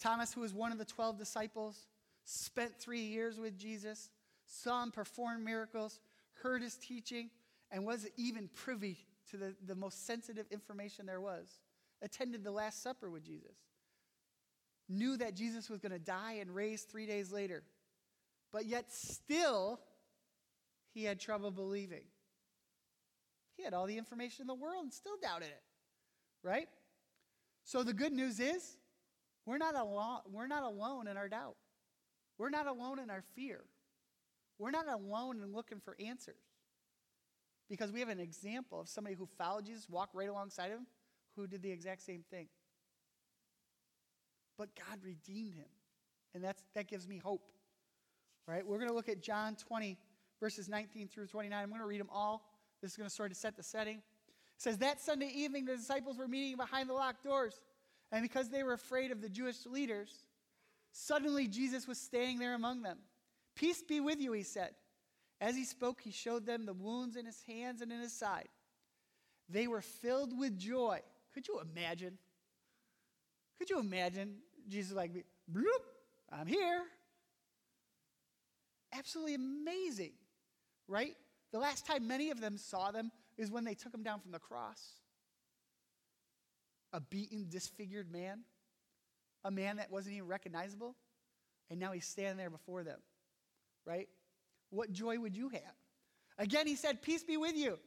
Thomas, 0.00 0.34
who 0.34 0.40
was 0.40 0.52
one 0.52 0.72
of 0.72 0.78
the 0.78 0.84
12 0.84 1.16
disciples, 1.16 1.86
spent 2.24 2.80
three 2.80 3.02
years 3.02 3.38
with 3.38 3.56
Jesus, 3.56 4.10
saw 4.44 4.82
him 4.82 4.90
perform 4.90 5.44
miracles, 5.44 6.00
heard 6.42 6.62
his 6.62 6.76
teaching, 6.76 7.30
and 7.70 7.86
was 7.86 8.08
even 8.16 8.48
privy 8.52 9.06
to 9.30 9.36
the, 9.36 9.54
the 9.66 9.74
most 9.74 10.06
sensitive 10.06 10.46
information 10.50 11.06
there 11.06 11.20
was. 11.20 11.60
Attended 12.02 12.44
the 12.44 12.50
Last 12.50 12.82
Supper 12.82 13.10
with 13.10 13.24
Jesus. 13.24 13.56
Knew 14.88 15.16
that 15.16 15.34
Jesus 15.34 15.70
was 15.70 15.80
going 15.80 15.92
to 15.92 15.98
die 15.98 16.34
and 16.40 16.54
raise 16.54 16.82
three 16.82 17.06
days 17.06 17.32
later. 17.32 17.62
But 18.52 18.66
yet, 18.66 18.92
still, 18.92 19.80
he 20.92 21.04
had 21.04 21.18
trouble 21.18 21.50
believing. 21.50 22.04
He 23.56 23.62
had 23.62 23.72
all 23.72 23.86
the 23.86 23.96
information 23.96 24.42
in 24.42 24.46
the 24.46 24.54
world 24.54 24.84
and 24.84 24.92
still 24.92 25.16
doubted 25.22 25.48
it. 25.48 25.62
Right? 26.42 26.68
So 27.64 27.82
the 27.82 27.94
good 27.94 28.12
news 28.12 28.40
is 28.40 28.76
We're 29.46 29.58
not 29.58 29.74
alone, 29.74 30.20
we're 30.30 30.46
not 30.46 30.62
alone 30.62 31.06
in 31.06 31.16
our 31.16 31.28
doubt. 31.28 31.56
We're 32.38 32.50
not 32.50 32.66
alone 32.66 32.98
in 32.98 33.10
our 33.10 33.22
fear. 33.34 33.60
We're 34.58 34.70
not 34.70 34.88
alone 34.88 35.40
in 35.42 35.52
looking 35.52 35.80
for 35.80 35.96
answers. 36.00 36.42
Because 37.68 37.92
we 37.92 38.00
have 38.00 38.08
an 38.08 38.20
example 38.20 38.80
of 38.80 38.88
somebody 38.88 39.16
who 39.16 39.26
followed 39.38 39.66
Jesus, 39.66 39.88
walked 39.88 40.14
right 40.14 40.28
alongside 40.28 40.70
him, 40.70 40.86
who 41.36 41.46
did 41.46 41.62
the 41.62 41.70
exact 41.70 42.02
same 42.02 42.22
thing. 42.30 42.46
But 44.58 44.68
God 44.76 44.98
redeemed 45.02 45.54
him. 45.54 45.66
And 46.34 46.42
that's, 46.42 46.62
that 46.74 46.88
gives 46.88 47.08
me 47.08 47.18
hope. 47.18 47.42
Right? 48.46 48.66
We're 48.66 48.78
going 48.78 48.88
to 48.88 48.94
look 48.94 49.08
at 49.08 49.22
John 49.22 49.56
20, 49.56 49.96
verses 50.40 50.68
19 50.68 51.08
through 51.08 51.26
29. 51.28 51.60
I'm 51.60 51.68
going 51.68 51.80
to 51.80 51.86
read 51.86 52.00
them 52.00 52.10
all. 52.12 52.42
This 52.82 52.92
is 52.92 52.96
going 52.96 53.08
to 53.08 53.14
sort 53.14 53.30
of 53.30 53.36
set 53.36 53.56
the 53.56 53.62
setting. 53.62 53.96
It 53.96 54.02
says, 54.58 54.78
That 54.78 55.00
Sunday 55.00 55.32
evening, 55.34 55.64
the 55.64 55.76
disciples 55.76 56.18
were 56.18 56.28
meeting 56.28 56.56
behind 56.56 56.88
the 56.88 56.92
locked 56.92 57.24
doors. 57.24 57.60
And 58.12 58.22
because 58.22 58.50
they 58.50 58.62
were 58.62 58.74
afraid 58.74 59.10
of 59.10 59.22
the 59.22 59.28
Jewish 59.28 59.64
leaders, 59.66 60.10
suddenly 60.92 61.48
Jesus 61.48 61.88
was 61.88 61.98
standing 61.98 62.38
there 62.38 62.54
among 62.54 62.82
them. 62.82 62.98
Peace 63.56 63.82
be 63.82 64.00
with 64.00 64.20
you, 64.20 64.32
he 64.32 64.42
said. 64.42 64.70
As 65.40 65.56
he 65.56 65.64
spoke, 65.64 66.00
he 66.00 66.10
showed 66.10 66.46
them 66.46 66.64
the 66.64 66.72
wounds 66.72 67.16
in 67.16 67.26
his 67.26 67.40
hands 67.46 67.80
and 67.80 67.92
in 67.92 68.00
his 68.00 68.12
side. 68.12 68.48
They 69.48 69.66
were 69.66 69.82
filled 69.82 70.38
with 70.38 70.58
joy. 70.58 71.00
Could 71.34 71.48
you 71.48 71.60
imagine? 71.60 72.18
Could 73.58 73.70
you 73.70 73.78
imagine 73.78 74.36
Jesus 74.68 74.94
like, 74.94 75.12
bloop, 75.52 75.64
I'm 76.32 76.46
here. 76.46 76.82
Absolutely 78.92 79.34
amazing, 79.34 80.12
right? 80.88 81.14
The 81.52 81.58
last 81.58 81.86
time 81.86 82.06
many 82.06 82.30
of 82.30 82.40
them 82.40 82.56
saw 82.56 82.90
them 82.90 83.10
is 83.36 83.50
when 83.50 83.64
they 83.64 83.74
took 83.74 83.92
him 83.92 84.02
down 84.02 84.20
from 84.20 84.32
the 84.32 84.38
cross. 84.38 84.80
A 86.92 87.00
beaten, 87.00 87.46
disfigured 87.48 88.10
man, 88.10 88.40
a 89.44 89.50
man 89.50 89.76
that 89.76 89.90
wasn't 89.90 90.14
even 90.14 90.28
recognizable, 90.28 90.94
and 91.70 91.80
now 91.80 91.92
he's 91.92 92.06
standing 92.06 92.36
there 92.36 92.50
before 92.50 92.84
them, 92.84 93.00
right? 93.84 94.08
What 94.70 94.92
joy 94.92 95.18
would 95.18 95.36
you 95.36 95.48
have? 95.50 95.74
Again, 96.38 96.66
he 96.66 96.76
said, 96.76 97.02
Peace 97.02 97.22
be 97.22 97.36
with 97.36 97.56
you. 97.56 97.78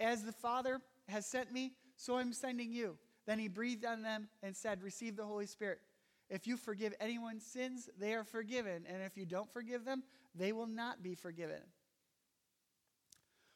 As 0.00 0.24
the 0.24 0.32
Father 0.32 0.80
has 1.08 1.26
sent 1.26 1.52
me, 1.52 1.72
so 1.96 2.16
I'm 2.16 2.32
sending 2.32 2.72
you. 2.72 2.96
Then 3.26 3.38
he 3.38 3.48
breathed 3.48 3.84
on 3.84 4.02
them 4.02 4.28
and 4.42 4.56
said, 4.56 4.82
Receive 4.82 5.16
the 5.16 5.24
Holy 5.24 5.46
Spirit. 5.46 5.78
If 6.30 6.46
you 6.46 6.56
forgive 6.56 6.94
anyone's 7.00 7.44
sins, 7.44 7.90
they 7.98 8.14
are 8.14 8.24
forgiven. 8.24 8.84
And 8.88 9.02
if 9.02 9.16
you 9.16 9.26
don't 9.26 9.52
forgive 9.52 9.84
them, 9.84 10.02
they 10.34 10.52
will 10.52 10.66
not 10.66 11.02
be 11.02 11.14
forgiven. 11.14 11.60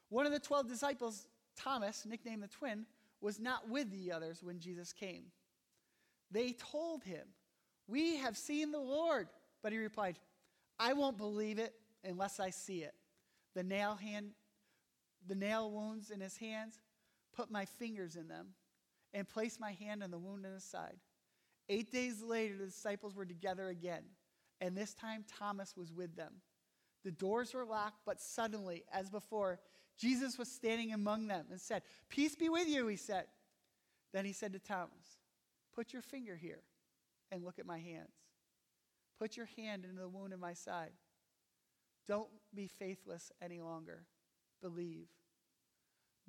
One 0.09 0.27
of 0.27 0.33
the 0.33 0.39
12 0.39 0.69
disciples, 0.69 1.27
Thomas, 1.57 2.05
nicknamed 2.07 2.43
the 2.43 2.49
twin, 2.49 2.87
was 3.21 3.41
not 3.41 3.69
with 3.69 3.91
the 3.91 4.13
others 4.13 4.43
when 4.43 4.61
Jesus 4.61 4.93
came. 4.93 5.25
They 6.31 6.53
told 6.53 7.03
him, 7.03 7.27
We 7.89 8.17
have 8.17 8.37
seen 8.37 8.73
the 8.73 8.79
Lord. 8.79 9.29
But 9.63 9.73
he 9.73 9.79
replied, 9.79 10.19
I 10.79 10.93
won't 10.93 11.17
believe 11.17 11.59
it 11.59 11.75
unless 12.07 12.41
I 12.41 12.51
see 12.51 12.83
it. 12.83 12.95
The 13.55 13.63
nail 13.63 13.95
hand, 13.95 14.31
the 15.27 15.35
nail 15.35 15.71
wounds 15.71 16.11
in 16.11 16.21
his 16.21 16.37
hands, 16.37 16.81
put 17.35 17.51
my 17.51 17.65
fingers 17.65 18.17
in 18.17 18.29
them, 18.29 18.49
and 19.13 19.29
place 19.29 19.59
my 19.61 19.73
hand 19.73 20.03
on 20.03 20.11
the 20.11 20.19
wound 20.19 20.45
in 20.45 20.53
his 20.53 20.65
side. 20.65 20.97
Eight 21.69 21.91
days 21.91 22.23
later, 22.23 22.57
the 22.57 22.67
disciples 22.67 23.15
were 23.15 23.25
together 23.25 23.69
again, 23.69 24.03
and 24.61 24.77
this 24.77 24.95
time 24.95 25.25
Thomas 25.39 25.77
was 25.77 25.93
with 25.93 26.17
them. 26.17 26.35
The 27.05 27.11
doors 27.11 27.55
were 27.55 27.65
locked, 27.65 28.01
but 28.05 28.21
suddenly, 28.21 28.85
as 28.93 29.11
before, 29.11 29.59
Jesus 29.99 30.39
was 30.39 30.49
standing 30.49 30.93
among 30.93 31.27
them 31.27 31.47
and 31.51 31.61
said, 31.61 31.83
Peace 32.09 32.37
be 32.37 32.49
with 32.49 32.69
you, 32.69 32.87
he 32.87 32.97
said. 32.97 33.27
Then 34.13 34.25
he 34.25 34.33
said 34.33 34.53
to 34.53 34.59
Thomas, 34.59 35.19
Put 35.75 35.93
your 35.93 36.03
finger 36.03 36.37
here 36.37 36.63
and 37.31 37.45
look 37.45 37.59
at 37.59 37.67
my 37.67 37.79
hands. 37.79 38.13
Put 39.19 39.37
your 39.37 39.49
hand 39.57 39.85
into 39.85 40.01
the 40.01 40.09
wound 40.09 40.33
in 40.33 40.41
my 40.41 40.53
side. 40.53 40.91
Don't 42.07 42.29
be 42.55 42.67
faithless 42.67 43.33
any 43.43 43.61
longer. 43.61 44.05
Believe. 44.63 45.09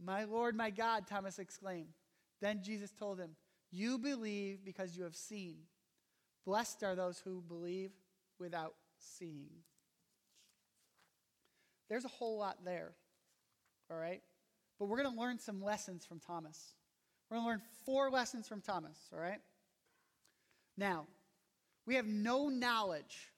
My 0.04 0.26
Lord, 0.26 0.56
my 0.56 0.70
God, 0.70 1.08
Thomas 1.08 1.40
exclaimed. 1.40 1.94
Then 2.42 2.62
Jesus 2.64 2.92
told 2.92 3.20
him, 3.20 3.32
You 3.72 3.98
believe 3.98 4.64
because 4.64 4.96
you 4.98 5.04
have 5.04 5.16
seen. 5.16 5.58
Blessed 6.46 6.84
are 6.84 6.96
those 6.96 7.20
who 7.20 7.42
believe 7.42 7.92
without 8.40 8.76
seeing. 9.00 9.50
There's 11.90 12.06
a 12.06 12.10
whole 12.10 12.38
lot 12.38 12.58
there, 12.64 12.92
all 13.90 13.98
right? 13.98 14.22
But 14.78 14.86
we're 14.86 15.02
going 15.02 15.14
to 15.14 15.20
learn 15.20 15.40
some 15.40 15.62
lessons 15.62 16.06
from 16.06 16.20
Thomas. 16.20 16.74
We're 17.30 17.38
going 17.38 17.46
to 17.46 17.50
learn 17.50 17.62
four 17.86 18.10
lessons 18.10 18.48
from 18.48 18.62
Thomas, 18.62 18.98
all 19.12 19.20
right? 19.20 19.40
Now, 20.78 21.08
we 21.86 21.96
have 21.96 22.06
no 22.06 22.50
knowledge 22.50 23.32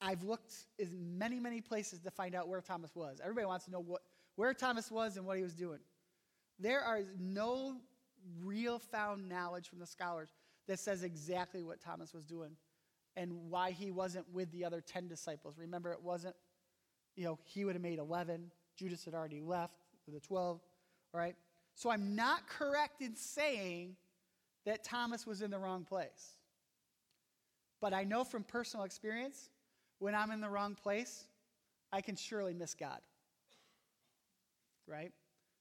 I've 0.00 0.22
looked 0.22 0.54
in 0.78 1.18
many, 1.18 1.40
many 1.40 1.60
places 1.60 2.00
to 2.00 2.10
find 2.10 2.34
out 2.34 2.48
where 2.48 2.60
Thomas 2.60 2.94
was. 2.94 3.20
Everybody 3.20 3.46
wants 3.46 3.64
to 3.64 3.70
know 3.70 3.80
what, 3.80 4.02
where 4.36 4.54
Thomas 4.54 4.90
was 4.90 5.16
and 5.16 5.26
what 5.26 5.36
he 5.36 5.42
was 5.42 5.54
doing. 5.54 5.80
There 6.58 6.80
are 6.80 7.00
no 7.18 7.76
real 8.42 8.78
found 8.78 9.28
knowledge 9.28 9.68
from 9.68 9.78
the 9.78 9.86
scholars 9.86 10.30
that 10.66 10.78
says 10.78 11.02
exactly 11.02 11.62
what 11.62 11.80
Thomas 11.80 12.12
was 12.12 12.24
doing 12.24 12.50
and 13.16 13.50
why 13.50 13.72
he 13.72 13.90
wasn't 13.90 14.26
with 14.32 14.50
the 14.52 14.64
other 14.64 14.80
10 14.80 15.08
disciples. 15.08 15.56
Remember, 15.58 15.92
it 15.92 16.02
wasn't, 16.02 16.36
you 17.16 17.24
know, 17.24 17.38
he 17.44 17.64
would 17.64 17.74
have 17.74 17.82
made 17.82 17.98
11. 17.98 18.50
Judas 18.76 19.04
had 19.04 19.14
already 19.14 19.40
left 19.40 19.74
the 20.12 20.20
12, 20.20 20.60
all 21.14 21.20
right? 21.20 21.34
So 21.74 21.90
I'm 21.90 22.14
not 22.14 22.48
correct 22.48 23.02
in 23.02 23.14
saying 23.16 23.96
that 24.64 24.84
Thomas 24.84 25.26
was 25.26 25.42
in 25.42 25.50
the 25.50 25.58
wrong 25.58 25.84
place. 25.84 26.36
But 27.80 27.94
I 27.94 28.04
know 28.04 28.24
from 28.24 28.42
personal 28.42 28.84
experience 28.84 29.50
when 29.98 30.14
I'm 30.14 30.30
in 30.30 30.40
the 30.40 30.48
wrong 30.48 30.74
place, 30.74 31.24
I 31.92 32.00
can 32.00 32.16
surely 32.16 32.54
miss 32.54 32.74
God. 32.74 33.00
Right? 34.86 35.12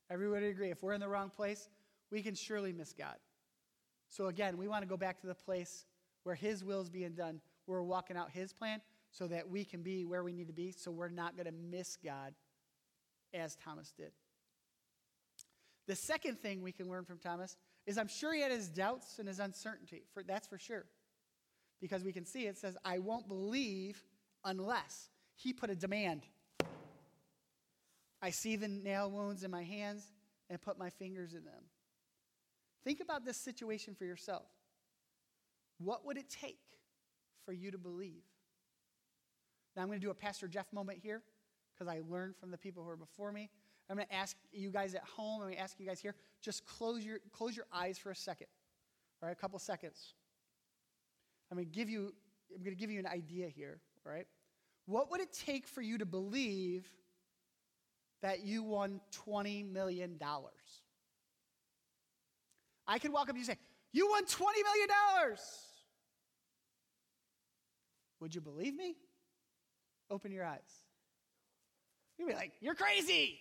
Everybody 0.09 0.47
agree. 0.47 0.71
If 0.71 0.83
we're 0.83 0.93
in 0.93 1.01
the 1.01 1.09
wrong 1.09 1.29
place, 1.29 1.69
we 2.11 2.21
can 2.21 2.35
surely 2.35 2.71
miss 2.71 2.93
God. 2.93 3.15
So 4.09 4.27
again, 4.27 4.57
we 4.57 4.67
want 4.67 4.83
to 4.83 4.87
go 4.87 4.97
back 4.97 5.19
to 5.21 5.27
the 5.27 5.35
place 5.35 5.85
where 6.23 6.35
His 6.35 6.63
will 6.63 6.81
is 6.81 6.89
being 6.89 7.13
done. 7.13 7.41
We're 7.65 7.81
walking 7.81 8.15
out 8.15 8.31
His 8.31 8.53
plan 8.53 8.81
so 9.11 9.27
that 9.27 9.49
we 9.49 9.65
can 9.65 9.81
be 9.81 10.05
where 10.05 10.23
we 10.23 10.31
need 10.31 10.47
to 10.47 10.53
be, 10.53 10.71
so 10.71 10.91
we're 10.91 11.09
not 11.09 11.35
going 11.35 11.45
to 11.47 11.51
miss 11.51 11.97
God 12.03 12.33
as 13.33 13.55
Thomas 13.55 13.91
did. 13.97 14.11
The 15.87 15.95
second 15.95 16.39
thing 16.39 16.61
we 16.61 16.71
can 16.71 16.89
learn 16.89 17.05
from 17.05 17.17
Thomas 17.17 17.55
is 17.85 17.97
I'm 17.97 18.09
sure 18.09 18.33
he 18.33 18.41
had 18.41 18.51
his 18.51 18.67
doubts 18.67 19.19
and 19.19 19.27
his 19.27 19.39
uncertainty. 19.39 20.03
For, 20.13 20.21
that's 20.23 20.47
for 20.47 20.57
sure. 20.57 20.85
Because 21.81 22.03
we 22.03 22.11
can 22.11 22.25
see 22.25 22.45
it 22.47 22.57
says, 22.57 22.77
I 22.83 22.99
won't 22.99 23.27
believe 23.27 24.03
unless 24.47 25.09
he 25.35 25.53
put 25.53 25.69
a 25.69 25.75
demand. 25.75 26.21
I 28.21 28.31
see 28.31 28.55
the 28.55 28.67
nail 28.67 29.11
wounds 29.11 29.43
in 29.43 29.51
my 29.51 29.63
hands 29.63 30.11
and 30.49 30.59
put 30.59 30.79
my 30.79 30.89
fingers 30.89 31.33
in 31.33 31.43
them. 31.43 31.63
Think 32.83 33.01
about 33.01 33.25
this 33.25 33.37
situation 33.37 33.93
for 33.93 34.05
yourself. 34.05 34.47
What 35.77 36.05
would 36.05 36.17
it 36.17 36.29
take 36.29 36.59
for 37.45 37.51
you 37.51 37.69
to 37.71 37.77
believe? 37.77 38.23
Now, 39.75 39.83
I'm 39.83 39.89
going 39.89 39.99
to 39.99 40.05
do 40.05 40.09
a 40.09 40.15
Pastor 40.15 40.47
Jeff 40.47 40.71
moment 40.71 40.99
here 41.03 41.21
because 41.73 41.93
I 41.93 42.01
learned 42.09 42.35
from 42.37 42.49
the 42.49 42.57
people 42.57 42.83
who 42.83 42.89
are 42.89 42.97
before 42.97 43.31
me. 43.31 43.49
I'm 43.89 43.97
going 43.97 44.07
to 44.07 44.15
ask 44.15 44.35
you 44.51 44.71
guys 44.71 44.95
at 44.95 45.03
home, 45.03 45.41
I'm 45.41 45.47
going 45.47 45.55
to 45.55 45.61
ask 45.61 45.79
you 45.79 45.85
guys 45.85 45.99
here, 45.99 46.15
just 46.41 46.65
close 46.65 47.05
your, 47.05 47.19
close 47.31 47.55
your 47.55 47.67
eyes 47.71 47.97
for 47.97 48.11
a 48.11 48.15
second, 48.15 48.47
all 49.21 49.27
right, 49.27 49.37
a 49.37 49.39
couple 49.39 49.59
seconds. 49.59 50.13
I'm 51.51 51.57
going 51.57 51.69
to 51.69 51.71
give 51.71 51.89
you, 51.89 52.13
I'm 52.53 52.63
going 52.63 52.75
to 52.75 52.79
give 52.79 52.91
you 52.91 52.99
an 52.99 53.07
idea 53.07 53.47
here, 53.47 53.79
all 54.05 54.11
right? 54.11 54.27
What 54.87 55.11
would 55.11 55.19
it 55.19 55.33
take 55.33 55.67
for 55.67 55.81
you 55.81 55.97
to 55.97 56.05
believe 56.05 56.89
that 58.21 58.43
you 58.45 58.63
won 58.63 59.01
$20 59.27 59.69
million? 59.69 60.17
I 62.87 62.97
could 62.97 63.11
walk 63.11 63.23
up 63.23 63.27
to 63.27 63.33
you 63.33 63.39
and 63.41 63.45
say, 63.45 63.57
You 63.91 64.09
won 64.09 64.25
$20 64.25 64.39
million. 64.39 64.89
Would 68.21 68.33
you 68.33 68.41
believe 68.41 68.75
me? 68.75 68.95
Open 70.09 70.31
your 70.31 70.45
eyes. 70.45 70.61
You'd 72.17 72.29
be 72.29 72.33
like, 72.33 72.53
You're 72.61 72.75
crazy. 72.75 73.37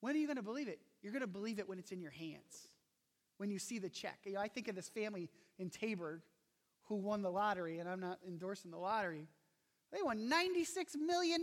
When 0.00 0.16
are 0.16 0.18
you 0.18 0.26
going 0.26 0.36
to 0.36 0.42
believe 0.42 0.68
it? 0.68 0.80
You're 1.02 1.12
going 1.12 1.20
to 1.20 1.26
believe 1.26 1.58
it 1.58 1.68
when 1.68 1.78
it's 1.78 1.92
in 1.92 2.00
your 2.00 2.10
hands, 2.12 2.68
when 3.36 3.50
you 3.50 3.58
see 3.58 3.78
the 3.78 3.90
check. 3.90 4.20
You 4.24 4.34
know, 4.34 4.40
I 4.40 4.48
think 4.48 4.68
of 4.68 4.74
this 4.74 4.88
family 4.88 5.28
in 5.58 5.68
Taberg 5.68 6.20
who 6.88 6.96
won 6.96 7.22
the 7.22 7.30
lottery, 7.30 7.78
and 7.78 7.88
I'm 7.88 8.00
not 8.00 8.18
endorsing 8.26 8.70
the 8.70 8.78
lottery. 8.78 9.26
They 9.92 10.02
won 10.02 10.30
$96 10.30 10.96
million. 11.04 11.42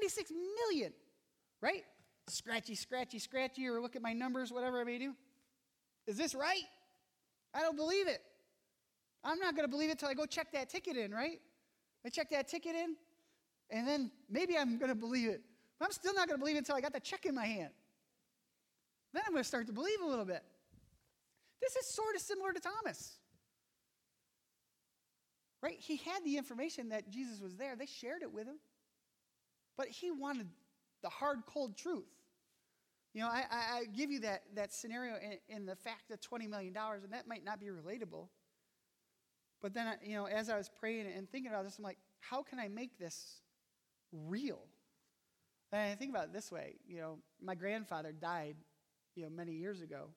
96 0.00 0.32
million, 0.56 0.92
right? 1.60 1.84
Scratchy, 2.28 2.74
scratchy, 2.74 3.18
scratchy, 3.18 3.66
or 3.68 3.80
look 3.80 3.96
at 3.96 4.02
my 4.02 4.12
numbers, 4.12 4.52
whatever 4.52 4.80
I 4.80 4.84
may 4.84 4.98
do. 4.98 5.14
Is 6.06 6.16
this 6.16 6.34
right? 6.34 6.64
I 7.54 7.60
don't 7.60 7.76
believe 7.76 8.08
it. 8.08 8.20
I'm 9.24 9.38
not 9.38 9.56
going 9.56 9.66
to 9.66 9.70
believe 9.70 9.90
it 9.90 9.98
till 9.98 10.08
I 10.08 10.14
go 10.14 10.26
check 10.26 10.52
that 10.52 10.68
ticket 10.68 10.96
in, 10.96 11.12
right? 11.12 11.40
I 12.04 12.08
check 12.08 12.30
that 12.30 12.48
ticket 12.48 12.76
in, 12.76 12.96
and 13.70 13.86
then 13.86 14.10
maybe 14.30 14.56
I'm 14.56 14.78
going 14.78 14.90
to 14.90 14.94
believe 14.94 15.28
it. 15.28 15.42
But 15.78 15.86
I'm 15.86 15.92
still 15.92 16.14
not 16.14 16.28
going 16.28 16.38
to 16.38 16.40
believe 16.40 16.56
it 16.56 16.60
until 16.60 16.76
I 16.76 16.80
got 16.80 16.92
the 16.92 17.00
check 17.00 17.26
in 17.26 17.34
my 17.34 17.46
hand. 17.46 17.70
Then 19.12 19.22
I'm 19.26 19.32
going 19.32 19.42
to 19.42 19.48
start 19.48 19.66
to 19.66 19.72
believe 19.72 20.00
a 20.02 20.06
little 20.06 20.24
bit. 20.24 20.42
This 21.60 21.76
is 21.76 21.86
sort 21.86 22.14
of 22.14 22.22
similar 22.22 22.52
to 22.52 22.60
Thomas. 22.60 23.18
Right? 25.62 25.78
He 25.78 25.96
had 25.96 26.24
the 26.24 26.36
information 26.36 26.90
that 26.90 27.10
Jesus 27.10 27.40
was 27.40 27.56
there, 27.56 27.76
they 27.76 27.86
shared 27.86 28.22
it 28.22 28.32
with 28.32 28.46
him. 28.46 28.58
But 29.76 29.88
he 29.88 30.10
wanted 30.10 30.48
the 31.02 31.08
hard, 31.08 31.40
cold 31.46 31.76
truth. 31.76 32.08
You 33.12 33.22
know, 33.22 33.28
I, 33.28 33.44
I, 33.50 33.84
give 33.96 34.10
you 34.10 34.20
that, 34.20 34.42
that 34.54 34.72
scenario 34.74 35.14
in, 35.16 35.56
in 35.56 35.66
the 35.66 35.74
fact 35.74 36.10
of 36.10 36.20
$20 36.20 36.50
million, 36.50 36.76
and 36.76 37.12
that 37.12 37.26
might 37.26 37.44
not 37.44 37.58
be 37.58 37.66
relatable. 37.66 38.28
But 39.62 39.72
then, 39.72 39.94
you 40.04 40.16
know, 40.16 40.26
as 40.26 40.50
I 40.50 40.56
was 40.56 40.68
praying 40.68 41.06
and 41.16 41.30
thinking 41.30 41.50
about 41.50 41.64
this, 41.64 41.78
I'm 41.78 41.84
like, 41.84 41.98
how 42.20 42.42
can 42.42 42.58
I 42.58 42.68
make 42.68 42.98
this 42.98 43.40
real? 44.12 44.60
And 45.72 45.80
I 45.80 45.94
think 45.94 46.10
about 46.10 46.24
it 46.24 46.32
this 46.32 46.52
way. 46.52 46.76
You 46.86 47.00
know, 47.00 47.18
my 47.42 47.54
grandfather 47.54 48.12
died, 48.12 48.56
you 49.14 49.24
know, 49.24 49.30
many 49.30 49.52
years 49.52 49.80
ago. 49.80 50.08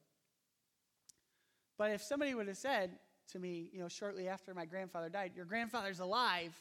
But 1.79 1.91
if 1.91 2.03
somebody 2.03 2.35
would 2.35 2.49
have 2.49 2.57
said 2.57 2.91
to 3.31 3.39
me, 3.39 3.69
you 3.71 3.79
know, 3.79 3.87
shortly 3.87 4.27
after 4.27 4.53
my 4.53 4.65
grandfather 4.65 5.07
died, 5.09 5.31
your 5.33 5.45
grandfather's 5.45 6.01
alive, 6.01 6.53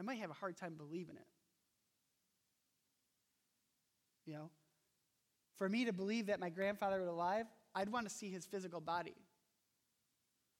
I 0.00 0.02
might 0.02 0.18
have 0.18 0.30
a 0.30 0.34
hard 0.34 0.56
time 0.56 0.74
believing 0.74 1.16
it. 1.16 1.26
You 4.24 4.34
know, 4.34 4.50
for 5.56 5.68
me 5.68 5.84
to 5.84 5.92
believe 5.92 6.26
that 6.26 6.40
my 6.40 6.48
grandfather 6.48 6.98
was 6.98 7.08
alive, 7.08 7.46
I'd 7.74 7.90
want 7.90 8.08
to 8.08 8.14
see 8.14 8.30
his 8.30 8.46
physical 8.46 8.80
body. 8.80 9.14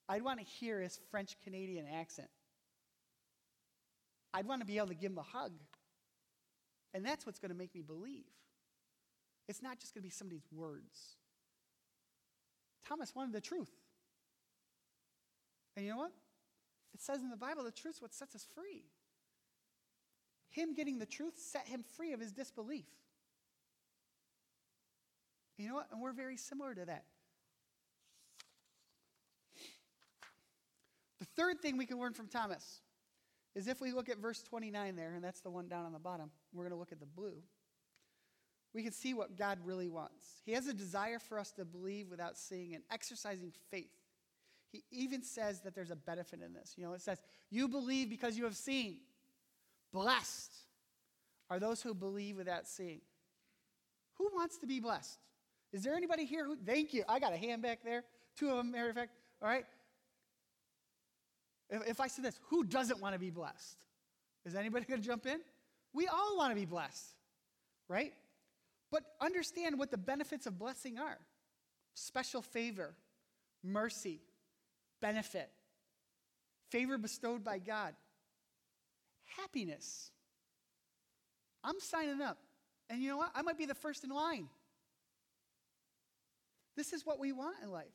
I'd 0.06 0.22
want 0.22 0.38
to 0.38 0.44
hear 0.44 0.80
his 0.80 1.00
French 1.10 1.34
Canadian 1.42 1.86
accent. 1.86 2.28
I'd 4.34 4.46
want 4.46 4.60
to 4.60 4.66
be 4.66 4.76
able 4.76 4.88
to 4.88 4.94
give 4.94 5.12
him 5.12 5.18
a 5.18 5.22
hug. 5.22 5.52
And 6.92 7.04
that's 7.04 7.24
what's 7.24 7.38
going 7.38 7.50
to 7.50 7.56
make 7.56 7.74
me 7.74 7.80
believe. 7.80 8.24
It's 9.48 9.62
not 9.62 9.78
just 9.78 9.94
going 9.94 10.02
to 10.02 10.06
be 10.06 10.10
somebody's 10.10 10.46
words. 10.52 11.16
Thomas 12.88 13.14
wanted 13.14 13.32
the 13.32 13.40
truth. 13.40 13.70
And 15.76 15.84
you 15.84 15.92
know 15.92 15.98
what? 15.98 16.12
It 16.94 17.00
says 17.00 17.20
in 17.20 17.30
the 17.30 17.36
Bible 17.36 17.64
the 17.64 17.70
truth's 17.70 18.00
what 18.00 18.14
sets 18.14 18.34
us 18.34 18.46
free. 18.54 18.84
Him 20.50 20.74
getting 20.74 20.98
the 20.98 21.06
truth 21.06 21.34
set 21.36 21.68
him 21.68 21.84
free 21.96 22.12
of 22.12 22.20
his 22.20 22.32
disbelief. 22.32 22.86
You 25.58 25.68
know 25.68 25.74
what? 25.74 25.88
And 25.92 26.00
we're 26.00 26.12
very 26.12 26.36
similar 26.36 26.74
to 26.74 26.84
that. 26.86 27.04
The 31.18 31.26
third 31.36 31.60
thing 31.60 31.76
we 31.76 31.86
can 31.86 31.98
learn 31.98 32.12
from 32.14 32.28
Thomas 32.28 32.80
is 33.54 33.68
if 33.68 33.80
we 33.80 33.92
look 33.92 34.08
at 34.08 34.18
verse 34.18 34.42
29 34.42 34.96
there, 34.96 35.14
and 35.14 35.24
that's 35.24 35.40
the 35.40 35.50
one 35.50 35.66
down 35.66 35.86
on 35.86 35.92
the 35.92 35.98
bottom, 35.98 36.30
we're 36.52 36.64
going 36.64 36.72
to 36.72 36.78
look 36.78 36.92
at 36.92 37.00
the 37.00 37.06
blue. 37.06 37.42
We 38.76 38.82
can 38.82 38.92
see 38.92 39.14
what 39.14 39.38
God 39.38 39.58
really 39.64 39.88
wants. 39.88 40.42
He 40.44 40.52
has 40.52 40.66
a 40.66 40.74
desire 40.74 41.18
for 41.18 41.38
us 41.38 41.50
to 41.52 41.64
believe 41.64 42.10
without 42.10 42.36
seeing 42.36 42.74
and 42.74 42.84
exercising 42.90 43.50
faith. 43.70 43.88
He 44.70 44.84
even 44.90 45.22
says 45.22 45.62
that 45.62 45.74
there's 45.74 45.90
a 45.90 45.96
benefit 45.96 46.40
in 46.44 46.52
this. 46.52 46.74
You 46.76 46.84
know, 46.84 46.92
it 46.92 47.00
says, 47.00 47.18
You 47.48 47.68
believe 47.68 48.10
because 48.10 48.36
you 48.36 48.44
have 48.44 48.54
seen. 48.54 48.98
Blessed 49.94 50.52
are 51.48 51.58
those 51.58 51.80
who 51.80 51.94
believe 51.94 52.36
without 52.36 52.66
seeing. 52.66 53.00
Who 54.18 54.28
wants 54.34 54.58
to 54.58 54.66
be 54.66 54.78
blessed? 54.78 55.20
Is 55.72 55.82
there 55.82 55.94
anybody 55.94 56.26
here 56.26 56.44
who, 56.44 56.54
thank 56.54 56.92
you. 56.92 57.02
I 57.08 57.18
got 57.18 57.32
a 57.32 57.38
hand 57.38 57.62
back 57.62 57.78
there. 57.82 58.04
Two 58.38 58.50
of 58.50 58.58
them, 58.58 58.72
matter 58.72 58.90
of 58.90 58.94
fact. 58.94 59.12
All 59.40 59.48
right. 59.48 59.64
If, 61.70 61.88
if 61.88 62.00
I 62.00 62.08
say 62.08 62.20
this, 62.20 62.38
who 62.50 62.62
doesn't 62.62 63.00
want 63.00 63.14
to 63.14 63.18
be 63.18 63.30
blessed? 63.30 63.78
Is 64.44 64.54
anybody 64.54 64.84
going 64.84 65.00
to 65.00 65.06
jump 65.06 65.24
in? 65.24 65.40
We 65.94 66.08
all 66.08 66.36
want 66.36 66.50
to 66.50 66.54
be 66.54 66.66
blessed, 66.66 67.14
right? 67.88 68.12
But 68.90 69.02
understand 69.20 69.78
what 69.78 69.90
the 69.90 69.98
benefits 69.98 70.46
of 70.46 70.58
blessing 70.58 70.98
are 70.98 71.18
special 71.94 72.42
favor, 72.42 72.94
mercy, 73.62 74.20
benefit, 75.00 75.50
favor 76.70 76.98
bestowed 76.98 77.42
by 77.42 77.58
God, 77.58 77.94
happiness. 79.38 80.10
I'm 81.64 81.80
signing 81.80 82.20
up. 82.20 82.38
And 82.88 83.02
you 83.02 83.08
know 83.08 83.16
what? 83.16 83.30
I 83.34 83.42
might 83.42 83.58
be 83.58 83.66
the 83.66 83.74
first 83.74 84.04
in 84.04 84.10
line. 84.10 84.48
This 86.76 86.92
is 86.92 87.04
what 87.04 87.18
we 87.18 87.32
want 87.32 87.56
in 87.62 87.72
life. 87.72 87.86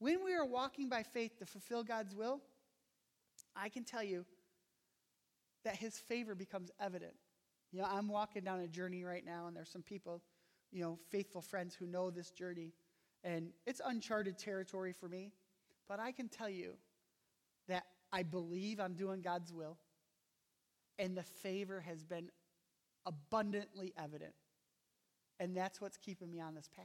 When 0.00 0.24
we 0.24 0.34
are 0.34 0.44
walking 0.44 0.88
by 0.88 1.02
faith 1.02 1.38
to 1.38 1.46
fulfill 1.46 1.84
God's 1.84 2.14
will, 2.14 2.40
I 3.54 3.68
can 3.68 3.84
tell 3.84 4.02
you 4.02 4.24
that 5.64 5.76
his 5.76 5.98
favor 5.98 6.34
becomes 6.34 6.70
evident. 6.80 7.14
You 7.72 7.80
know, 7.80 7.88
I'm 7.90 8.08
walking 8.08 8.44
down 8.44 8.60
a 8.60 8.68
journey 8.68 9.04
right 9.04 9.24
now, 9.24 9.46
and 9.46 9.56
there's 9.56 9.68
some 9.70 9.82
people, 9.82 10.22
you 10.72 10.82
know, 10.82 10.98
faithful 11.10 11.42
friends 11.42 11.74
who 11.74 11.86
know 11.86 12.10
this 12.10 12.30
journey, 12.30 12.72
and 13.24 13.50
it's 13.66 13.80
uncharted 13.84 14.38
territory 14.38 14.92
for 14.92 15.08
me. 15.08 15.32
But 15.88 16.00
I 16.00 16.12
can 16.12 16.28
tell 16.28 16.48
you 16.48 16.74
that 17.68 17.84
I 18.12 18.22
believe 18.22 18.80
I'm 18.80 18.94
doing 18.94 19.20
God's 19.20 19.52
will, 19.52 19.76
and 20.98 21.16
the 21.16 21.22
favor 21.22 21.80
has 21.80 22.04
been 22.04 22.30
abundantly 23.06 23.92
evident. 23.98 24.34
And 25.40 25.56
that's 25.56 25.80
what's 25.80 25.96
keeping 25.96 26.30
me 26.30 26.40
on 26.40 26.54
this 26.54 26.68
path. 26.74 26.84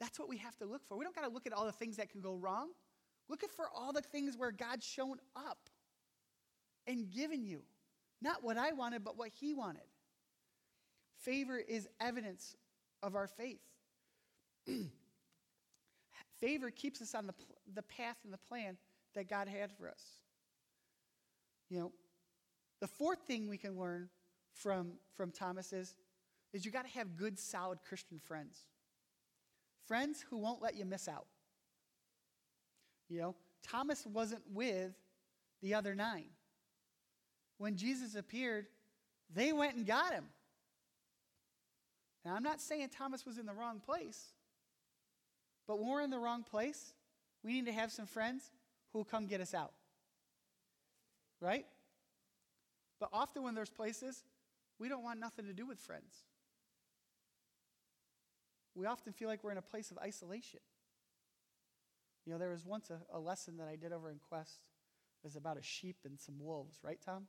That's 0.00 0.18
what 0.18 0.28
we 0.28 0.36
have 0.38 0.56
to 0.58 0.66
look 0.66 0.84
for. 0.86 0.98
We 0.98 1.04
don't 1.04 1.14
got 1.14 1.26
to 1.26 1.32
look 1.32 1.46
at 1.46 1.52
all 1.52 1.64
the 1.64 1.72
things 1.72 1.96
that 1.96 2.10
can 2.10 2.20
go 2.20 2.34
wrong. 2.34 2.68
Looking 3.28 3.48
for 3.48 3.66
all 3.74 3.92
the 3.92 4.02
things 4.02 4.36
where 4.36 4.50
God's 4.50 4.84
shown 4.84 5.18
up 5.34 5.70
and 6.86 7.10
given 7.10 7.44
you. 7.44 7.62
Not 8.24 8.42
what 8.42 8.56
I 8.56 8.72
wanted, 8.72 9.04
but 9.04 9.18
what 9.18 9.28
He 9.38 9.52
wanted. 9.52 9.84
Favor 11.20 11.58
is 11.58 11.86
evidence 12.00 12.56
of 13.02 13.14
our 13.14 13.28
faith. 13.28 13.60
Favor 16.40 16.70
keeps 16.70 17.02
us 17.02 17.14
on 17.14 17.26
the, 17.26 17.34
the 17.74 17.82
path 17.82 18.16
and 18.24 18.32
the 18.32 18.38
plan 18.38 18.78
that 19.14 19.28
God 19.28 19.46
had 19.46 19.70
for 19.70 19.90
us. 19.90 20.02
You 21.68 21.80
know, 21.80 21.92
the 22.80 22.86
fourth 22.86 23.20
thing 23.26 23.46
we 23.46 23.58
can 23.58 23.78
learn 23.78 24.08
from, 24.54 24.92
from 25.14 25.30
Thomas 25.30 25.74
is, 25.74 25.94
is 26.54 26.64
you 26.64 26.70
got 26.70 26.86
to 26.86 26.98
have 26.98 27.16
good, 27.16 27.38
solid 27.38 27.78
Christian 27.86 28.18
friends. 28.18 28.64
Friends 29.86 30.24
who 30.30 30.38
won't 30.38 30.62
let 30.62 30.76
you 30.76 30.86
miss 30.86 31.08
out. 31.08 31.26
You 33.10 33.20
know, 33.20 33.34
Thomas 33.62 34.06
wasn't 34.06 34.42
with 34.50 34.92
the 35.60 35.74
other 35.74 35.94
nine. 35.94 36.30
When 37.58 37.76
Jesus 37.76 38.14
appeared, 38.14 38.66
they 39.32 39.52
went 39.52 39.76
and 39.76 39.86
got 39.86 40.12
him. 40.12 40.24
Now, 42.24 42.34
I'm 42.34 42.42
not 42.42 42.60
saying 42.60 42.88
Thomas 42.96 43.26
was 43.26 43.38
in 43.38 43.46
the 43.46 43.52
wrong 43.52 43.80
place, 43.80 44.32
but 45.66 45.78
when 45.78 45.90
we're 45.90 46.02
in 46.02 46.10
the 46.10 46.18
wrong 46.18 46.42
place, 46.42 46.94
we 47.42 47.52
need 47.52 47.66
to 47.66 47.72
have 47.72 47.92
some 47.92 48.06
friends 48.06 48.50
who 48.92 48.98
will 48.98 49.04
come 49.04 49.26
get 49.26 49.40
us 49.40 49.54
out. 49.54 49.72
Right? 51.40 51.66
But 52.98 53.10
often 53.12 53.42
when 53.42 53.54
there's 53.54 53.70
places, 53.70 54.24
we 54.78 54.88
don't 54.88 55.02
want 55.02 55.20
nothing 55.20 55.46
to 55.46 55.52
do 55.52 55.66
with 55.66 55.78
friends. 55.78 56.24
We 58.74 58.86
often 58.86 59.12
feel 59.12 59.28
like 59.28 59.44
we're 59.44 59.52
in 59.52 59.58
a 59.58 59.62
place 59.62 59.90
of 59.90 59.98
isolation. 59.98 60.60
You 62.24 62.32
know, 62.32 62.38
there 62.38 62.50
was 62.50 62.64
once 62.64 62.90
a, 62.90 62.98
a 63.14 63.20
lesson 63.20 63.58
that 63.58 63.68
I 63.68 63.76
did 63.76 63.92
over 63.92 64.10
in 64.10 64.18
Quest. 64.18 64.60
It 65.22 65.26
was 65.26 65.36
about 65.36 65.58
a 65.58 65.62
sheep 65.62 65.96
and 66.04 66.18
some 66.18 66.36
wolves, 66.40 66.78
right, 66.82 66.98
Tom? 67.04 67.26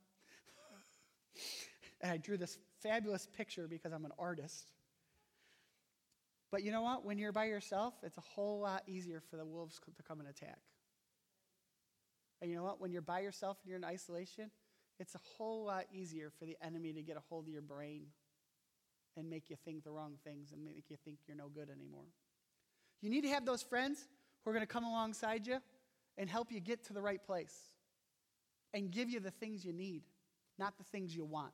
And 2.01 2.11
I 2.11 2.17
drew 2.17 2.37
this 2.37 2.57
fabulous 2.81 3.27
picture 3.37 3.67
because 3.67 3.91
I'm 3.91 4.05
an 4.05 4.11
artist. 4.19 4.67
But 6.51 6.63
you 6.63 6.71
know 6.71 6.83
what? 6.83 7.05
When 7.05 7.17
you're 7.17 7.31
by 7.31 7.45
yourself, 7.45 7.93
it's 8.03 8.17
a 8.17 8.21
whole 8.21 8.59
lot 8.59 8.83
easier 8.87 9.21
for 9.29 9.37
the 9.37 9.45
wolves 9.45 9.79
to 9.97 10.03
come 10.03 10.19
and 10.19 10.29
attack. 10.29 10.59
And 12.41 12.49
you 12.49 12.57
know 12.57 12.63
what? 12.63 12.79
When 12.79 12.91
you're 12.91 13.01
by 13.01 13.21
yourself 13.21 13.57
and 13.63 13.69
you're 13.69 13.77
in 13.77 13.83
isolation, 13.83 14.51
it's 14.99 15.15
a 15.15 15.19
whole 15.37 15.65
lot 15.65 15.85
easier 15.91 16.31
for 16.37 16.45
the 16.45 16.55
enemy 16.61 16.93
to 16.93 17.01
get 17.01 17.17
a 17.17 17.21
hold 17.29 17.47
of 17.47 17.53
your 17.53 17.61
brain 17.61 18.05
and 19.17 19.29
make 19.29 19.49
you 19.49 19.55
think 19.65 19.83
the 19.83 19.91
wrong 19.91 20.13
things 20.23 20.51
and 20.51 20.63
make 20.63 20.85
you 20.89 20.97
think 21.03 21.19
you're 21.27 21.37
no 21.37 21.47
good 21.47 21.69
anymore. 21.69 22.05
You 23.01 23.09
need 23.09 23.21
to 23.21 23.29
have 23.29 23.45
those 23.45 23.63
friends 23.63 24.07
who 24.43 24.49
are 24.49 24.53
going 24.53 24.65
to 24.65 24.71
come 24.71 24.83
alongside 24.83 25.47
you 25.47 25.57
and 26.17 26.29
help 26.29 26.51
you 26.51 26.59
get 26.59 26.85
to 26.85 26.93
the 26.93 27.01
right 27.01 27.23
place 27.25 27.55
and 28.73 28.91
give 28.91 29.09
you 29.09 29.19
the 29.19 29.31
things 29.31 29.65
you 29.65 29.73
need, 29.73 30.03
not 30.57 30.77
the 30.77 30.83
things 30.83 31.15
you 31.15 31.25
want. 31.25 31.53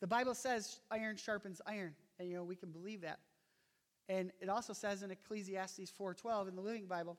The 0.00 0.06
Bible 0.06 0.34
says 0.34 0.80
iron 0.90 1.16
sharpens 1.16 1.60
iron, 1.66 1.94
and 2.18 2.28
you 2.28 2.36
know 2.36 2.44
we 2.44 2.56
can 2.56 2.70
believe 2.70 3.02
that. 3.02 3.20
And 4.08 4.32
it 4.40 4.48
also 4.48 4.72
says 4.72 5.02
in 5.02 5.10
Ecclesiastes 5.10 5.92
4:12 5.92 6.48
in 6.48 6.56
the 6.56 6.62
Living 6.62 6.86
Bible, 6.86 7.18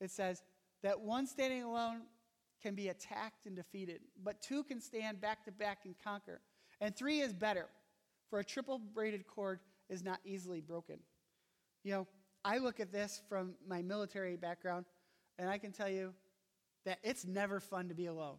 it 0.00 0.10
says 0.10 0.42
that 0.82 1.00
one 1.00 1.26
standing 1.26 1.62
alone 1.62 2.02
can 2.62 2.74
be 2.74 2.88
attacked 2.88 3.46
and 3.46 3.56
defeated, 3.56 4.00
but 4.22 4.40
two 4.40 4.62
can 4.62 4.80
stand 4.80 5.20
back 5.20 5.44
to 5.44 5.52
back 5.52 5.80
and 5.84 5.96
conquer. 6.02 6.40
And 6.80 6.94
three 6.94 7.20
is 7.20 7.32
better, 7.32 7.68
for 8.30 8.38
a 8.38 8.44
triple 8.44 8.78
braided 8.78 9.26
cord 9.26 9.60
is 9.88 10.02
not 10.02 10.20
easily 10.24 10.60
broken. 10.60 10.98
You 11.82 11.92
know, 11.92 12.06
I 12.44 12.58
look 12.58 12.80
at 12.80 12.92
this 12.92 13.20
from 13.28 13.54
my 13.66 13.82
military 13.82 14.36
background, 14.36 14.86
and 15.38 15.50
I 15.50 15.58
can 15.58 15.72
tell 15.72 15.88
you 15.88 16.14
that 16.84 16.98
it's 17.02 17.24
never 17.24 17.60
fun 17.60 17.88
to 17.88 17.94
be 17.94 18.06
alone. 18.06 18.38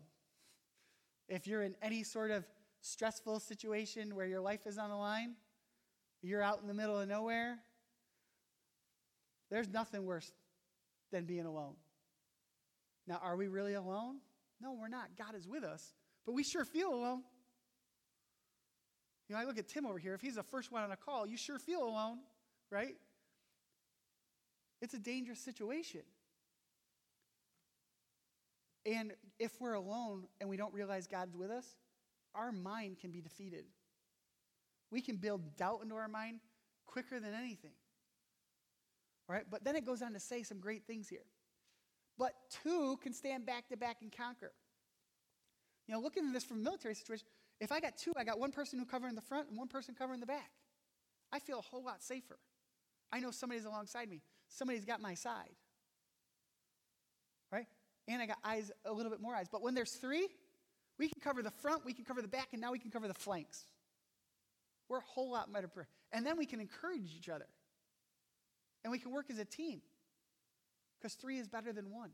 If 1.30 1.48
you're 1.48 1.64
in 1.64 1.76
any 1.82 2.04
sort 2.04 2.32
of 2.32 2.46
stressful 2.82 3.39
situation 3.39 4.16
where 4.16 4.26
your 4.26 4.41
life 4.41 4.68
is 4.68 4.78
on 4.78 4.89
the 4.89 4.96
line, 4.96 5.36
you're 6.22 6.41
out 6.41 6.60
in 6.62 6.68
the 6.68 6.74
middle 6.74 7.00
of 7.00 7.08
nowhere, 7.08 7.60
there's 9.50 9.70
nothing 9.70 10.06
worse 10.06 10.32
than 11.12 11.26
being 11.26 11.46
alone. 11.46 11.76
Now, 13.08 13.20
are 13.24 13.36
we 13.36 13.48
really 13.48 13.74
alone? 13.74 14.18
No, 14.62 14.74
we're 14.74 14.88
not. 14.88 15.10
God 15.18 15.36
is 15.36 15.48
with 15.48 15.64
us, 15.64 15.94
but 16.26 16.34
we 16.34 16.44
sure 16.44 16.66
feel 16.66 16.94
alone. 16.94 17.22
You 19.28 19.36
know, 19.36 19.41
I 19.41 19.46
look 19.46 19.58
at 19.58 19.68
Tim 19.68 19.86
over 19.86 19.98
here. 19.98 20.14
If 20.14 20.22
he's 20.22 20.36
the 20.36 20.44
first 20.44 20.72
one 20.72 20.84
on 20.84 20.91
a 20.91 20.98
call, 20.98 21.28
you 21.28 21.38
sure 21.38 21.60
feel 21.60 21.84
alone, 21.84 22.20
right? 22.70 22.96
It's 24.82 24.94
a 24.94 25.00
dangerous 25.00 25.39
situation. 25.39 26.02
And 28.86 29.14
if 29.40 29.60
we're 29.62 29.74
alone 29.74 30.26
and 30.42 30.50
we 30.50 30.58
don't 30.58 30.74
realize 30.74 31.08
God's 31.08 31.36
with 31.36 31.52
us, 31.52 31.76
our 32.36 32.52
mind 32.52 33.00
can 33.00 33.12
be 33.12 33.22
defeated. 33.22 33.66
We 34.92 35.02
can 35.02 35.18
build 35.18 35.56
doubt 35.56 35.80
into 35.84 35.96
our 35.96 36.08
mind 36.08 36.40
quicker 36.86 37.20
than 37.20 37.34
anything. 37.34 37.74
All 39.30 39.36
right? 39.36 39.46
But 39.50 39.64
then 39.64 39.76
it 39.76 39.86
goes 39.86 40.02
on 40.02 40.14
to 40.14 40.20
say 40.20 40.44
some 40.44 40.60
great 40.60 40.86
things 40.86 41.08
here. 41.08 41.26
But 42.18 42.34
two 42.64 42.98
can 43.02 43.14
stand 43.14 43.46
back 43.46 43.70
to 43.70 43.78
back 43.78 43.98
and 44.02 44.12
conquer. 44.16 44.52
You 45.88 45.94
know, 45.94 46.02
looking 46.02 46.28
at 46.28 46.34
this 46.34 46.44
from 46.44 46.60
a 46.60 46.64
military 46.64 46.96
situation, 46.96 47.26
if 47.60 47.72
I 47.72 47.80
got 47.80 47.98
two, 47.98 48.14
I 48.18 48.24
got 48.24 48.40
one 48.40 48.52
person 48.52 48.80
who 48.80 48.86
covering 48.86 49.16
the 49.16 49.22
front 49.22 49.50
and 49.50 49.58
one 49.58 49.68
person 49.68 49.96
covering 49.98 50.20
the 50.20 50.26
back. 50.26 50.52
I 51.32 51.40
feel 51.40 51.60
a 51.60 51.62
whole 51.62 51.84
lot 51.84 52.04
safer. 52.04 52.38
I 53.12 53.20
know 53.20 53.32
somebody's 53.32 53.66
alongside 53.66 54.10
me. 54.10 54.22
Somebody's 54.50 54.86
got 54.86 55.02
my 55.02 55.14
side. 55.14 55.56
Right? 57.52 57.68
And 58.08 58.22
I 58.22 58.26
got 58.26 58.38
eyes, 58.43 58.72
a 58.86 58.91
little 58.91 59.12
bit 59.12 59.22
more 59.22 59.36
eyes. 59.36 59.47
But 59.51 59.62
when 59.62 59.74
there's 59.74 59.91
three, 59.91 60.28
we 60.99 61.08
can 61.08 61.22
cover 61.22 61.41
the 61.41 61.51
front, 61.51 61.86
we 61.86 61.93
can 61.93 62.06
cover 62.06 62.22
the 62.22 62.28
back, 62.28 62.49
and 62.51 62.62
now 62.62 62.72
we 62.72 62.80
can 62.80 62.91
cover 62.91 63.08
the 63.08 63.14
flanks. 63.14 63.66
We're 64.89 64.97
a 64.97 65.01
whole 65.01 65.32
lot 65.32 65.51
better. 65.51 65.70
And 66.12 66.26
then 66.26 66.38
we 66.38 66.45
can 66.45 66.60
encourage 66.60 67.16
each 67.18 67.30
other. 67.30 67.47
And 68.84 68.91
we 68.91 68.99
can 68.99 69.12
work 69.12 69.28
as 69.30 69.39
a 69.39 69.45
team. 69.45 69.82
Because 70.99 71.16
three 71.16 71.39
is 71.39 71.47
better 71.47 71.74
than 71.74 71.91
one. 71.91 72.12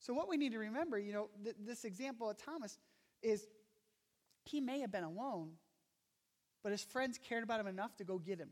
So, 0.00 0.14
what 0.14 0.28
we 0.28 0.36
need 0.36 0.52
to 0.52 0.58
remember, 0.58 0.98
you 0.98 1.12
know, 1.12 1.28
th- 1.42 1.56
this 1.58 1.84
example 1.84 2.30
of 2.30 2.38
Thomas 2.38 2.78
is 3.22 3.46
he 4.44 4.60
may 4.60 4.80
have 4.80 4.90
been 4.90 5.04
alone, 5.04 5.52
but 6.62 6.72
his 6.72 6.82
friends 6.82 7.18
cared 7.18 7.44
about 7.44 7.60
him 7.60 7.66
enough 7.66 7.96
to 7.96 8.04
go 8.04 8.18
get 8.18 8.38
him 8.38 8.50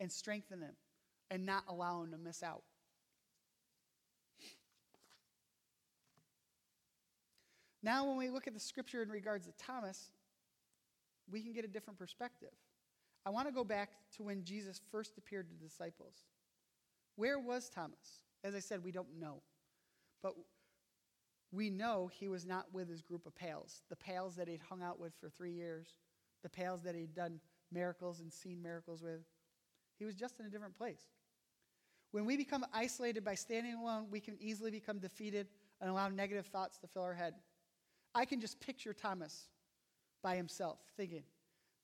and 0.00 0.10
strengthen 0.10 0.60
him 0.60 0.74
and 1.30 1.46
not 1.46 1.64
allow 1.68 2.02
him 2.02 2.10
to 2.12 2.18
miss 2.18 2.42
out. 2.42 2.62
Now, 7.82 8.06
when 8.06 8.16
we 8.16 8.28
look 8.28 8.46
at 8.46 8.54
the 8.54 8.60
scripture 8.60 9.02
in 9.02 9.08
regards 9.08 9.46
to 9.46 9.52
Thomas, 9.52 10.10
we 11.30 11.42
can 11.42 11.52
get 11.52 11.64
a 11.64 11.68
different 11.68 11.98
perspective. 11.98 12.52
I 13.24 13.30
want 13.30 13.46
to 13.46 13.52
go 13.52 13.64
back 13.64 13.90
to 14.16 14.22
when 14.22 14.44
Jesus 14.44 14.80
first 14.90 15.18
appeared 15.18 15.48
to 15.48 15.54
the 15.54 15.68
disciples. 15.68 16.14
Where 17.16 17.38
was 17.38 17.68
Thomas? 17.68 18.22
As 18.42 18.54
I 18.54 18.60
said, 18.60 18.82
we 18.82 18.92
don't 18.92 19.18
know. 19.20 19.42
But 20.22 20.34
we 21.52 21.70
know 21.70 22.10
he 22.12 22.28
was 22.28 22.44
not 22.46 22.66
with 22.72 22.88
his 22.88 23.02
group 23.02 23.26
of 23.26 23.34
pals, 23.34 23.82
the 23.88 23.96
pals 23.96 24.36
that 24.36 24.48
he'd 24.48 24.60
hung 24.68 24.82
out 24.82 24.98
with 25.00 25.12
for 25.20 25.28
three 25.28 25.52
years, 25.52 25.98
the 26.42 26.48
pals 26.48 26.82
that 26.82 26.94
he'd 26.94 27.14
done 27.14 27.40
miracles 27.72 28.20
and 28.20 28.32
seen 28.32 28.62
miracles 28.62 29.02
with. 29.02 29.20
He 29.98 30.04
was 30.04 30.14
just 30.14 30.40
in 30.40 30.46
a 30.46 30.50
different 30.50 30.76
place. 30.76 31.02
When 32.12 32.24
we 32.24 32.36
become 32.36 32.64
isolated 32.72 33.24
by 33.24 33.34
standing 33.34 33.74
alone, 33.74 34.06
we 34.10 34.20
can 34.20 34.36
easily 34.40 34.70
become 34.70 34.98
defeated 34.98 35.48
and 35.80 35.90
allow 35.90 36.08
negative 36.08 36.46
thoughts 36.46 36.78
to 36.78 36.86
fill 36.86 37.02
our 37.02 37.14
head. 37.14 37.34
I 38.14 38.24
can 38.24 38.40
just 38.40 38.60
picture 38.60 38.92
Thomas 38.92 39.48
by 40.22 40.36
himself 40.36 40.78
thinking, 40.96 41.22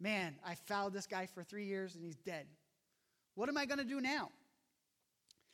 man, 0.01 0.37
I 0.45 0.55
followed 0.55 0.93
this 0.93 1.07
guy 1.07 1.27
for 1.27 1.43
three 1.43 1.67
years 1.67 1.95
and 1.95 2.05
he's 2.05 2.17
dead. 2.17 2.47
What 3.35 3.49
am 3.49 3.57
I 3.57 3.67
going 3.67 3.79
to 3.79 3.85
do 3.85 4.01
now? 4.01 4.31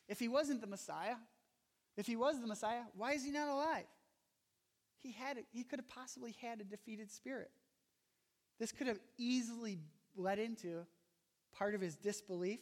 If 0.08 0.18
he 0.18 0.28
wasn't 0.28 0.60
the 0.60 0.66
Messiah, 0.66 1.16
if 1.96 2.06
he 2.06 2.16
was 2.16 2.40
the 2.40 2.46
Messiah, 2.46 2.82
why 2.96 3.12
is 3.12 3.24
he 3.24 3.30
not 3.30 3.48
alive? 3.48 3.86
He, 5.02 5.12
had, 5.12 5.38
he 5.52 5.64
could 5.64 5.78
have 5.78 5.88
possibly 5.88 6.34
had 6.40 6.60
a 6.60 6.64
defeated 6.64 7.10
spirit. 7.10 7.50
This 8.58 8.72
could 8.72 8.86
have 8.86 9.00
easily 9.16 9.78
led 10.16 10.38
into 10.38 10.84
part 11.52 11.74
of 11.74 11.80
his 11.80 11.96
disbelief 11.96 12.60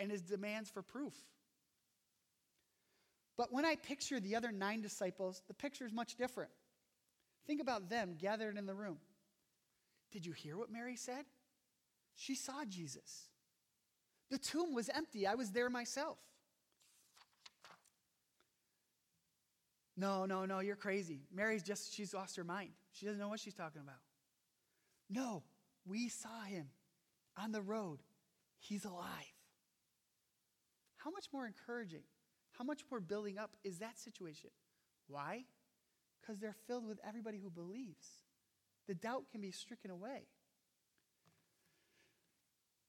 and 0.00 0.10
his 0.10 0.22
demands 0.22 0.70
for 0.70 0.82
proof. 0.82 1.14
But 3.36 3.52
when 3.52 3.64
I 3.64 3.76
picture 3.76 4.18
the 4.20 4.34
other 4.36 4.50
nine 4.50 4.80
disciples, 4.80 5.42
the 5.46 5.54
picture 5.54 5.84
is 5.84 5.92
much 5.92 6.16
different. 6.16 6.50
Think 7.48 7.62
about 7.62 7.88
them 7.88 8.14
gathered 8.16 8.56
in 8.58 8.66
the 8.66 8.74
room. 8.74 8.98
Did 10.12 10.24
you 10.24 10.32
hear 10.32 10.56
what 10.56 10.70
Mary 10.70 10.96
said? 10.96 11.24
She 12.14 12.34
saw 12.34 12.64
Jesus. 12.68 13.30
The 14.30 14.38
tomb 14.38 14.74
was 14.74 14.90
empty. 14.90 15.26
I 15.26 15.34
was 15.34 15.50
there 15.50 15.70
myself. 15.70 16.18
No, 19.96 20.26
no, 20.26 20.44
no, 20.44 20.60
you're 20.60 20.76
crazy. 20.76 21.22
Mary's 21.34 21.62
just, 21.62 21.94
she's 21.94 22.12
lost 22.12 22.36
her 22.36 22.44
mind. 22.44 22.70
She 22.92 23.06
doesn't 23.06 23.18
know 23.18 23.28
what 23.28 23.40
she's 23.40 23.54
talking 23.54 23.80
about. 23.80 23.96
No, 25.10 25.42
we 25.86 26.08
saw 26.08 26.42
him 26.42 26.68
on 27.36 27.50
the 27.50 27.62
road. 27.62 28.00
He's 28.60 28.84
alive. 28.84 29.34
How 30.98 31.10
much 31.10 31.28
more 31.32 31.46
encouraging, 31.46 32.02
how 32.52 32.64
much 32.64 32.82
more 32.90 33.00
building 33.00 33.38
up 33.38 33.56
is 33.64 33.78
that 33.78 33.98
situation? 33.98 34.50
Why? 35.08 35.44
Because 36.28 36.40
they're 36.40 36.54
filled 36.66 36.86
with 36.86 36.98
everybody 37.08 37.38
who 37.38 37.48
believes. 37.48 38.06
The 38.86 38.94
doubt 38.94 39.24
can 39.32 39.40
be 39.40 39.50
stricken 39.50 39.90
away. 39.90 40.26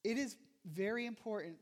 It 0.03 0.17
is 0.17 0.35
very 0.65 1.05
important 1.05 1.55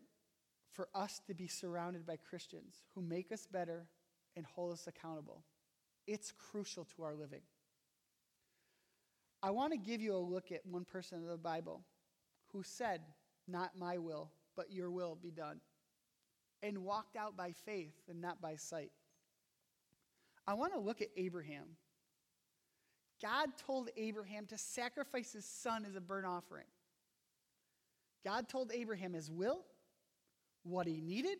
for 0.72 0.88
us 0.96 1.22
to 1.28 1.36
be 1.36 1.48
surrounded 1.48 2.04
by 2.04 2.16
Christians 2.18 2.78
who 2.96 3.02
make 3.02 3.32
us 3.32 3.46
better 3.46 3.86
and 4.36 4.44
hold 4.44 4.74
us 4.74 4.88
accountable. 4.88 5.44
It's 6.08 6.32
crucial 6.32 6.86
to 6.96 7.04
our 7.04 7.14
living. 7.14 7.42
I 9.44 9.52
want 9.52 9.72
to 9.74 9.78
give 9.78 10.02
you 10.02 10.16
a 10.16 10.18
look 10.18 10.52
at 10.52 10.66
one 10.66 10.84
person 10.84 11.20
in 11.20 11.28
the 11.28 11.38
Bible 11.38 11.84
who 12.54 12.64
said, 12.64 13.02
Not 13.48 13.78
my 13.78 14.00
will, 14.00 14.32
but 14.56 14.72
your 14.72 14.90
will 14.90 15.16
be 15.16 15.30
done, 15.30 15.62
and 16.64 16.80
walked 16.80 17.16
out 17.16 17.38
by 17.38 17.52
faith 17.52 17.94
and 18.10 18.20
not 18.20 18.42
by 18.42 18.56
sight. 18.56 18.92
I 20.48 20.54
want 20.54 20.74
to 20.74 20.80
look 20.80 21.02
at 21.02 21.10
Abraham. 21.18 21.66
God 23.22 23.50
told 23.66 23.90
Abraham 23.98 24.46
to 24.48 24.58
sacrifice 24.58 25.34
his 25.34 25.46
son 25.46 25.86
as 25.86 25.96
a 25.96 26.02
burnt 26.02 26.26
offering. 26.26 26.66
God 28.24 28.48
told 28.48 28.72
Abraham 28.74 29.14
his 29.14 29.30
will, 29.32 29.60
what 30.64 30.88
he 30.88 31.02
needed, 31.02 31.40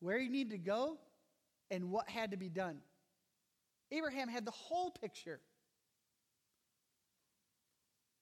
where 0.00 0.18
he 0.18 0.28
needed 0.28 0.50
to 0.50 0.58
go, 0.58 0.98
and 1.70 1.90
what 1.90 2.08
had 2.08 2.32
to 2.32 2.36
be 2.36 2.48
done. 2.48 2.78
Abraham 3.90 4.28
had 4.28 4.44
the 4.44 4.52
whole 4.52 4.90
picture. 4.90 5.40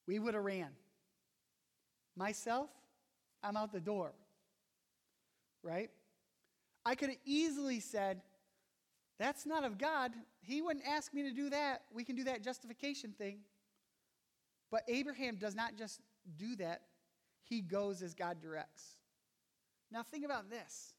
We 0.07 0.19
would 0.19 0.33
have 0.33 0.43
ran. 0.43 0.69
Myself, 2.15 2.69
I'm 3.43 3.57
out 3.57 3.71
the 3.71 3.79
door. 3.79 4.13
Right? 5.63 5.89
I 6.85 6.95
could 6.95 7.09
have 7.09 7.19
easily 7.25 7.79
said, 7.79 8.21
that's 9.21 9.45
not 9.45 9.63
of 9.63 9.77
God. 9.77 10.11
He 10.41 10.61
wouldn't 10.61 10.85
ask 10.85 11.13
me 11.13 11.21
to 11.23 11.31
do 11.31 11.51
that. 11.51 11.83
We 11.93 12.03
can 12.03 12.15
do 12.15 12.23
that 12.23 12.43
justification 12.43 13.11
thing. 13.11 13.39
But 14.71 14.81
Abraham 14.87 15.35
does 15.35 15.53
not 15.53 15.75
just 15.77 15.99
do 16.37 16.55
that, 16.55 16.81
he 17.43 17.61
goes 17.61 18.01
as 18.01 18.13
God 18.13 18.41
directs. 18.41 18.95
Now, 19.91 20.01
think 20.03 20.25
about 20.25 20.49
this. 20.49 20.93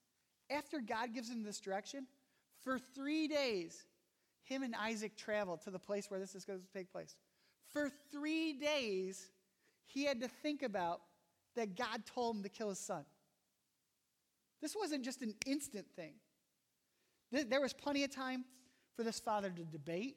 After 0.50 0.80
God 0.80 1.14
gives 1.14 1.30
him 1.30 1.42
this 1.42 1.58
direction, 1.58 2.06
for 2.62 2.78
three 2.78 3.26
days, 3.26 3.86
him 4.42 4.62
and 4.62 4.74
Isaac 4.74 5.16
traveled 5.16 5.62
to 5.62 5.70
the 5.70 5.78
place 5.78 6.10
where 6.10 6.20
this 6.20 6.34
is 6.34 6.44
going 6.44 6.60
to 6.60 6.72
take 6.72 6.92
place. 6.92 7.16
For 7.72 7.90
three 8.10 8.52
days, 8.52 9.30
he 9.86 10.04
had 10.04 10.20
to 10.20 10.28
think 10.28 10.62
about 10.62 11.00
that 11.56 11.76
God 11.76 12.04
told 12.04 12.36
him 12.36 12.42
to 12.42 12.48
kill 12.48 12.68
his 12.68 12.78
son. 12.78 13.04
This 14.60 14.76
wasn't 14.76 15.04
just 15.04 15.22
an 15.22 15.34
instant 15.46 15.86
thing. 15.96 16.12
There 17.32 17.60
was 17.60 17.72
plenty 17.72 18.04
of 18.04 18.14
time 18.14 18.44
for 18.94 19.02
this 19.02 19.18
father 19.18 19.50
to 19.50 19.64
debate, 19.64 20.16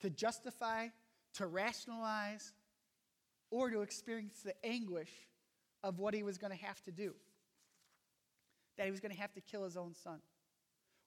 to 0.00 0.10
justify, 0.10 0.88
to 1.34 1.46
rationalize, 1.46 2.52
or 3.50 3.70
to 3.70 3.82
experience 3.82 4.40
the 4.42 4.54
anguish 4.66 5.10
of 5.84 6.00
what 6.00 6.14
he 6.14 6.24
was 6.24 6.36
going 6.36 6.50
to 6.50 6.64
have 6.64 6.82
to 6.84 6.90
do. 6.90 7.14
That 8.76 8.86
he 8.86 8.90
was 8.90 9.00
going 9.00 9.14
to 9.14 9.20
have 9.20 9.32
to 9.34 9.40
kill 9.40 9.64
his 9.64 9.76
own 9.76 9.94
son. 9.94 10.18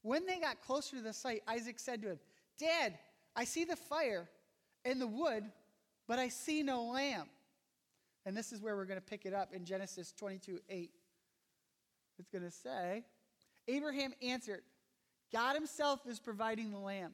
When 0.01 0.25
they 0.25 0.39
got 0.39 0.61
closer 0.61 0.95
to 0.95 1.01
the 1.01 1.13
site, 1.13 1.43
Isaac 1.47 1.79
said 1.79 2.01
to 2.03 2.11
him, 2.11 2.19
Dad, 2.57 2.97
I 3.35 3.43
see 3.43 3.65
the 3.65 3.75
fire 3.75 4.29
and 4.85 5.01
the 5.01 5.07
wood, 5.07 5.43
but 6.07 6.17
I 6.17 6.29
see 6.29 6.63
no 6.63 6.85
lamb. 6.85 7.27
And 8.25 8.35
this 8.35 8.53
is 8.53 8.61
where 8.61 8.75
we're 8.75 8.85
going 8.85 8.99
to 8.99 9.05
pick 9.05 9.25
it 9.25 9.33
up 9.33 9.53
in 9.53 9.65
Genesis 9.65 10.13
22 10.17 10.59
8. 10.69 10.91
It's 12.17 12.29
going 12.29 12.43
to 12.43 12.51
say, 12.51 13.03
Abraham 13.67 14.13
answered, 14.21 14.61
God 15.31 15.55
himself 15.55 16.01
is 16.07 16.19
providing 16.19 16.71
the 16.71 16.79
lamb 16.79 17.13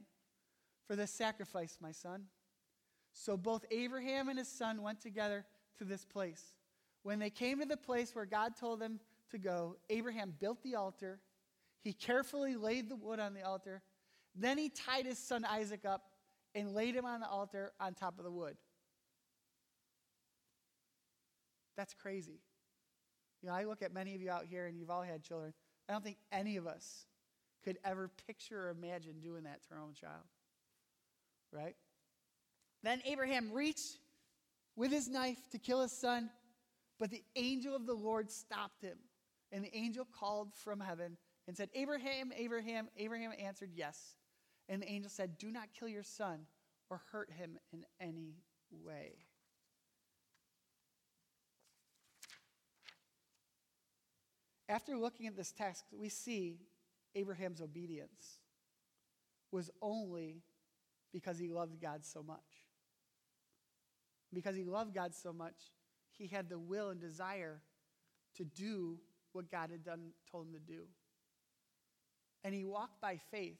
for 0.87 0.95
the 0.95 1.07
sacrifice, 1.07 1.77
my 1.81 1.91
son. 1.91 2.25
So 3.13 3.37
both 3.37 3.65
Abraham 3.71 4.29
and 4.29 4.37
his 4.37 4.47
son 4.47 4.81
went 4.81 5.01
together 5.01 5.45
to 5.77 5.85
this 5.85 6.05
place. 6.05 6.53
When 7.03 7.19
they 7.19 7.29
came 7.29 7.59
to 7.59 7.65
the 7.65 7.77
place 7.77 8.15
where 8.15 8.25
God 8.25 8.53
told 8.59 8.79
them 8.79 8.99
to 9.31 9.37
go, 9.37 9.77
Abraham 9.89 10.33
built 10.39 10.61
the 10.63 10.75
altar. 10.75 11.19
He 11.81 11.93
carefully 11.93 12.55
laid 12.55 12.89
the 12.89 12.95
wood 12.95 13.19
on 13.19 13.33
the 13.33 13.43
altar. 13.43 13.81
Then 14.35 14.57
he 14.57 14.69
tied 14.69 15.05
his 15.05 15.17
son 15.17 15.45
Isaac 15.45 15.85
up 15.85 16.03
and 16.53 16.73
laid 16.73 16.95
him 16.95 17.05
on 17.05 17.19
the 17.19 17.27
altar 17.27 17.71
on 17.79 17.93
top 17.93 18.17
of 18.17 18.25
the 18.25 18.31
wood. 18.31 18.57
That's 21.77 21.93
crazy. 21.93 22.39
You 23.41 23.49
know, 23.49 23.55
I 23.55 23.65
look 23.65 23.81
at 23.81 23.93
many 23.93 24.15
of 24.15 24.21
you 24.21 24.29
out 24.29 24.45
here 24.45 24.65
and 24.65 24.77
you've 24.77 24.89
all 24.89 25.03
had 25.03 25.23
children. 25.23 25.53
I 25.87 25.93
don't 25.93 26.03
think 26.03 26.17
any 26.31 26.57
of 26.57 26.65
us 26.65 27.05
could 27.65 27.77
ever 27.83 28.09
picture 28.27 28.67
or 28.67 28.69
imagine 28.69 29.19
doing 29.19 29.43
that 29.43 29.63
to 29.63 29.73
our 29.73 29.81
own 29.81 29.93
child. 29.93 30.23
Right? 31.51 31.75
Then 32.83 33.01
Abraham 33.05 33.51
reached 33.51 33.97
with 34.75 34.91
his 34.91 35.09
knife 35.09 35.39
to 35.51 35.57
kill 35.57 35.81
his 35.81 35.91
son, 35.91 36.29
but 36.99 37.09
the 37.09 37.23
angel 37.35 37.75
of 37.75 37.87
the 37.87 37.93
Lord 37.93 38.31
stopped 38.31 38.81
him. 38.81 38.97
And 39.51 39.63
the 39.63 39.75
angel 39.75 40.05
called 40.17 40.53
from 40.53 40.79
heaven 40.79 41.17
and 41.47 41.55
said, 41.57 41.69
Abraham, 41.73 42.31
Abraham. 42.35 42.87
Abraham 42.97 43.31
answered, 43.39 43.71
Yes. 43.73 44.15
And 44.67 44.81
the 44.81 44.91
angel 44.91 45.09
said, 45.09 45.37
Do 45.37 45.51
not 45.51 45.69
kill 45.77 45.87
your 45.87 46.03
son 46.03 46.39
or 46.89 47.01
hurt 47.11 47.31
him 47.31 47.57
in 47.71 47.85
any 47.99 48.35
way. 48.71 49.13
After 54.67 54.97
looking 54.97 55.27
at 55.27 55.35
this 55.35 55.51
text, 55.51 55.85
we 55.91 56.09
see 56.09 56.59
Abraham's 57.15 57.61
obedience 57.61 58.39
was 59.51 59.71
only 59.81 60.43
because 61.13 61.39
he 61.39 61.47
loved 61.47 61.81
God 61.81 62.05
so 62.05 62.21
much. 62.21 62.39
Because 64.33 64.55
he 64.55 64.65
loved 64.65 64.93
God 64.93 65.13
so 65.15 65.31
much, 65.31 65.55
he 66.11 66.27
had 66.27 66.49
the 66.49 66.59
will 66.59 66.89
and 66.89 66.99
desire 66.99 67.61
to 68.35 68.43
do 68.43 68.97
what 69.31 69.49
God 69.49 69.69
had 69.71 69.83
done, 69.83 70.11
told 70.29 70.47
him 70.47 70.53
to 70.53 70.59
do. 70.59 70.83
And 72.43 72.53
he 72.53 72.65
walked 72.65 73.01
by 73.01 73.17
faith, 73.31 73.59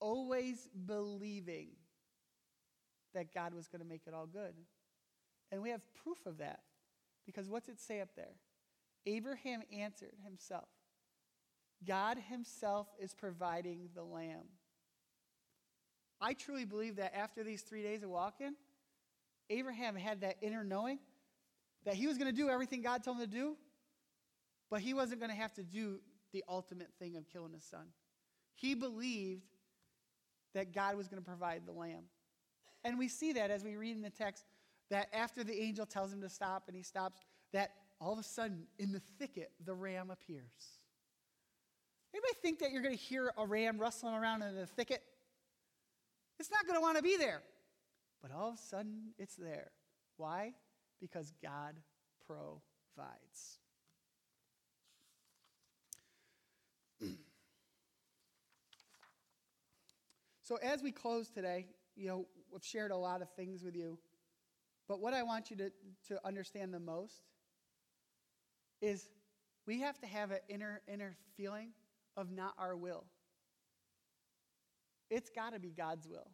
always 0.00 0.68
believing 0.86 1.68
that 3.14 3.34
God 3.34 3.52
was 3.54 3.68
going 3.68 3.82
to 3.82 3.86
make 3.88 4.02
it 4.06 4.14
all 4.14 4.26
good. 4.26 4.54
And 5.52 5.62
we 5.62 5.70
have 5.70 5.82
proof 6.02 6.18
of 6.26 6.38
that 6.38 6.60
because 7.26 7.48
what's 7.48 7.68
it 7.68 7.80
say 7.80 8.00
up 8.00 8.10
there? 8.16 8.36
Abraham 9.06 9.62
answered 9.72 10.14
himself 10.24 10.68
God 11.86 12.18
himself 12.18 12.88
is 13.00 13.14
providing 13.14 13.88
the 13.94 14.02
lamb. 14.02 14.44
I 16.20 16.34
truly 16.34 16.64
believe 16.64 16.96
that 16.96 17.16
after 17.16 17.44
these 17.44 17.62
three 17.62 17.82
days 17.82 18.02
of 18.02 18.10
walking, 18.10 18.54
Abraham 19.50 19.94
had 19.94 20.22
that 20.22 20.36
inner 20.42 20.64
knowing 20.64 20.98
that 21.84 21.94
he 21.94 22.06
was 22.06 22.18
going 22.18 22.30
to 22.30 22.36
do 22.36 22.48
everything 22.48 22.82
God 22.82 23.04
told 23.04 23.18
him 23.18 23.24
to 23.24 23.30
do, 23.30 23.56
but 24.70 24.80
he 24.80 24.94
wasn't 24.94 25.20
going 25.20 25.30
to 25.30 25.36
have 25.36 25.54
to 25.54 25.62
do 25.62 26.00
the 26.32 26.44
ultimate 26.48 26.90
thing 26.98 27.16
of 27.16 27.28
killing 27.28 27.52
his 27.52 27.64
son. 27.64 27.86
He 28.54 28.74
believed 28.74 29.46
that 30.54 30.74
God 30.74 30.96
was 30.96 31.08
going 31.08 31.22
to 31.22 31.26
provide 31.26 31.62
the 31.64 31.72
lamb. 31.72 32.04
And 32.84 32.98
we 32.98 33.08
see 33.08 33.32
that 33.34 33.50
as 33.50 33.64
we 33.64 33.76
read 33.76 33.96
in 33.96 34.02
the 34.02 34.10
text 34.10 34.44
that 34.90 35.08
after 35.12 35.44
the 35.44 35.58
angel 35.60 35.86
tells 35.86 36.12
him 36.12 36.20
to 36.22 36.28
stop 36.28 36.64
and 36.66 36.76
he 36.76 36.82
stops, 36.82 37.20
that 37.52 37.72
all 38.00 38.12
of 38.12 38.18
a 38.18 38.22
sudden 38.22 38.66
in 38.78 38.92
the 38.92 39.02
thicket 39.18 39.52
the 39.64 39.74
ram 39.74 40.10
appears. 40.10 40.77
Anybody 42.14 42.34
think 42.40 42.58
that 42.60 42.72
you're 42.72 42.82
going 42.82 42.96
to 42.96 43.02
hear 43.02 43.32
a 43.36 43.46
ram 43.46 43.78
rustling 43.78 44.14
around 44.14 44.42
in 44.42 44.54
the 44.54 44.66
thicket? 44.66 45.02
It's 46.38 46.50
not 46.50 46.66
going 46.66 46.76
to 46.76 46.80
want 46.80 46.96
to 46.96 47.02
be 47.02 47.16
there. 47.16 47.42
But 48.22 48.30
all 48.32 48.48
of 48.48 48.54
a 48.54 48.58
sudden 48.58 49.12
it's 49.18 49.36
there. 49.36 49.70
Why? 50.16 50.54
Because 51.00 51.32
God 51.42 51.74
provides. 52.26 53.58
so 60.42 60.56
as 60.56 60.82
we 60.82 60.90
close 60.90 61.28
today, 61.28 61.66
you 61.94 62.08
know, 62.08 62.26
we've 62.50 62.64
shared 62.64 62.90
a 62.90 62.96
lot 62.96 63.22
of 63.22 63.30
things 63.34 63.62
with 63.62 63.76
you. 63.76 63.98
But 64.88 65.00
what 65.00 65.12
I 65.14 65.22
want 65.22 65.50
you 65.50 65.56
to, 65.56 65.70
to 66.08 66.26
understand 66.26 66.72
the 66.72 66.80
most 66.80 67.22
is 68.80 69.08
we 69.66 69.80
have 69.80 69.98
to 70.00 70.06
have 70.06 70.30
an 70.30 70.38
inner, 70.48 70.80
inner 70.88 71.14
feeling 71.36 71.72
of 72.18 72.32
not 72.32 72.52
our 72.58 72.76
will. 72.76 73.04
It's 75.08 75.30
got 75.30 75.54
to 75.54 75.60
be 75.60 75.70
God's 75.70 76.06
will. 76.06 76.28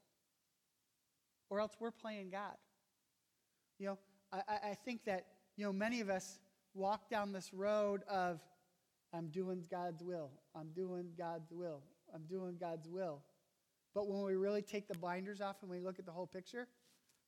Or 1.50 1.60
else 1.60 1.72
we're 1.78 1.92
playing 1.92 2.30
God. 2.30 2.56
You 3.78 3.86
know, 3.86 3.98
I, 4.32 4.70
I 4.70 4.76
think 4.84 5.04
that, 5.04 5.26
you 5.56 5.64
know, 5.64 5.72
many 5.72 6.00
of 6.00 6.08
us 6.08 6.40
walk 6.72 7.10
down 7.10 7.32
this 7.32 7.52
road 7.52 8.02
of, 8.08 8.40
I'm 9.12 9.28
doing 9.28 9.62
God's 9.70 10.02
will. 10.02 10.30
I'm 10.56 10.70
doing 10.74 11.10
God's 11.16 11.52
will. 11.52 11.82
I'm 12.12 12.22
doing 12.22 12.56
God's 12.58 12.88
will. 12.88 13.20
But 13.94 14.08
when 14.08 14.24
we 14.24 14.34
really 14.34 14.62
take 14.62 14.88
the 14.88 14.98
blinders 14.98 15.40
off 15.40 15.56
and 15.62 15.70
we 15.70 15.78
look 15.78 16.00
at 16.00 16.06
the 16.06 16.12
whole 16.12 16.26
picture, 16.26 16.66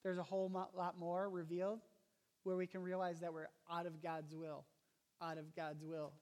there's 0.03 0.19
a 0.19 0.23
whole 0.23 0.51
lot 0.75 0.99
more 0.99 1.29
revealed 1.29 1.81
where 2.43 2.57
we 2.57 2.67
can 2.67 2.81
realize 2.83 3.21
that 3.21 3.33
we're 3.33 3.49
out 3.71 3.87
of 3.87 4.03
God's 4.03 4.35
will, 4.35 4.65
out 5.23 5.39
of 5.39 5.55
God's 5.55 5.85
will, 5.85 6.13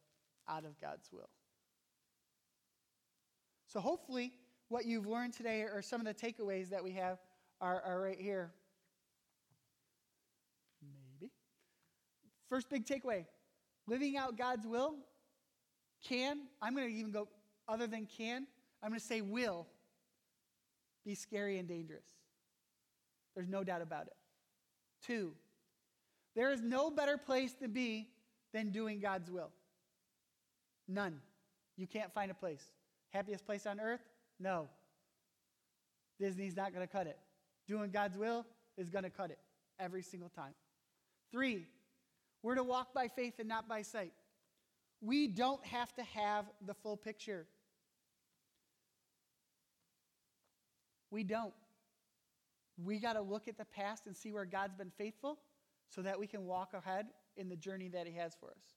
out 0.49 0.65
of 0.65 0.79
God's 0.81 1.09
will. 1.13 1.31
So 3.75 3.81
hopefully, 3.81 4.33
what 4.69 4.87
you've 4.87 5.07
learned 5.07 5.33
today 5.33 5.63
or 5.63 5.83
some 5.83 6.01
of 6.01 6.07
the 6.07 6.15
takeaways 6.15 6.71
that 6.71 6.83
we 6.83 6.93
have 6.93 7.19
are, 7.61 7.83
are 7.83 8.01
right 8.01 8.19
here. 8.19 8.53
Maybe. 10.81 11.33
First 12.49 12.71
big 12.71 12.87
takeaway 12.87 13.27
living 13.87 14.17
out 14.17 14.39
God's 14.39 14.65
will 14.67 14.95
can, 16.07 16.43
I'm 16.63 16.75
going 16.75 16.89
to 16.89 16.95
even 16.95 17.11
go 17.11 17.29
other 17.69 17.89
than 17.89 18.07
can, 18.07 18.47
I'm 18.83 18.91
going 18.91 19.01
to 19.01 19.05
say 19.05 19.21
will 19.21 19.67
be 21.05 21.17
scary 21.17 21.59
and 21.59 21.69
dangerous. 21.69 22.05
There's 23.35 23.49
no 23.49 23.65
doubt 23.65 23.83
about 23.83 24.07
it. 24.07 24.15
Two, 25.05 25.33
there 26.37 26.53
is 26.53 26.63
no 26.63 26.91
better 26.91 27.19
place 27.19 27.53
to 27.55 27.69
be 27.69 28.09
than 28.53 28.71
doing 28.71 29.01
God's 29.01 29.31
will. 29.31 29.51
None. 30.87 31.21
You 31.77 31.89
can't 31.89 32.13
find 32.15 32.31
a 32.31 32.35
place. 32.35 32.63
Happiest 33.15 33.47
place 33.47 33.65
on 33.65 33.79
earth? 33.79 34.01
No. 34.41 34.69
Disney's 36.19 36.57
not 36.57 36.75
going 36.75 36.87
to 36.87 36.93
cut 36.93 37.07
it. 37.07 37.17
Doing 37.69 37.91
God's 37.91 38.19
will 38.19 38.45
is 38.77 38.91
going 38.91 39.05
to 39.05 39.11
cut 39.11 39.31
it 39.31 39.39
every 39.79 40.03
single 40.03 40.29
time. 40.29 40.53
Three, 41.31 41.67
we're 42.43 42.57
to 42.57 42.65
walk 42.65 42.93
by 42.93 43.09
faith 43.09 43.35
and 43.39 43.49
not 43.49 43.69
by 43.69 43.83
sight. 43.83 44.13
We 45.01 45.29
don't 45.29 45.65
have 45.65 45.95
to 45.95 46.03
have 46.03 46.47
the 46.67 46.75
full 46.75 46.97
picture. 46.97 47.47
We 51.11 51.23
don't. 51.23 51.55
We 52.83 52.99
got 52.99 53.13
to 53.13 53.23
look 53.23 53.47
at 53.47 53.57
the 53.57 53.65
past 53.65 54.07
and 54.07 54.17
see 54.17 54.33
where 54.33 54.45
God's 54.45 54.75
been 54.75 54.91
faithful 54.99 55.39
so 55.89 56.03
that 56.03 56.19
we 56.19 56.27
can 56.27 56.45
walk 56.47 56.75
ahead 56.75 57.07
in 57.37 57.49
the 57.49 57.57
journey 57.57 57.89
that 57.91 58.09
He 58.09 58.15
has 58.15 58.35
for 58.41 58.51
us. 58.51 58.75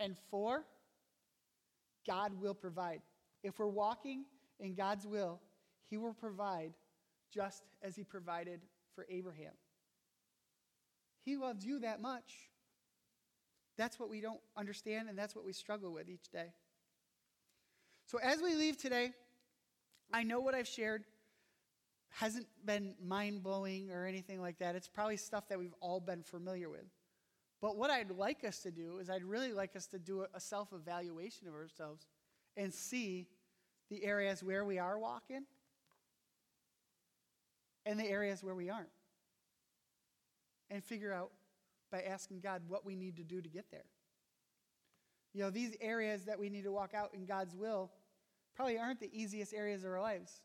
And 0.00 0.16
four, 0.30 0.64
God 2.06 2.32
will 2.40 2.54
provide. 2.54 3.02
If 3.42 3.58
we're 3.58 3.66
walking 3.66 4.24
in 4.58 4.74
God's 4.74 5.06
will, 5.06 5.40
He 5.88 5.96
will 5.96 6.14
provide 6.14 6.72
just 7.32 7.62
as 7.82 7.96
He 7.96 8.04
provided 8.04 8.60
for 8.94 9.06
Abraham. 9.08 9.52
He 11.22 11.36
loves 11.36 11.64
you 11.64 11.80
that 11.80 12.00
much. 12.00 12.50
That's 13.76 13.98
what 13.98 14.10
we 14.10 14.20
don't 14.20 14.40
understand, 14.56 15.08
and 15.08 15.18
that's 15.18 15.34
what 15.34 15.44
we 15.44 15.52
struggle 15.52 15.92
with 15.92 16.08
each 16.08 16.30
day. 16.30 16.52
So, 18.06 18.18
as 18.18 18.42
we 18.42 18.54
leave 18.54 18.76
today, 18.76 19.12
I 20.12 20.22
know 20.24 20.40
what 20.40 20.54
I've 20.54 20.68
shared 20.68 21.04
hasn't 22.10 22.46
been 22.64 22.94
mind 23.02 23.42
blowing 23.42 23.90
or 23.92 24.04
anything 24.04 24.40
like 24.40 24.58
that. 24.58 24.74
It's 24.74 24.88
probably 24.88 25.16
stuff 25.16 25.48
that 25.48 25.58
we've 25.58 25.74
all 25.80 26.00
been 26.00 26.22
familiar 26.22 26.68
with. 26.68 26.86
But 27.60 27.76
what 27.76 27.90
I'd 27.90 28.10
like 28.10 28.42
us 28.44 28.60
to 28.60 28.70
do 28.70 28.98
is, 28.98 29.08
I'd 29.08 29.22
really 29.22 29.52
like 29.52 29.76
us 29.76 29.86
to 29.88 29.98
do 29.98 30.26
a 30.34 30.40
self 30.40 30.72
evaluation 30.72 31.46
of 31.46 31.54
ourselves 31.54 32.06
and 32.56 32.72
see 32.72 33.28
the 33.90 34.04
areas 34.04 34.42
where 34.42 34.64
we 34.64 34.78
are 34.78 34.98
walking 34.98 35.44
and 37.86 37.98
the 37.98 38.06
areas 38.06 38.42
where 38.42 38.54
we 38.54 38.70
aren't. 38.70 38.88
And 40.70 40.84
figure 40.84 41.12
out 41.12 41.32
by 41.90 42.02
asking 42.02 42.40
God 42.40 42.62
what 42.68 42.86
we 42.86 42.94
need 42.94 43.16
to 43.16 43.24
do 43.24 43.40
to 43.40 43.48
get 43.48 43.70
there. 43.70 43.86
You 45.32 45.42
know, 45.42 45.50
these 45.50 45.76
areas 45.80 46.24
that 46.24 46.38
we 46.38 46.48
need 46.48 46.64
to 46.64 46.72
walk 46.72 46.94
out 46.94 47.10
in 47.14 47.24
God's 47.24 47.54
will 47.54 47.90
probably 48.54 48.78
aren't 48.78 49.00
the 49.00 49.10
easiest 49.12 49.54
areas 49.54 49.84
of 49.84 49.90
our 49.90 50.00
lives. 50.00 50.42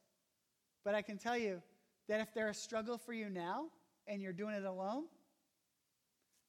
But 0.84 0.95
I 0.95 1.01
can 1.01 1.18
tell 1.18 1.38
you 1.38 1.62
that 2.08 2.20
if 2.20 2.34
they're 2.34 2.49
a 2.49 2.53
struggle 2.53 2.97
for 2.97 3.14
you 3.14 3.30
now 3.30 3.66
and 4.08 4.22
you're 4.22 4.34
doing 4.34 4.56
it 4.56 4.64
alone, 4.64 5.06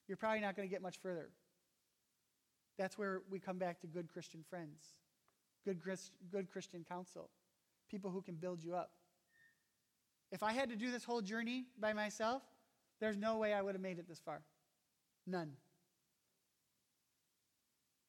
you're 0.08 0.16
probably 0.16 0.40
not 0.40 0.56
going 0.56 0.68
to 0.68 0.72
get 0.72 0.82
much 0.82 0.98
further. 0.98 1.30
That's 2.78 2.98
where 2.98 3.22
we 3.30 3.40
come 3.40 3.58
back 3.58 3.80
to 3.80 3.86
good 3.86 4.08
Christian 4.12 4.44
friends, 4.48 4.82
good, 5.66 5.80
good 6.30 6.50
Christian 6.50 6.84
counsel, 6.88 7.30
people 7.90 8.10
who 8.10 8.22
can 8.22 8.34
build 8.34 8.62
you 8.62 8.74
up. 8.74 8.90
If 10.32 10.42
I 10.42 10.52
had 10.52 10.70
to 10.70 10.76
do 10.76 10.90
this 10.90 11.04
whole 11.04 11.22
journey 11.22 11.66
by 11.78 11.92
myself, 11.92 12.42
there's 13.00 13.16
no 13.16 13.38
way 13.38 13.52
I 13.52 13.62
would 13.62 13.74
have 13.74 13.82
made 13.82 13.98
it 13.98 14.08
this 14.08 14.20
far. 14.20 14.42
None. 15.26 15.52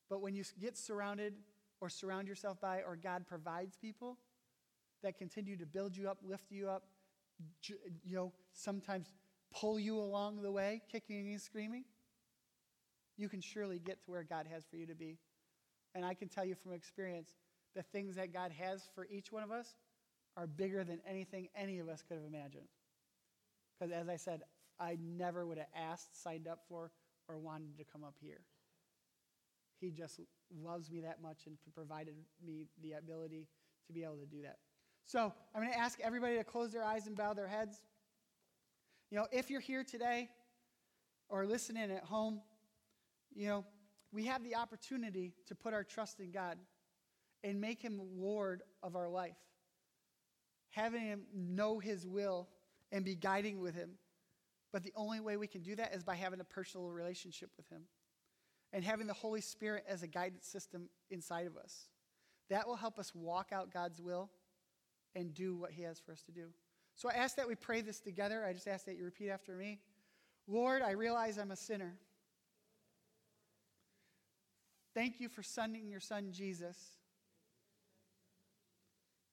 But 0.09 0.21
when 0.21 0.33
you 0.33 0.43
get 0.59 0.77
surrounded 0.77 1.33
or 1.81 1.89
surround 1.89 2.27
yourself 2.27 2.59
by, 2.61 2.81
or 2.81 2.95
God 2.95 3.27
provides 3.27 3.75
people 3.75 4.17
that 5.03 5.17
continue 5.17 5.57
to 5.57 5.65
build 5.65 5.95
you 5.95 6.09
up, 6.09 6.17
lift 6.23 6.51
you 6.51 6.69
up, 6.69 6.83
you 8.03 8.15
know, 8.15 8.31
sometimes 8.53 9.13
pull 9.53 9.79
you 9.79 9.99
along 9.99 10.41
the 10.41 10.51
way, 10.51 10.81
kicking 10.91 11.29
and 11.29 11.41
screaming, 11.41 11.83
you 13.17 13.29
can 13.29 13.41
surely 13.41 13.79
get 13.79 14.03
to 14.05 14.11
where 14.11 14.23
God 14.23 14.47
has 14.51 14.63
for 14.65 14.75
you 14.77 14.85
to 14.87 14.95
be. 14.95 15.17
And 15.93 16.05
I 16.05 16.13
can 16.13 16.29
tell 16.29 16.45
you 16.45 16.55
from 16.55 16.73
experience, 16.73 17.35
the 17.78 17.84
things 17.84 18.15
that 18.15 18.34
God 18.34 18.51
has 18.51 18.89
for 18.95 19.07
each 19.09 19.32
one 19.32 19.43
of 19.43 19.51
us 19.51 19.75
are 20.36 20.47
bigger 20.47 20.84
than 20.84 20.99
anything 21.07 21.47
any 21.55 21.78
of 21.78 21.88
us 21.88 22.01
could 22.01 22.17
have 22.17 22.25
imagined. 22.25 22.67
Because 23.80 23.93
as 23.93 24.09
I 24.09 24.15
said, 24.17 24.41
I 24.80 24.97
never 24.99 25.45
would 25.45 25.59
have 25.59 25.67
asked, 25.75 26.21
signed 26.21 26.47
up 26.47 26.63
for, 26.67 26.91
or 27.30 27.38
wanted 27.38 27.78
to 27.78 27.86
come 27.86 28.03
up 28.03 28.15
here. 28.19 28.41
He 29.80 29.91
just 29.91 30.19
loves 30.63 30.89
me 30.89 31.01
that 31.01 31.21
much 31.21 31.45
and 31.45 31.55
provided 31.75 32.15
me 32.43 32.65
the 32.82 32.93
ability 32.93 33.47
to 33.86 33.93
be 33.93 34.03
able 34.03 34.17
to 34.17 34.25
do 34.25 34.41
that. 34.41 34.57
So 35.05 35.32
I'm 35.53 35.61
going 35.61 35.71
to 35.71 35.80
ask 35.80 35.99
everybody 36.01 36.38
to 36.38 36.43
close 36.43 36.71
their 36.71 36.84
eyes 36.84 37.05
and 37.05 37.15
bow 37.15 37.34
their 37.34 37.47
heads. 37.47 37.78
You 39.11 39.17
know, 39.19 39.28
if 39.32 39.51
you're 39.51 39.61
here 39.61 39.84
today 39.84 40.30
or 41.30 41.45
listening 41.45 41.91
at 41.91 42.03
home, 42.03 42.41
you 43.36 43.47
know, 43.47 43.65
we 44.11 44.25
have 44.25 44.43
the 44.43 44.55
opportunity 44.55 45.34
to 45.45 45.53
put 45.53 45.75
our 45.75 45.84
trust 45.84 46.19
in 46.19 46.32
God 46.32 46.57
and 47.47 47.61
make 47.61 47.81
Him 47.81 48.01
Lord 48.17 48.61
of 48.83 48.95
our 48.95 49.07
life. 49.07 49.37
Having 50.71 51.01
Him 51.01 51.21
know 51.33 51.79
His 51.79 52.05
will 52.05 52.49
and 52.91 53.05
be 53.05 53.15
guiding 53.15 53.61
with 53.61 53.73
Him. 53.73 53.91
But 54.73 54.83
the 54.83 54.91
only 54.95 55.21
way 55.21 55.37
we 55.37 55.47
can 55.47 55.61
do 55.61 55.75
that 55.77 55.95
is 55.95 56.03
by 56.03 56.15
having 56.15 56.41
a 56.41 56.43
personal 56.43 56.89
relationship 56.89 57.49
with 57.55 57.67
Him 57.69 57.83
and 58.73 58.83
having 58.83 59.07
the 59.07 59.13
Holy 59.13 59.39
Spirit 59.39 59.85
as 59.87 60.03
a 60.03 60.07
guidance 60.07 60.45
system 60.45 60.89
inside 61.09 61.47
of 61.47 61.55
us. 61.55 61.87
That 62.49 62.67
will 62.67 62.75
help 62.75 62.99
us 62.99 63.15
walk 63.15 63.51
out 63.53 63.71
God's 63.71 64.01
will 64.01 64.29
and 65.15 65.33
do 65.33 65.55
what 65.55 65.71
He 65.71 65.83
has 65.83 65.99
for 65.99 66.11
us 66.11 66.21
to 66.23 66.33
do. 66.33 66.47
So 66.95 67.09
I 67.09 67.13
ask 67.13 67.37
that 67.37 67.47
we 67.47 67.55
pray 67.55 67.79
this 67.79 68.01
together. 68.01 68.45
I 68.45 68.51
just 68.51 68.67
ask 68.67 68.85
that 68.85 68.97
you 68.97 69.05
repeat 69.05 69.29
after 69.29 69.55
me. 69.55 69.79
Lord, 70.47 70.81
I 70.81 70.91
realize 70.91 71.37
I'm 71.37 71.51
a 71.51 71.55
sinner. 71.55 71.95
Thank 74.93 75.21
you 75.21 75.29
for 75.29 75.43
sending 75.43 75.89
your 75.89 75.99
son 75.99 76.31
Jesus 76.31 76.96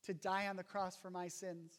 to 0.07 0.15
die 0.15 0.49
on 0.49 0.57
the 0.57 0.63
cross 0.63 0.97
for 0.97 1.11
my 1.11 1.29
sins. 1.29 1.79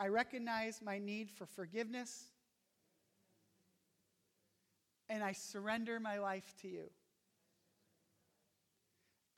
I 0.00 0.08
recognize 0.08 0.80
my 0.82 0.98
need 0.98 1.30
for 1.30 1.46
forgiveness 1.46 2.26
and 5.08 5.24
I 5.24 5.32
surrender 5.32 5.98
my 5.98 6.18
life 6.18 6.54
to 6.62 6.68
you. 6.68 6.90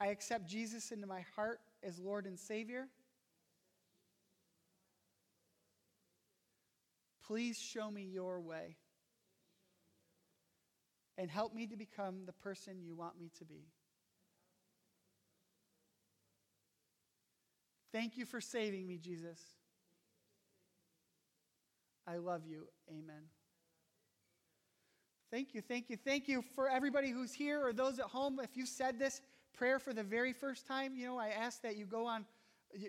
I 0.01 0.09
accept 0.09 0.49
Jesus 0.49 0.93
into 0.93 1.07
my 1.07 1.25
heart 1.37 1.61
as 1.83 1.99
Lord 1.99 2.27
and 2.27 2.39
Savior. 2.39 2.89
Please 7.27 7.59
show 7.59 7.91
me 7.91 8.03
your 8.03 8.41
way 8.41 8.77
and 11.17 11.31
help 11.31 11.55
me 11.55 11.67
to 11.67 11.77
become 11.77 12.25
the 12.27 12.33
person 12.33 12.83
you 12.83 12.95
want 12.95 13.21
me 13.21 13.31
to 13.39 13.45
be. 13.45 13.69
Thank 17.93 18.17
you 18.17 18.25
for 18.25 18.41
saving 18.41 18.87
me, 18.87 18.99
Jesus. 18.99 19.41
I 22.07 22.17
love 22.17 22.43
you. 22.47 22.67
Amen. 22.89 23.23
Thank 25.31 25.55
you, 25.55 25.61
thank 25.61 25.89
you, 25.89 25.97
thank 25.97 26.27
you 26.27 26.43
for 26.57 26.69
everybody 26.69 27.11
who's 27.11 27.33
here 27.33 27.65
or 27.65 27.73
those 27.73 28.01
at 28.01 28.07
home. 28.07 28.41
If 28.43 28.57
you 28.57 28.67
said 28.67 28.99
this 28.99 29.21
prayer 29.53 29.79
for 29.79 29.93
the 29.93 30.03
very 30.03 30.33
first 30.33 30.67
time, 30.67 30.97
you 30.97 31.07
know, 31.07 31.19
I 31.19 31.29
ask 31.29 31.63
that 31.63 31.77
you 31.77 31.87
go 31.87 32.05
on 32.07 32.27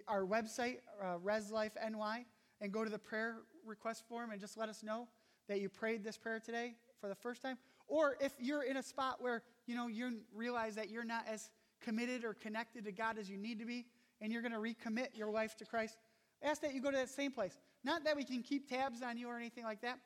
our 0.08 0.26
website, 0.26 0.78
uh, 1.04 1.20
Res 1.20 1.52
Life 1.52 1.74
NY, 1.76 2.26
and 2.60 2.72
go 2.72 2.84
to 2.84 2.90
the 2.90 2.98
prayer 2.98 3.38
request 3.64 4.08
form 4.08 4.32
and 4.32 4.42
just 4.42 4.58
let 4.58 4.70
us 4.70 4.82
know 4.82 5.08
that 5.50 5.62
you 5.62 5.70
prayed 5.70 6.04
this 6.04 6.18
prayer 6.18 6.40
today 6.40 6.74
for 7.00 7.10
the 7.10 7.16
first 7.16 7.44
time. 7.44 7.58
Or 7.88 8.16
if 8.20 8.32
you're 8.40 8.64
in 8.64 8.78
a 8.78 8.84
spot 8.84 9.22
where, 9.22 9.44
you 9.68 9.76
know, 9.76 9.88
you 9.88 10.22
realize 10.34 10.76
that 10.76 10.90
you're 10.90 11.04
not 11.04 11.26
as 11.28 11.50
committed 11.82 12.24
or 12.24 12.34
connected 12.34 12.86
to 12.86 12.92
God 12.92 13.18
as 13.20 13.30
you 13.30 13.38
need 13.38 13.60
to 13.60 13.66
be, 13.66 13.86
and 14.22 14.32
you're 14.32 14.42
going 14.42 14.54
to 14.54 14.60
recommit 14.60 15.08
your 15.16 15.32
life 15.32 15.58
to 15.58 15.66
Christ, 15.66 15.98
ask 16.44 16.62
that 16.62 16.74
you 16.74 16.82
go 16.82 16.92
to 16.92 16.98
that 16.98 17.10
same 17.10 17.32
place. 17.32 17.58
Not 17.84 18.04
that 18.06 18.16
we 18.16 18.24
can 18.24 18.44
keep 18.44 18.70
tabs 18.70 19.02
on 19.02 19.18
you 19.18 19.28
or 19.28 19.36
anything 19.36 19.64
like 19.64 19.82
that, 19.82 20.00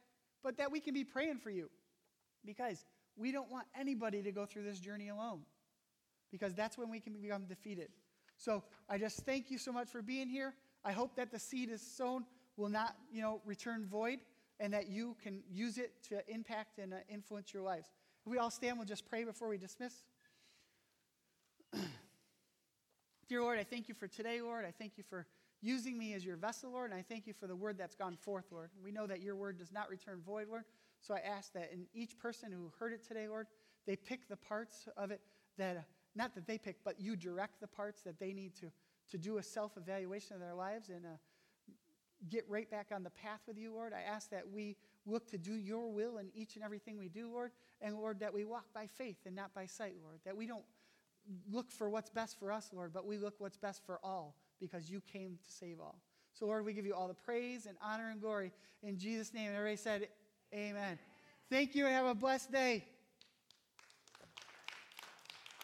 but 0.43 0.57
that 0.57 0.71
we 0.71 0.79
can 0.79 0.93
be 0.93 1.03
praying 1.03 1.37
for 1.37 1.49
you 1.49 1.69
because 2.45 2.85
we 3.17 3.31
don't 3.31 3.51
want 3.51 3.65
anybody 3.79 4.21
to 4.23 4.31
go 4.31 4.45
through 4.45 4.63
this 4.63 4.79
journey 4.79 5.09
alone 5.09 5.41
because 6.31 6.53
that's 6.53 6.77
when 6.77 6.89
we 6.89 6.99
can 6.99 7.13
become 7.13 7.45
defeated. 7.45 7.89
So 8.37 8.63
I 8.89 8.97
just 8.97 9.19
thank 9.19 9.51
you 9.51 9.57
so 9.57 9.71
much 9.71 9.89
for 9.89 10.01
being 10.01 10.29
here. 10.29 10.53
I 10.83 10.91
hope 10.91 11.15
that 11.15 11.31
the 11.31 11.39
seed 11.39 11.69
is 11.69 11.81
sown 11.81 12.25
will 12.57 12.69
not, 12.69 12.95
you 13.11 13.21
know, 13.21 13.41
return 13.45 13.85
void 13.85 14.19
and 14.59 14.73
that 14.73 14.87
you 14.87 15.15
can 15.21 15.41
use 15.49 15.77
it 15.77 15.91
to 16.09 16.21
impact 16.31 16.79
and 16.79 16.93
uh, 16.93 16.97
influence 17.09 17.53
your 17.53 17.63
lives. 17.63 17.87
If 18.25 18.31
we 18.31 18.37
all 18.37 18.51
stand, 18.51 18.77
we'll 18.77 18.87
just 18.87 19.07
pray 19.09 19.23
before 19.23 19.49
we 19.49 19.57
dismiss. 19.57 19.93
Dear 23.27 23.41
Lord, 23.41 23.57
I 23.57 23.63
thank 23.63 23.89
you 23.89 23.95
for 23.95 24.07
today, 24.07 24.39
Lord. 24.39 24.65
I 24.65 24.71
thank 24.71 24.97
you 24.97 25.03
for 25.03 25.25
using 25.59 25.97
me 25.97 26.13
as 26.13 26.23
your 26.23 26.35
vessel, 26.35 26.71
Lord, 26.71 26.91
and 26.91 26.99
I 26.99 27.01
thank 27.01 27.25
you 27.25 27.33
for 27.33 27.47
the 27.47 27.55
word 27.55 27.75
that's 27.75 27.95
gone 27.95 28.15
forth, 28.15 28.45
Lord. 28.51 28.69
We 28.83 28.91
know 28.91 29.07
that 29.07 29.19
your 29.19 29.35
word 29.35 29.57
does 29.57 29.71
not 29.71 29.89
return 29.89 30.21
void, 30.23 30.47
Lord. 30.47 30.63
So 31.01 31.15
I 31.15 31.19
ask 31.19 31.51
that 31.53 31.71
in 31.73 31.87
each 31.91 32.19
person 32.19 32.51
who 32.51 32.71
heard 32.77 32.93
it 32.93 33.03
today, 33.03 33.27
Lord, 33.27 33.47
they 33.87 33.95
pick 33.95 34.29
the 34.29 34.35
parts 34.37 34.87
of 34.95 35.09
it 35.09 35.21
that, 35.57 35.85
not 36.15 36.35
that 36.35 36.45
they 36.45 36.59
pick, 36.59 36.83
but 36.83 36.99
you 36.99 37.15
direct 37.15 37.59
the 37.59 37.67
parts 37.67 38.03
that 38.03 38.19
they 38.19 38.31
need 38.31 38.55
to, 38.57 38.67
to 39.09 39.17
do 39.17 39.37
a 39.37 39.43
self 39.43 39.75
evaluation 39.75 40.35
of 40.35 40.39
their 40.39 40.53
lives 40.53 40.89
and 40.89 41.03
uh, 41.03 41.09
get 42.29 42.45
right 42.47 42.69
back 42.69 42.87
on 42.93 43.03
the 43.03 43.09
path 43.09 43.41
with 43.47 43.57
you, 43.57 43.73
Lord. 43.73 43.91
I 43.91 44.01
ask 44.01 44.29
that 44.29 44.47
we 44.47 44.77
look 45.07 45.27
to 45.31 45.39
do 45.39 45.53
your 45.53 45.91
will 45.91 46.19
in 46.19 46.27
each 46.35 46.55
and 46.55 46.63
everything 46.63 46.99
we 46.99 47.09
do, 47.09 47.31
Lord. 47.31 47.51
And 47.81 47.95
Lord, 47.95 48.19
that 48.19 48.33
we 48.35 48.45
walk 48.45 48.65
by 48.71 48.85
faith 48.85 49.17
and 49.25 49.35
not 49.35 49.51
by 49.55 49.65
sight, 49.65 49.95
Lord. 50.03 50.19
That 50.25 50.37
we 50.37 50.45
don't 50.45 50.63
look 51.51 51.71
for 51.71 51.89
what's 51.89 52.09
best 52.09 52.39
for 52.39 52.51
us, 52.51 52.69
Lord, 52.73 52.93
but 52.93 53.05
we 53.05 53.17
look 53.17 53.35
what's 53.39 53.57
best 53.57 53.85
for 53.85 53.99
all 54.03 54.35
because 54.59 54.89
you 54.89 55.01
came 55.01 55.37
to 55.43 55.51
save 55.51 55.79
all. 55.79 56.01
So, 56.33 56.45
Lord, 56.45 56.65
we 56.65 56.73
give 56.73 56.85
you 56.85 56.93
all 56.93 57.07
the 57.07 57.13
praise 57.13 57.65
and 57.65 57.77
honor 57.81 58.09
and 58.09 58.19
glory 58.19 58.51
in 58.83 58.97
Jesus' 58.97 59.33
name. 59.33 59.47
And 59.47 59.55
everybody 59.55 59.77
said, 59.77 60.07
Amen. 60.53 60.99
Thank 61.49 61.75
you 61.75 61.85
and 61.85 61.93
have 61.93 62.05
a 62.05 62.15
blessed 62.15 62.51
day. 62.51 62.85